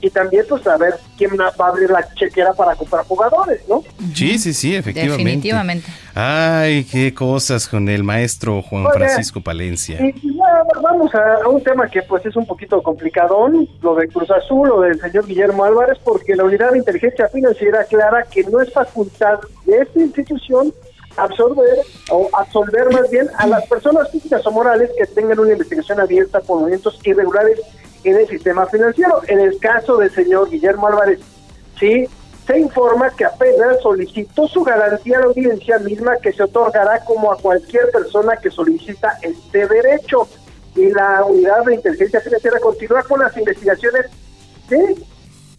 y 0.00 0.10
también 0.10 0.44
pues 0.48 0.62
saber 0.62 0.94
quién 1.16 1.30
va 1.38 1.52
a 1.56 1.68
abrir 1.68 1.90
la 1.90 2.06
chequera 2.14 2.52
para 2.52 2.74
comprar 2.74 3.04
jugadores, 3.04 3.60
¿no? 3.68 3.82
Sí, 4.14 4.38
sí, 4.38 4.52
sí, 4.52 4.74
efectivamente. 4.74 5.24
Definitivamente. 5.24 5.90
Ay, 6.14 6.84
qué 6.84 7.14
cosas 7.14 7.68
con 7.68 7.88
el 7.88 8.02
maestro 8.02 8.62
Juan 8.62 8.86
Francisco 8.92 9.40
Palencia. 9.40 9.98
Y, 10.00 10.38
vamos 10.82 11.14
a, 11.14 11.48
un 11.48 11.62
tema 11.62 11.88
que 11.88 12.02
pues 12.02 12.24
es 12.26 12.36
un 12.36 12.46
poquito 12.46 12.82
complicadón, 12.82 13.68
lo 13.80 13.94
de 13.94 14.08
Cruz 14.08 14.30
Azul 14.30 14.70
o 14.70 14.80
del 14.80 15.00
señor 15.00 15.26
Guillermo 15.26 15.64
Álvarez, 15.64 15.98
porque 16.04 16.34
la 16.34 16.44
Unidad 16.44 16.72
de 16.72 16.78
Inteligencia 16.78 17.28
Financiera 17.28 17.80
aclara 17.80 18.24
que 18.24 18.42
no 18.44 18.60
es 18.60 18.72
facultad 18.72 19.38
de 19.66 19.78
esta 19.78 20.00
institución 20.00 20.72
absorber 21.16 21.78
o 22.10 22.28
absolver 22.32 22.90
más 22.92 23.10
bien 23.10 23.28
a 23.36 23.46
las 23.46 23.66
personas 23.66 24.10
físicas 24.10 24.46
o 24.46 24.50
morales 24.50 24.90
que 24.96 25.06
tengan 25.06 25.38
una 25.38 25.52
investigación 25.52 26.00
abierta 26.00 26.40
por 26.40 26.60
movimientos 26.60 26.98
irregulares 27.04 27.60
en 28.04 28.16
el 28.16 28.28
sistema 28.28 28.66
financiero. 28.66 29.22
En 29.26 29.40
el 29.40 29.58
caso 29.58 29.96
del 29.96 30.10
señor 30.10 30.50
Guillermo 30.50 30.88
Álvarez, 30.88 31.20
sí, 31.78 32.06
se 32.46 32.58
informa 32.58 33.10
que 33.10 33.24
apenas 33.24 33.80
solicitó 33.82 34.48
su 34.48 34.64
garantía 34.64 35.18
a 35.18 35.20
la 35.20 35.26
audiencia 35.26 35.78
misma 35.78 36.16
que 36.16 36.32
se 36.32 36.42
otorgará 36.42 37.04
como 37.04 37.32
a 37.32 37.36
cualquier 37.36 37.90
persona 37.90 38.36
que 38.36 38.50
solicita 38.50 39.18
este 39.22 39.66
derecho. 39.66 40.26
Y 40.74 40.90
la 40.90 41.24
unidad 41.24 41.64
de 41.64 41.74
inteligencia 41.74 42.20
financiera 42.20 42.58
continúa 42.60 43.02
con 43.02 43.20
las 43.20 43.36
investigaciones 43.36 44.06
de 44.68 44.96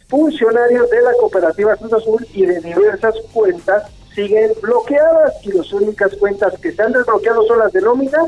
funcionarios 0.08 0.90
de 0.90 1.02
la 1.02 1.14
cooperativa 1.20 1.76
Cruz 1.76 1.94
Azul 1.94 2.28
y 2.34 2.46
de 2.46 2.60
diversas 2.60 3.16
cuentas 3.34 3.84
siguen 4.14 4.52
bloqueadas 4.62 5.34
y 5.44 5.52
las 5.54 5.72
únicas 5.72 6.14
cuentas 6.16 6.54
que 6.60 6.72
se 6.72 6.82
han 6.82 6.92
desbloqueado 6.92 7.46
son 7.48 7.60
las 7.60 7.72
de 7.72 7.82
nómina 7.82 8.26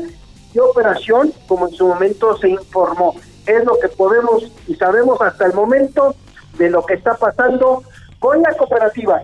y 0.54 0.58
operación, 0.58 1.32
como 1.46 1.68
en 1.68 1.74
su 1.74 1.86
momento 1.86 2.36
se 2.38 2.48
informó 2.48 3.14
es 3.46 3.64
lo 3.64 3.78
que 3.78 3.88
podemos 3.88 4.44
y 4.66 4.74
sabemos 4.74 5.20
hasta 5.20 5.46
el 5.46 5.54
momento 5.54 6.14
de 6.58 6.70
lo 6.70 6.84
que 6.84 6.94
está 6.94 7.14
pasando 7.14 7.82
con 8.18 8.42
la 8.42 8.54
cooperativa, 8.54 9.22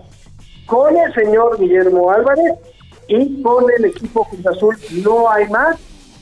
con 0.65 0.95
el 0.95 1.13
señor 1.13 1.59
Guillermo 1.59 2.11
Álvarez 2.11 2.53
y 3.07 3.41
con 3.41 3.65
el 3.77 3.85
equipo 3.85 4.27
Cruz 4.29 4.45
Azul. 4.45 4.77
No 5.03 5.29
hay 5.29 5.47
más, 5.49 5.77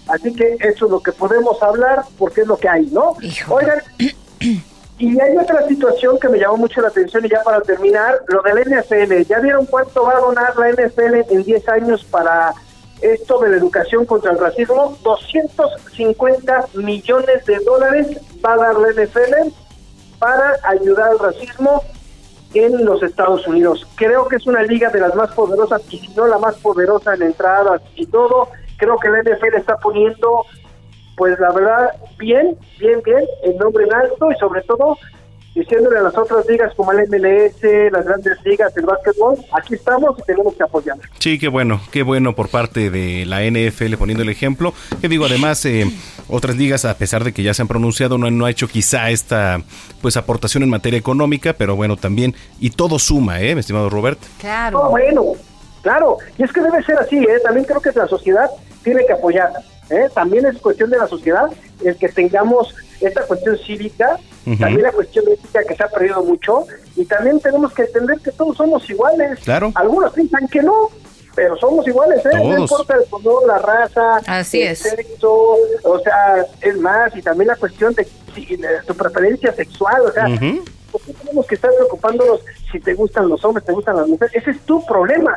así 0.07 0.33
que 0.33 0.57
eso 0.61 0.85
es 0.85 0.91
lo 0.91 1.01
que 1.01 1.11
podemos 1.11 1.61
hablar 1.61 2.03
porque 2.17 2.41
es 2.41 2.47
lo 2.47 2.57
que 2.57 2.69
hay, 2.69 2.85
¿no? 2.87 3.15
Oigan, 3.49 3.81
y 4.99 5.19
hay 5.19 5.37
otra 5.37 5.65
situación 5.67 6.19
que 6.19 6.27
me 6.27 6.39
llamó 6.39 6.57
mucho 6.57 6.81
la 6.81 6.89
atención 6.89 7.25
y 7.25 7.29
ya 7.29 7.41
para 7.43 7.61
terminar, 7.61 8.21
lo 8.27 8.41
del 8.41 8.69
NFL. 8.69 9.27
¿Ya 9.27 9.39
vieron 9.39 9.65
cuánto 9.65 10.03
va 10.03 10.17
a 10.17 10.19
donar 10.19 10.55
la 10.57 10.71
NFL 10.71 11.31
en 11.31 11.43
10 11.43 11.69
años 11.69 12.03
para 12.03 12.53
esto 13.01 13.39
de 13.39 13.49
la 13.49 13.57
educación 13.57 14.05
contra 14.05 14.31
el 14.31 14.39
racismo, 14.39 14.97
250 15.03 16.65
millones 16.75 17.45
de 17.45 17.59
dólares 17.59 18.19
va 18.43 18.53
a 18.53 18.57
dar 18.57 18.75
la 18.77 18.89
NFL 18.91 19.53
para 20.19 20.57
ayudar 20.63 21.11
al 21.11 21.19
racismo 21.19 21.83
en 22.53 22.85
los 22.85 23.01
Estados 23.03 23.47
Unidos. 23.47 23.85
Creo 23.95 24.27
que 24.27 24.37
es 24.37 24.47
una 24.47 24.63
liga 24.63 24.89
de 24.89 24.99
las 24.99 25.15
más 25.15 25.31
poderosas 25.31 25.81
y 25.89 25.99
si 25.99 26.07
no 26.09 26.27
la 26.27 26.37
más 26.39 26.55
poderosa 26.57 27.13
en 27.13 27.23
entradas 27.23 27.81
y 27.95 28.05
todo. 28.07 28.49
Creo 28.77 28.97
que 28.97 29.09
la 29.09 29.21
NFL 29.21 29.55
está 29.57 29.77
poniendo, 29.77 30.45
pues 31.15 31.39
la 31.39 31.51
verdad, 31.51 31.91
bien, 32.17 32.57
bien, 32.79 33.01
bien, 33.03 33.25
el 33.43 33.57
nombre 33.57 33.85
en 33.85 33.93
alto 33.93 34.31
y 34.31 34.35
sobre 34.35 34.61
todo 34.63 34.97
diciéndole 35.55 35.99
a 35.99 36.01
las 36.03 36.17
otras 36.17 36.45
ligas 36.47 36.73
como 36.75 36.91
el 36.91 37.07
MLS, 37.09 37.91
las 37.91 38.05
grandes 38.05 38.37
ligas, 38.43 38.75
el 38.77 38.85
básquetbol, 38.85 39.37
aquí 39.51 39.75
estamos 39.75 40.17
y 40.19 40.23
tenemos 40.23 40.53
que 40.55 40.63
apoyar. 40.63 40.97
Sí, 41.19 41.39
qué 41.39 41.47
bueno, 41.47 41.81
qué 41.91 42.03
bueno 42.03 42.35
por 42.35 42.49
parte 42.49 42.89
de 42.89 43.25
la 43.25 43.41
NFL 43.41 43.95
poniendo 43.97 44.23
el 44.23 44.29
ejemplo. 44.29 44.73
Que 45.01 45.09
digo, 45.09 45.25
además, 45.25 45.65
eh, 45.65 45.85
otras 46.29 46.55
ligas, 46.55 46.85
a 46.85 46.97
pesar 46.97 47.23
de 47.23 47.33
que 47.33 47.43
ya 47.43 47.53
se 47.53 47.61
han 47.61 47.67
pronunciado, 47.67 48.17
no, 48.17 48.29
no 48.31 48.45
ha 48.45 48.51
hecho 48.51 48.67
quizá 48.67 49.09
esta 49.09 49.61
pues 50.01 50.17
aportación 50.17 50.63
en 50.63 50.69
materia 50.69 50.99
económica, 50.99 51.53
pero 51.53 51.75
bueno, 51.75 51.97
también, 51.97 52.35
y 52.59 52.69
todo 52.69 52.99
suma, 52.99 53.41
¿eh, 53.41 53.55
mi 53.55 53.61
estimado 53.61 53.89
Robert? 53.89 54.19
Claro. 54.39 54.89
bueno, 54.89 55.33
claro, 55.81 56.17
y 56.37 56.43
es 56.43 56.51
que 56.51 56.61
debe 56.61 56.83
ser 56.83 56.97
así, 56.97 57.17
¿eh? 57.17 57.39
También 57.43 57.65
creo 57.65 57.81
que 57.81 57.91
la 57.93 58.07
sociedad 58.07 58.49
tiene 58.83 59.05
que 59.05 59.13
apoyar, 59.13 59.51
¿eh? 59.89 60.07
También 60.13 60.45
es 60.45 60.57
cuestión 60.59 60.89
de 60.89 60.97
la 60.97 61.07
sociedad 61.07 61.49
el 61.83 61.95
que 61.97 62.09
tengamos 62.09 62.73
esta 63.01 63.21
cuestión 63.23 63.57
cívica, 63.57 64.19
también 64.59 64.81
la 64.81 64.91
cuestión 64.91 65.25
ética 65.27 65.63
que 65.63 65.75
se 65.75 65.83
ha 65.83 65.87
perdido 65.89 66.23
mucho, 66.23 66.65
y 66.95 67.05
también 67.05 67.39
tenemos 67.39 67.73
que 67.73 67.83
entender 67.83 68.19
que 68.19 68.31
todos 68.31 68.57
somos 68.57 68.89
iguales. 68.89 69.39
Claro. 69.43 69.71
Algunos 69.75 70.13
piensan 70.13 70.47
que 70.47 70.61
no, 70.61 70.89
pero 71.35 71.55
somos 71.57 71.87
iguales, 71.87 72.25
¿eh? 72.25 72.29
No 72.35 72.57
importa 72.59 72.95
el 72.95 73.05
color, 73.09 73.45
la 73.47 73.59
raza, 73.59 74.17
Así 74.27 74.61
el 74.61 74.69
es. 74.71 74.79
sexo, 74.79 75.55
o 75.83 75.99
sea, 75.99 76.45
es 76.61 76.77
más, 76.77 77.15
y 77.15 77.21
también 77.21 77.47
la 77.47 77.55
cuestión 77.55 77.93
de, 77.93 78.07
si- 78.33 78.55
de 78.57 78.67
tu 78.87 78.95
preferencia 78.95 79.53
sexual, 79.53 80.01
o 80.07 80.11
sea, 80.11 80.27
Ujú. 80.27 80.63
¿por 80.91 81.01
qué 81.01 81.13
tenemos 81.13 81.45
que 81.45 81.55
estar 81.55 81.71
preocupándonos 81.75 82.41
si 82.71 82.79
te 82.79 82.93
gustan 82.95 83.29
los 83.29 83.43
hombres, 83.45 83.65
te 83.65 83.71
gustan 83.73 83.97
las 83.97 84.07
mujeres? 84.07 84.35
Ese 84.35 84.51
es 84.51 84.59
tu 84.61 84.83
problema. 84.85 85.35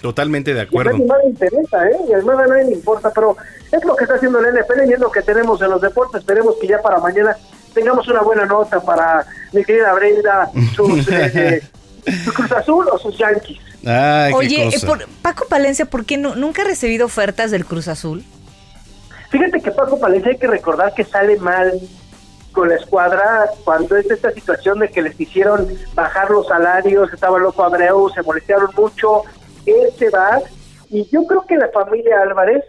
Totalmente 0.00 0.52
de 0.52 0.60
Y 0.60 0.62
acuerdo. 0.64 0.92
nadie 0.92 1.06
más 1.06 1.18
le 1.22 1.30
interesa, 1.30 1.88
¿eh? 1.88 1.96
Y 2.08 2.12
además 2.12 2.38
a 2.40 2.46
nadie 2.48 2.64
le 2.64 2.72
importa, 2.72 3.10
pero 3.14 3.36
es 3.70 3.84
lo 3.84 3.94
que 3.94 4.04
está 4.04 4.16
haciendo 4.16 4.40
la 4.40 4.48
NFL 4.50 4.88
y 4.88 4.92
es 4.92 4.98
lo 4.98 5.10
que 5.12 5.22
tenemos 5.22 5.62
en 5.62 5.70
los 5.70 5.80
deportes. 5.80 6.20
Esperemos 6.20 6.56
que 6.60 6.66
ya 6.66 6.82
para 6.82 6.98
mañana 6.98 7.36
tengamos 7.72 8.06
una 8.08 8.22
buena 8.22 8.46
nota 8.46 8.80
para 8.80 9.24
mi 9.52 9.64
querida 9.64 9.92
Brenda, 9.94 10.50
sus, 10.74 11.08
eh, 11.12 11.62
su 12.24 12.32
Cruz 12.32 12.52
Azul 12.52 12.86
o 12.90 12.98
sus 12.98 13.16
Yankees. 13.18 13.58
Ay, 13.84 14.30
qué 14.32 14.36
Oye, 14.36 14.68
eh, 14.68 14.80
por- 14.86 15.06
Paco 15.22 15.46
Palencia, 15.48 15.86
¿por 15.86 16.04
qué 16.04 16.16
no, 16.16 16.34
nunca 16.36 16.62
ha 16.62 16.64
recibido 16.64 17.06
ofertas 17.06 17.50
del 17.50 17.64
Cruz 17.66 17.88
Azul? 17.88 18.24
Fíjate 19.30 19.60
que 19.60 19.70
Paco 19.70 19.98
Palencia 19.98 20.30
hay 20.32 20.38
que 20.38 20.46
recordar 20.46 20.92
que 20.94 21.04
sale 21.04 21.36
mal 21.38 21.72
con 22.52 22.68
la 22.68 22.74
escuadra 22.76 23.46
cuando 23.64 23.96
es 23.96 24.10
esta 24.10 24.30
situación 24.30 24.78
de 24.78 24.88
que 24.88 25.00
les 25.02 25.18
hicieron 25.18 25.66
bajar 25.94 26.30
los 26.30 26.46
salarios, 26.46 27.10
estaba 27.12 27.38
loco 27.38 27.64
Abreu, 27.64 28.10
se 28.10 28.22
molestaron 28.22 28.68
mucho, 28.76 29.22
él 29.64 29.88
se 29.98 30.10
va 30.10 30.38
y 30.90 31.08
yo 31.10 31.24
creo 31.26 31.46
que 31.46 31.56
la 31.56 31.68
familia 31.68 32.20
Álvarez, 32.20 32.62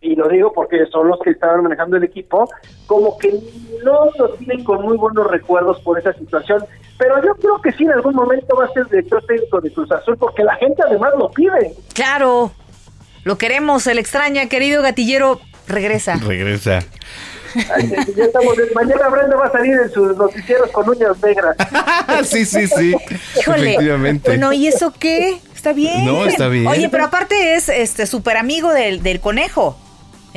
y 0.00 0.14
lo 0.14 0.28
digo 0.28 0.52
porque 0.52 0.86
son 0.86 1.08
los 1.08 1.18
que 1.20 1.30
estaban 1.30 1.62
manejando 1.62 1.96
el 1.96 2.04
equipo, 2.04 2.48
como 2.86 3.18
que 3.18 3.32
no 3.84 4.10
lo 4.16 4.28
tienen 4.34 4.64
con 4.64 4.82
muy 4.82 4.96
buenos 4.96 5.28
recuerdos 5.28 5.80
por 5.80 5.98
esa 5.98 6.12
situación, 6.12 6.64
pero 6.98 7.22
yo 7.22 7.34
creo 7.34 7.60
que 7.60 7.72
sí 7.72 7.84
en 7.84 7.92
algún 7.92 8.14
momento 8.14 8.56
va 8.56 8.66
a 8.66 8.72
ser 8.72 8.86
director 8.86 9.24
técnico 9.26 9.60
de 9.60 9.72
Cruz 9.72 9.90
Azul 9.90 10.16
porque 10.16 10.44
la 10.44 10.54
gente 10.56 10.82
además 10.86 11.12
lo 11.18 11.30
pide. 11.30 11.74
Claro, 11.94 12.52
lo 13.24 13.38
queremos, 13.38 13.82
se 13.82 13.94
le 13.94 14.00
extraña, 14.00 14.48
querido 14.48 14.82
gatillero, 14.82 15.40
regresa. 15.66 16.16
Regresa. 16.16 16.78
Ay, 17.74 17.90
ya 18.14 18.24
estamos, 18.24 18.54
mañana 18.74 19.08
Brenda 19.08 19.36
va 19.36 19.46
a 19.46 19.52
salir 19.52 19.72
en 19.72 19.90
sus 19.90 20.16
noticieros 20.16 20.70
con 20.70 20.88
uñas 20.88 21.20
negras. 21.22 21.56
sí, 22.24 22.44
sí, 22.44 22.66
sí. 22.66 22.94
Híjole. 23.40 23.72
Efectivamente. 23.72 24.30
Bueno, 24.30 24.52
¿y 24.52 24.66
eso 24.68 24.92
qué? 24.98 25.40
Está 25.54 25.72
bien. 25.72 26.04
No, 26.04 26.26
está 26.26 26.48
bien. 26.48 26.66
Oye, 26.66 26.88
pero 26.88 27.04
aparte 27.04 27.54
es 27.54 27.68
este 27.68 28.06
súper 28.06 28.36
amigo 28.36 28.72
del, 28.72 29.02
del 29.02 29.20
conejo. 29.20 29.76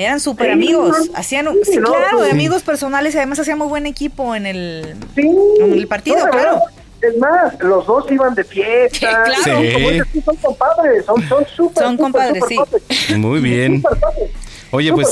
Eran 0.06 0.20
súper 0.20 0.52
amigos. 0.52 1.10
no, 1.12 1.18
Hacían, 1.18 1.48
un- 1.48 1.56
sí, 1.64 1.74
sí, 1.74 1.80
no, 1.80 1.92
claro, 1.94 2.22
de 2.22 2.32
amigos 2.32 2.64
personales 2.64 3.14
y 3.14 3.18
además 3.18 3.40
hacían 3.40 3.58
muy 3.58 3.68
buen 3.68 3.86
equipo 3.86 4.36
en 4.36 4.46
el, 4.46 4.96
Sí, 5.16 5.22
en 5.60 5.74
el 5.74 5.88
partido, 5.88 6.18
no, 6.26 6.32
claro. 6.32 6.62
Es 7.02 7.18
más, 7.18 7.60
los 7.62 7.88
dos 7.88 8.06
iban 8.12 8.36
de 8.36 8.44
fiesta. 8.44 9.24
Sí, 9.44 9.44
claro. 9.44 10.06
Tú, 10.14 10.22
son 10.22 10.36
compadres, 10.38 11.06
son, 11.06 11.28
son 11.28 11.46
súper, 11.56 11.84
Son 11.84 11.92
súper, 11.98 11.98
compadres, 11.98 12.44
súper 12.48 12.82
sí. 12.90 13.16
Muy 13.16 13.40
bien. 13.40 13.82
Oye, 14.72 14.94
pues 14.94 15.08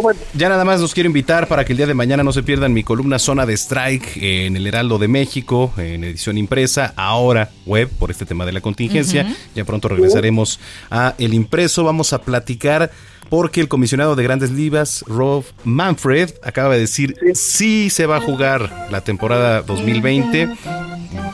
bueno. 0.00 0.20
ya 0.34 0.48
nada 0.48 0.64
más 0.64 0.80
los 0.80 0.94
quiero 0.94 1.08
invitar 1.08 1.48
para 1.48 1.64
que 1.64 1.72
el 1.72 1.76
día 1.76 1.86
de 1.86 1.94
mañana 1.94 2.22
no 2.22 2.32
se 2.32 2.42
pierdan 2.42 2.72
mi 2.72 2.84
columna 2.84 3.18
Zona 3.18 3.44
de 3.44 3.54
Strike 3.54 4.16
en 4.16 4.56
el 4.56 4.66
Heraldo 4.66 4.98
de 4.98 5.08
México, 5.08 5.72
en 5.76 6.04
edición 6.04 6.38
impresa, 6.38 6.94
ahora 6.96 7.50
web, 7.66 7.88
por 7.98 8.10
este 8.10 8.24
tema 8.24 8.46
de 8.46 8.52
la 8.52 8.60
contingencia. 8.60 9.34
Ya 9.54 9.64
pronto 9.64 9.88
regresaremos 9.88 10.60
a 10.90 11.14
el 11.18 11.34
impreso. 11.34 11.82
Vamos 11.82 12.12
a 12.12 12.22
platicar 12.22 12.90
porque 13.28 13.60
el 13.60 13.68
comisionado 13.68 14.16
de 14.16 14.22
Grandes 14.22 14.50
Ligas, 14.50 15.04
Rob 15.06 15.44
Manfred, 15.64 16.30
acaba 16.42 16.74
de 16.74 16.80
decir 16.80 17.16
sí 17.34 17.90
se 17.90 18.06
va 18.06 18.16
a 18.16 18.20
jugar 18.20 18.88
la 18.90 19.02
temporada 19.02 19.62
2020. 19.62 20.48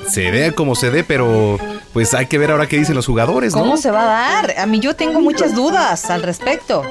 Se 0.09 0.31
dé 0.31 0.53
como 0.53 0.75
se 0.75 0.91
dé, 0.91 1.05
pero 1.05 1.59
pues 1.97 2.13
hay 2.13 2.27
que 2.27 2.37
ver 2.37 2.51
ahora 2.51 2.67
qué 2.67 2.77
dicen 2.77 2.95
los 2.95 3.07
jugadores, 3.07 3.55
¿no? 3.55 3.61
¿Cómo 3.63 3.79
se 3.79 3.91
va 3.91 4.03
a 4.03 4.43
dar? 4.43 4.59
A 4.59 4.67
mí 4.67 4.81
yo 4.81 4.95
tengo 4.95 5.19
muchas 5.23 5.55
dudas 5.55 6.11
al 6.11 6.23
respecto. 6.23 6.83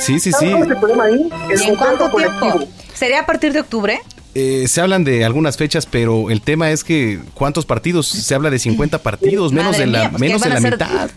Sí, 0.00 0.18
sí, 0.18 0.32
¿Sabes 0.32 0.48
sí. 0.48 0.50
cuál 0.56 0.64
es 0.64 0.70
el 0.70 0.76
problema 0.80 1.04
ahí? 1.04 1.30
El 1.52 1.60
¿Y 1.60 1.64
en 1.68 1.76
cuánto 1.76 2.10
tiempo? 2.10 2.40
colectivo. 2.40 2.72
¿Sería 2.92 3.20
a 3.20 3.26
partir 3.26 3.52
de 3.52 3.60
octubre? 3.60 4.00
Eh, 4.34 4.64
se 4.66 4.80
hablan 4.80 5.04
de 5.04 5.24
algunas 5.24 5.56
fechas, 5.56 5.86
pero 5.86 6.30
el 6.30 6.42
tema 6.42 6.72
es 6.72 6.82
que 6.82 7.20
¿cuántos 7.34 7.64
partidos? 7.64 8.08
Se 8.08 8.34
habla 8.34 8.50
de 8.50 8.58
50 8.58 8.98
partidos, 8.98 9.52
menos 9.52 9.70
Madre 9.78 9.86
de 9.86 9.86
la, 9.92 9.98
mía, 10.00 10.10
pues, 10.10 10.20
¿qué 10.20 10.26
menos 10.26 10.42
de 10.42 10.48
van 10.48 10.50
la 10.50 10.54
a 10.54 10.58
hacer? 10.58 10.72
mitad. 10.72 11.10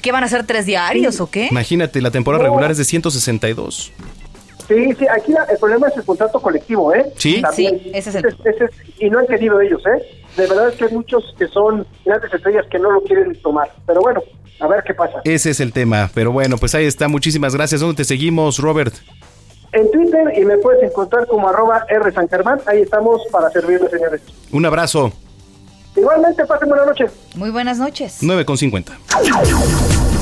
¿Qué 0.00 0.10
van 0.12 0.24
a 0.24 0.28
ser 0.28 0.46
tres 0.46 0.64
diarios 0.64 1.20
o 1.20 1.28
qué? 1.30 1.48
Imagínate, 1.50 2.00
la 2.00 2.10
temporada 2.10 2.42
No. 2.42 2.48
regular 2.48 2.70
es 2.70 2.78
de 2.78 2.86
162. 2.86 3.92
Sí, 4.66 4.74
sí, 4.98 5.06
aquí 5.14 5.32
la- 5.32 5.44
el 5.44 5.58
problema 5.58 5.88
es 5.88 5.96
el 5.98 6.04
contrato 6.04 6.40
colectivo, 6.40 6.94
¿eh? 6.94 7.04
Sí. 7.18 7.42
También. 7.42 7.80
Sí, 7.84 7.90
ese 7.92 8.08
es 8.10 8.16
el- 8.16 8.24
ese 8.26 8.64
es- 8.64 8.70
y 8.98 9.10
no 9.10 9.18
han 9.18 9.26
querido 9.26 9.60
ellos, 9.60 9.82
¿eh? 9.86 10.24
De 10.38 10.46
verdad 10.46 10.68
es 10.68 10.76
que 10.76 10.84
hay 10.84 10.92
muchos 10.92 11.34
que 11.36 11.48
son 11.48 11.84
grandes 12.04 12.32
estrellas 12.32 12.64
que 12.70 12.78
no 12.78 12.92
lo 12.92 13.02
quieren 13.02 13.34
tomar. 13.42 13.68
Pero 13.84 14.00
bueno, 14.00 14.22
a 14.60 14.68
ver 14.68 14.84
qué 14.86 14.94
pasa. 14.94 15.20
Ese 15.24 15.50
es 15.50 15.58
el 15.58 15.72
tema. 15.72 16.08
Pero 16.14 16.30
bueno, 16.30 16.56
pues 16.58 16.76
ahí 16.76 16.86
está. 16.86 17.08
Muchísimas 17.08 17.56
gracias. 17.56 17.80
¿Dónde 17.80 17.96
te 17.96 18.04
seguimos, 18.04 18.60
Robert? 18.60 18.94
En 19.72 19.90
Twitter 19.90 20.32
y 20.36 20.44
me 20.44 20.56
puedes 20.58 20.80
encontrar 20.84 21.26
como 21.26 21.48
arroba 21.48 21.84
R 21.88 22.12
San 22.12 22.28
Germán. 22.28 22.60
Ahí 22.66 22.82
estamos 22.82 23.20
para 23.32 23.50
servirles, 23.50 23.90
señores. 23.90 24.20
Un 24.52 24.64
abrazo. 24.64 25.12
Igualmente, 25.96 26.46
pasen 26.46 26.68
buena 26.68 26.86
noche. 26.86 27.06
Muy 27.34 27.50
buenas 27.50 27.78
noches. 27.78 28.22
9,50. 28.22 30.17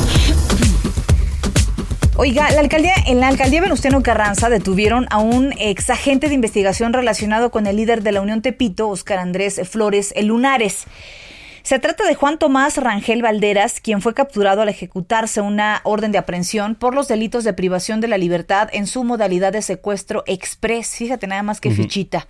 Oiga, 2.18 2.50
la 2.50 2.60
alcaldía, 2.60 2.94
en 3.06 3.20
la 3.20 3.28
alcaldía 3.28 3.60
Venustiano 3.60 4.02
Carranza 4.02 4.48
detuvieron 4.48 5.06
a 5.10 5.18
un 5.18 5.52
ex 5.58 5.90
agente 5.90 6.28
de 6.28 6.34
investigación 6.34 6.94
relacionado 6.94 7.50
con 7.50 7.66
el 7.66 7.76
líder 7.76 8.02
de 8.02 8.10
la 8.10 8.22
Unión 8.22 8.40
Tepito, 8.40 8.88
Oscar 8.88 9.18
Andrés 9.18 9.60
Flores 9.68 10.14
El 10.16 10.28
Lunares. 10.28 10.84
Se 11.62 11.78
trata 11.78 12.06
de 12.06 12.14
Juan 12.14 12.38
Tomás 12.38 12.78
Rangel 12.78 13.20
Valderas, 13.20 13.82
quien 13.82 14.00
fue 14.00 14.14
capturado 14.14 14.62
al 14.62 14.70
ejecutarse 14.70 15.42
una 15.42 15.82
orden 15.84 16.10
de 16.10 16.16
aprehensión 16.16 16.74
por 16.74 16.94
los 16.94 17.06
delitos 17.06 17.44
de 17.44 17.52
privación 17.52 18.00
de 18.00 18.08
la 18.08 18.16
libertad 18.16 18.70
en 18.72 18.86
su 18.86 19.04
modalidad 19.04 19.52
de 19.52 19.60
secuestro 19.60 20.24
express. 20.26 20.96
Fíjate 20.96 21.26
nada 21.26 21.42
más 21.42 21.60
que 21.60 21.70
fichita. 21.70 22.26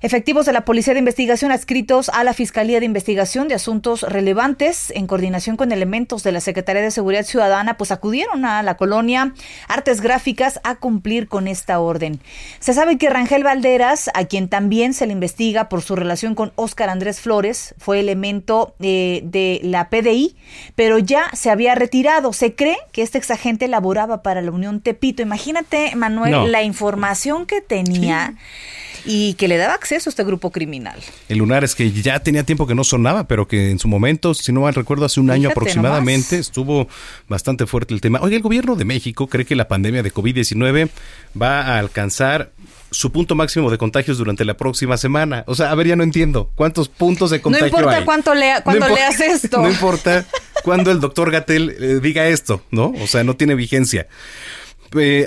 Efectivos 0.00 0.46
de 0.46 0.52
la 0.52 0.64
Policía 0.64 0.92
de 0.94 1.00
Investigación 1.00 1.50
adscritos 1.50 2.08
a 2.10 2.22
la 2.22 2.32
Fiscalía 2.32 2.78
de 2.78 2.86
Investigación 2.86 3.48
de 3.48 3.56
Asuntos 3.56 4.02
Relevantes, 4.02 4.92
en 4.94 5.08
coordinación 5.08 5.56
con 5.56 5.72
elementos 5.72 6.22
de 6.22 6.30
la 6.30 6.40
Secretaría 6.40 6.82
de 6.82 6.92
Seguridad 6.92 7.24
Ciudadana, 7.24 7.76
pues 7.76 7.90
acudieron 7.90 8.44
a 8.44 8.62
la 8.62 8.76
colonia 8.76 9.34
Artes 9.66 10.00
Gráficas 10.00 10.60
a 10.62 10.76
cumplir 10.76 11.26
con 11.26 11.48
esta 11.48 11.80
orden. 11.80 12.20
Se 12.60 12.74
sabe 12.74 12.96
que 12.96 13.10
Rangel 13.10 13.42
Valderas, 13.42 14.08
a 14.14 14.26
quien 14.26 14.48
también 14.48 14.94
se 14.94 15.06
le 15.06 15.12
investiga 15.14 15.68
por 15.68 15.82
su 15.82 15.96
relación 15.96 16.36
con 16.36 16.52
Óscar 16.54 16.90
Andrés 16.90 17.20
Flores, 17.20 17.74
fue 17.78 17.98
elemento 17.98 18.76
eh, 18.78 19.22
de 19.24 19.60
la 19.64 19.90
PDI, 19.90 20.36
pero 20.76 21.00
ya 21.00 21.24
se 21.32 21.50
había 21.50 21.74
retirado. 21.74 22.32
Se 22.32 22.54
cree 22.54 22.78
que 22.92 23.02
este 23.02 23.18
exagente 23.18 23.66
laboraba 23.66 24.22
para 24.22 24.42
la 24.42 24.52
Unión 24.52 24.80
Tepito. 24.80 25.22
Imagínate, 25.22 25.96
Manuel, 25.96 26.30
No. 26.30 26.46
la 26.46 26.62
información 26.62 27.46
que 27.46 27.60
tenía 27.60 28.34
y 29.04 29.34
que 29.34 29.48
le 29.48 29.56
daba 29.56 29.74
acceso 29.74 29.87
a 29.90 30.10
este 30.10 30.24
grupo 30.24 30.50
criminal. 30.50 30.98
El 31.28 31.38
lunar 31.38 31.64
es 31.64 31.74
que 31.74 31.90
ya 31.92 32.18
tenía 32.20 32.44
tiempo 32.44 32.66
que 32.66 32.74
no 32.74 32.84
sonaba, 32.84 33.26
pero 33.26 33.48
que 33.48 33.70
en 33.70 33.78
su 33.78 33.88
momento, 33.88 34.34
si 34.34 34.52
no 34.52 34.60
mal 34.62 34.74
recuerdo, 34.74 35.04
hace 35.04 35.20
un 35.20 35.30
año 35.30 35.48
aproximadamente, 35.50 36.36
nomás. 36.36 36.46
estuvo 36.46 36.88
bastante 37.28 37.66
fuerte 37.66 37.94
el 37.94 38.00
tema. 38.00 38.20
Oye, 38.22 38.36
el 38.36 38.42
gobierno 38.42 38.76
de 38.76 38.84
México 38.84 39.26
cree 39.26 39.44
que 39.46 39.56
la 39.56 39.68
pandemia 39.68 40.02
de 40.02 40.12
COVID-19 40.12 40.88
va 41.40 41.60
a 41.62 41.78
alcanzar 41.78 42.52
su 42.90 43.12
punto 43.12 43.34
máximo 43.34 43.70
de 43.70 43.76
contagios 43.78 44.16
durante 44.18 44.44
la 44.44 44.56
próxima 44.56 44.96
semana. 44.96 45.44
O 45.46 45.54
sea, 45.54 45.70
a 45.70 45.74
ver, 45.74 45.88
ya 45.88 45.96
no 45.96 46.02
entiendo. 46.02 46.50
¿Cuántos 46.54 46.88
puntos 46.88 47.30
de 47.30 47.36
No 47.38 47.42
contagio 47.42 47.66
importa 47.68 47.96
hay? 47.98 48.04
cuánto 48.04 48.34
lea, 48.34 48.62
cuando 48.62 48.86
No 48.88 48.92
impor- 48.94 48.96
leas 48.96 49.20
esto. 49.20 49.60
No 49.62 49.68
importa 49.68 50.24
cuándo 50.64 50.90
el 50.90 51.00
doctor 51.00 51.30
Gatel 51.30 51.76
eh, 51.78 52.00
diga 52.02 52.26
esto, 52.28 52.62
¿no? 52.70 52.92
O 53.02 53.06
sea, 53.06 53.24
no 53.24 53.36
tiene 53.36 53.54
vigencia. 53.54 54.06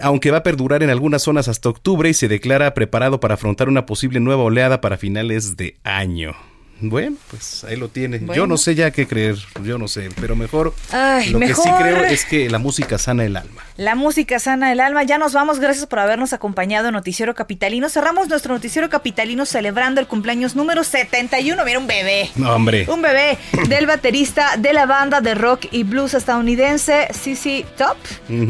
Aunque 0.01 0.31
va 0.31 0.39
a 0.39 0.43
perdurar 0.43 0.83
en 0.83 0.89
algunas 0.89 1.21
zonas 1.23 1.47
hasta 1.47 1.69
octubre 1.69 2.09
y 2.09 2.13
se 2.13 2.27
declara 2.27 2.73
preparado 2.73 3.19
para 3.19 3.35
afrontar 3.35 3.69
una 3.69 3.85
posible 3.85 4.19
nueva 4.19 4.43
oleada 4.43 4.81
para 4.81 4.97
finales 4.97 5.57
de 5.57 5.77
año. 5.83 6.35
Bueno, 6.81 7.17
pues 7.29 7.63
ahí 7.63 7.75
lo 7.75 7.89
tiene. 7.89 8.21
Yo 8.33 8.47
no 8.47 8.57
sé 8.57 8.75
ya 8.75 8.91
qué 8.91 9.07
creer, 9.07 9.37
yo 9.63 9.77
no 9.77 9.87
sé, 9.87 10.09
pero 10.19 10.35
mejor 10.35 10.73
Ay, 10.91 11.29
lo 11.29 11.39
que 11.39 11.53
sí 11.53 11.69
creo 11.77 12.03
es 12.03 12.25
que 12.25 12.49
la 12.49 12.57
música 12.57 12.97
sana 12.97 13.23
el 13.23 13.37
alma. 13.37 13.61
La 13.77 13.95
música 13.95 14.39
sana 14.39 14.71
el 14.71 14.79
alma. 14.79 15.03
Ya 15.03 15.17
nos 15.17 15.33
vamos. 15.33 15.59
Gracias 15.59 15.85
por 15.85 15.99
habernos 15.99 16.33
acompañado 16.33 16.87
en 16.87 16.93
Noticiero 16.93 17.35
Capitalino. 17.35 17.89
Cerramos 17.89 18.27
nuestro 18.29 18.53
Noticiero 18.53 18.89
Capitalino 18.89 19.45
celebrando 19.45 20.01
el 20.01 20.07
cumpleaños 20.07 20.55
número 20.55 20.83
71. 20.83 21.63
Mira, 21.63 21.79
un 21.79 21.87
bebé. 21.87 22.29
No, 22.35 22.55
hombre. 22.55 22.85
Un 22.89 23.01
bebé 23.01 23.37
del 23.69 23.85
baterista 23.85 24.57
de 24.57 24.73
la 24.73 24.85
banda 24.85 25.21
de 25.21 25.35
rock 25.35 25.65
y 25.71 25.83
blues 25.83 26.13
estadounidense 26.13 27.07
CC 27.11 27.65
Top. 27.77 27.97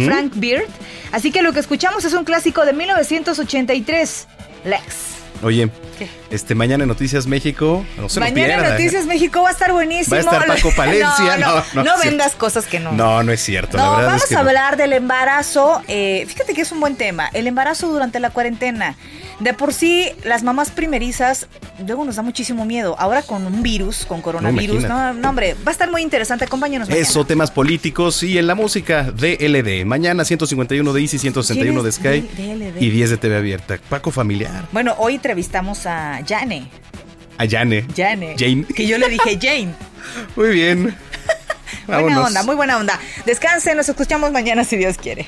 Frank 0.05 0.33
Beard. 0.35 0.65
Así 1.11 1.31
que 1.31 1.41
lo 1.41 1.51
que 1.51 1.59
escuchamos 1.59 2.05
es 2.05 2.13
un 2.13 2.23
clásico 2.23 2.65
de 2.65 2.73
1983, 2.73 4.27
Lex. 4.65 5.20
Oye, 5.43 5.69
¿Qué? 5.97 6.07
este 6.29 6.55
mañana 6.55 6.83
en 6.83 6.87
Noticias 6.87 7.25
México, 7.27 7.83
no 7.97 8.09
se 8.09 8.19
lo 8.19 8.25
Mañana 8.25 8.55
en 8.65 8.71
Noticias 8.71 9.05
México 9.05 9.41
va 9.41 9.49
a 9.49 9.51
estar 9.51 9.71
buenísimo. 9.71 10.15
Va 10.15 10.17
a 10.17 10.19
estar 10.21 10.47
Paco 10.47 10.71
Palencia. 10.75 11.37
No, 11.37 11.63
no, 11.73 11.83
No, 11.83 11.91
vendas 12.03 12.33
cosas 12.33 12.65
que 12.67 12.79
no. 12.79 12.91
No, 12.91 13.23
no 13.23 13.31
es 13.31 13.41
cierto. 13.41 13.77
la 13.77 13.83
No, 13.85 13.91
verdad 13.91 14.05
vamos 14.07 14.23
es 14.23 14.29
que 14.29 14.35
a 14.35 14.39
hablar 14.39 14.77
del 14.77 14.93
embarazo. 14.93 15.81
eh, 15.87 16.25
fíjate 16.27 16.53
que 16.53 16.61
es 16.61 16.71
un 16.71 16.79
buen 16.79 16.95
tema. 16.95 17.29
El 17.33 17.47
embarazo 17.47 17.87
durante 17.87 18.19
la 18.19 18.29
cuarentena. 18.29 18.95
De 19.41 19.55
por 19.55 19.73
sí, 19.73 20.07
las 20.23 20.43
mamás 20.43 20.69
primerizas 20.69 21.47
luego 21.85 22.05
nos 22.05 22.15
da 22.15 22.21
muchísimo 22.21 22.63
miedo. 22.63 22.95
Ahora 22.99 23.23
con 23.23 23.43
un 23.47 23.63
virus, 23.63 24.05
con 24.05 24.21
coronavirus, 24.21 24.83
no, 24.83 25.13
no, 25.15 25.29
hombre, 25.29 25.55
va 25.65 25.69
a 25.69 25.71
estar 25.71 25.89
muy 25.89 26.03
interesante. 26.03 26.45
Acompáñanos. 26.45 26.87
Eso, 26.89 27.25
temas 27.25 27.49
políticos 27.49 28.21
y 28.21 28.37
en 28.37 28.45
la 28.45 28.53
música 28.53 29.11
DLD. 29.11 29.83
Mañana 29.83 30.25
151 30.25 30.93
de 30.93 31.01
Easy, 31.01 31.17
161 31.17 31.81
de 31.81 31.91
Sky 31.91 32.29
y 32.79 32.89
10 32.91 33.09
de 33.09 33.17
TV 33.17 33.37
Abierta. 33.37 33.79
Paco 33.89 34.11
Familiar. 34.11 34.67
Bueno, 34.71 34.93
hoy 34.99 35.15
entrevistamos 35.15 35.87
a 35.87 36.21
Jane. 36.27 36.69
A 37.39 37.47
Jane. 37.49 37.87
Jane. 37.95 38.35
Jane. 38.37 38.65
Que 38.65 38.85
yo 38.85 38.99
le 38.99 39.09
dije 39.09 39.39
Jane. 39.41 39.73
muy 40.35 40.49
bien. 40.49 40.95
buena 41.87 42.21
onda, 42.21 42.43
muy 42.43 42.55
buena 42.55 42.77
onda. 42.77 42.99
Descansen, 43.25 43.75
nos 43.75 43.89
escuchamos 43.89 44.31
mañana 44.31 44.63
si 44.63 44.77
Dios 44.77 44.97
quiere. 44.97 45.27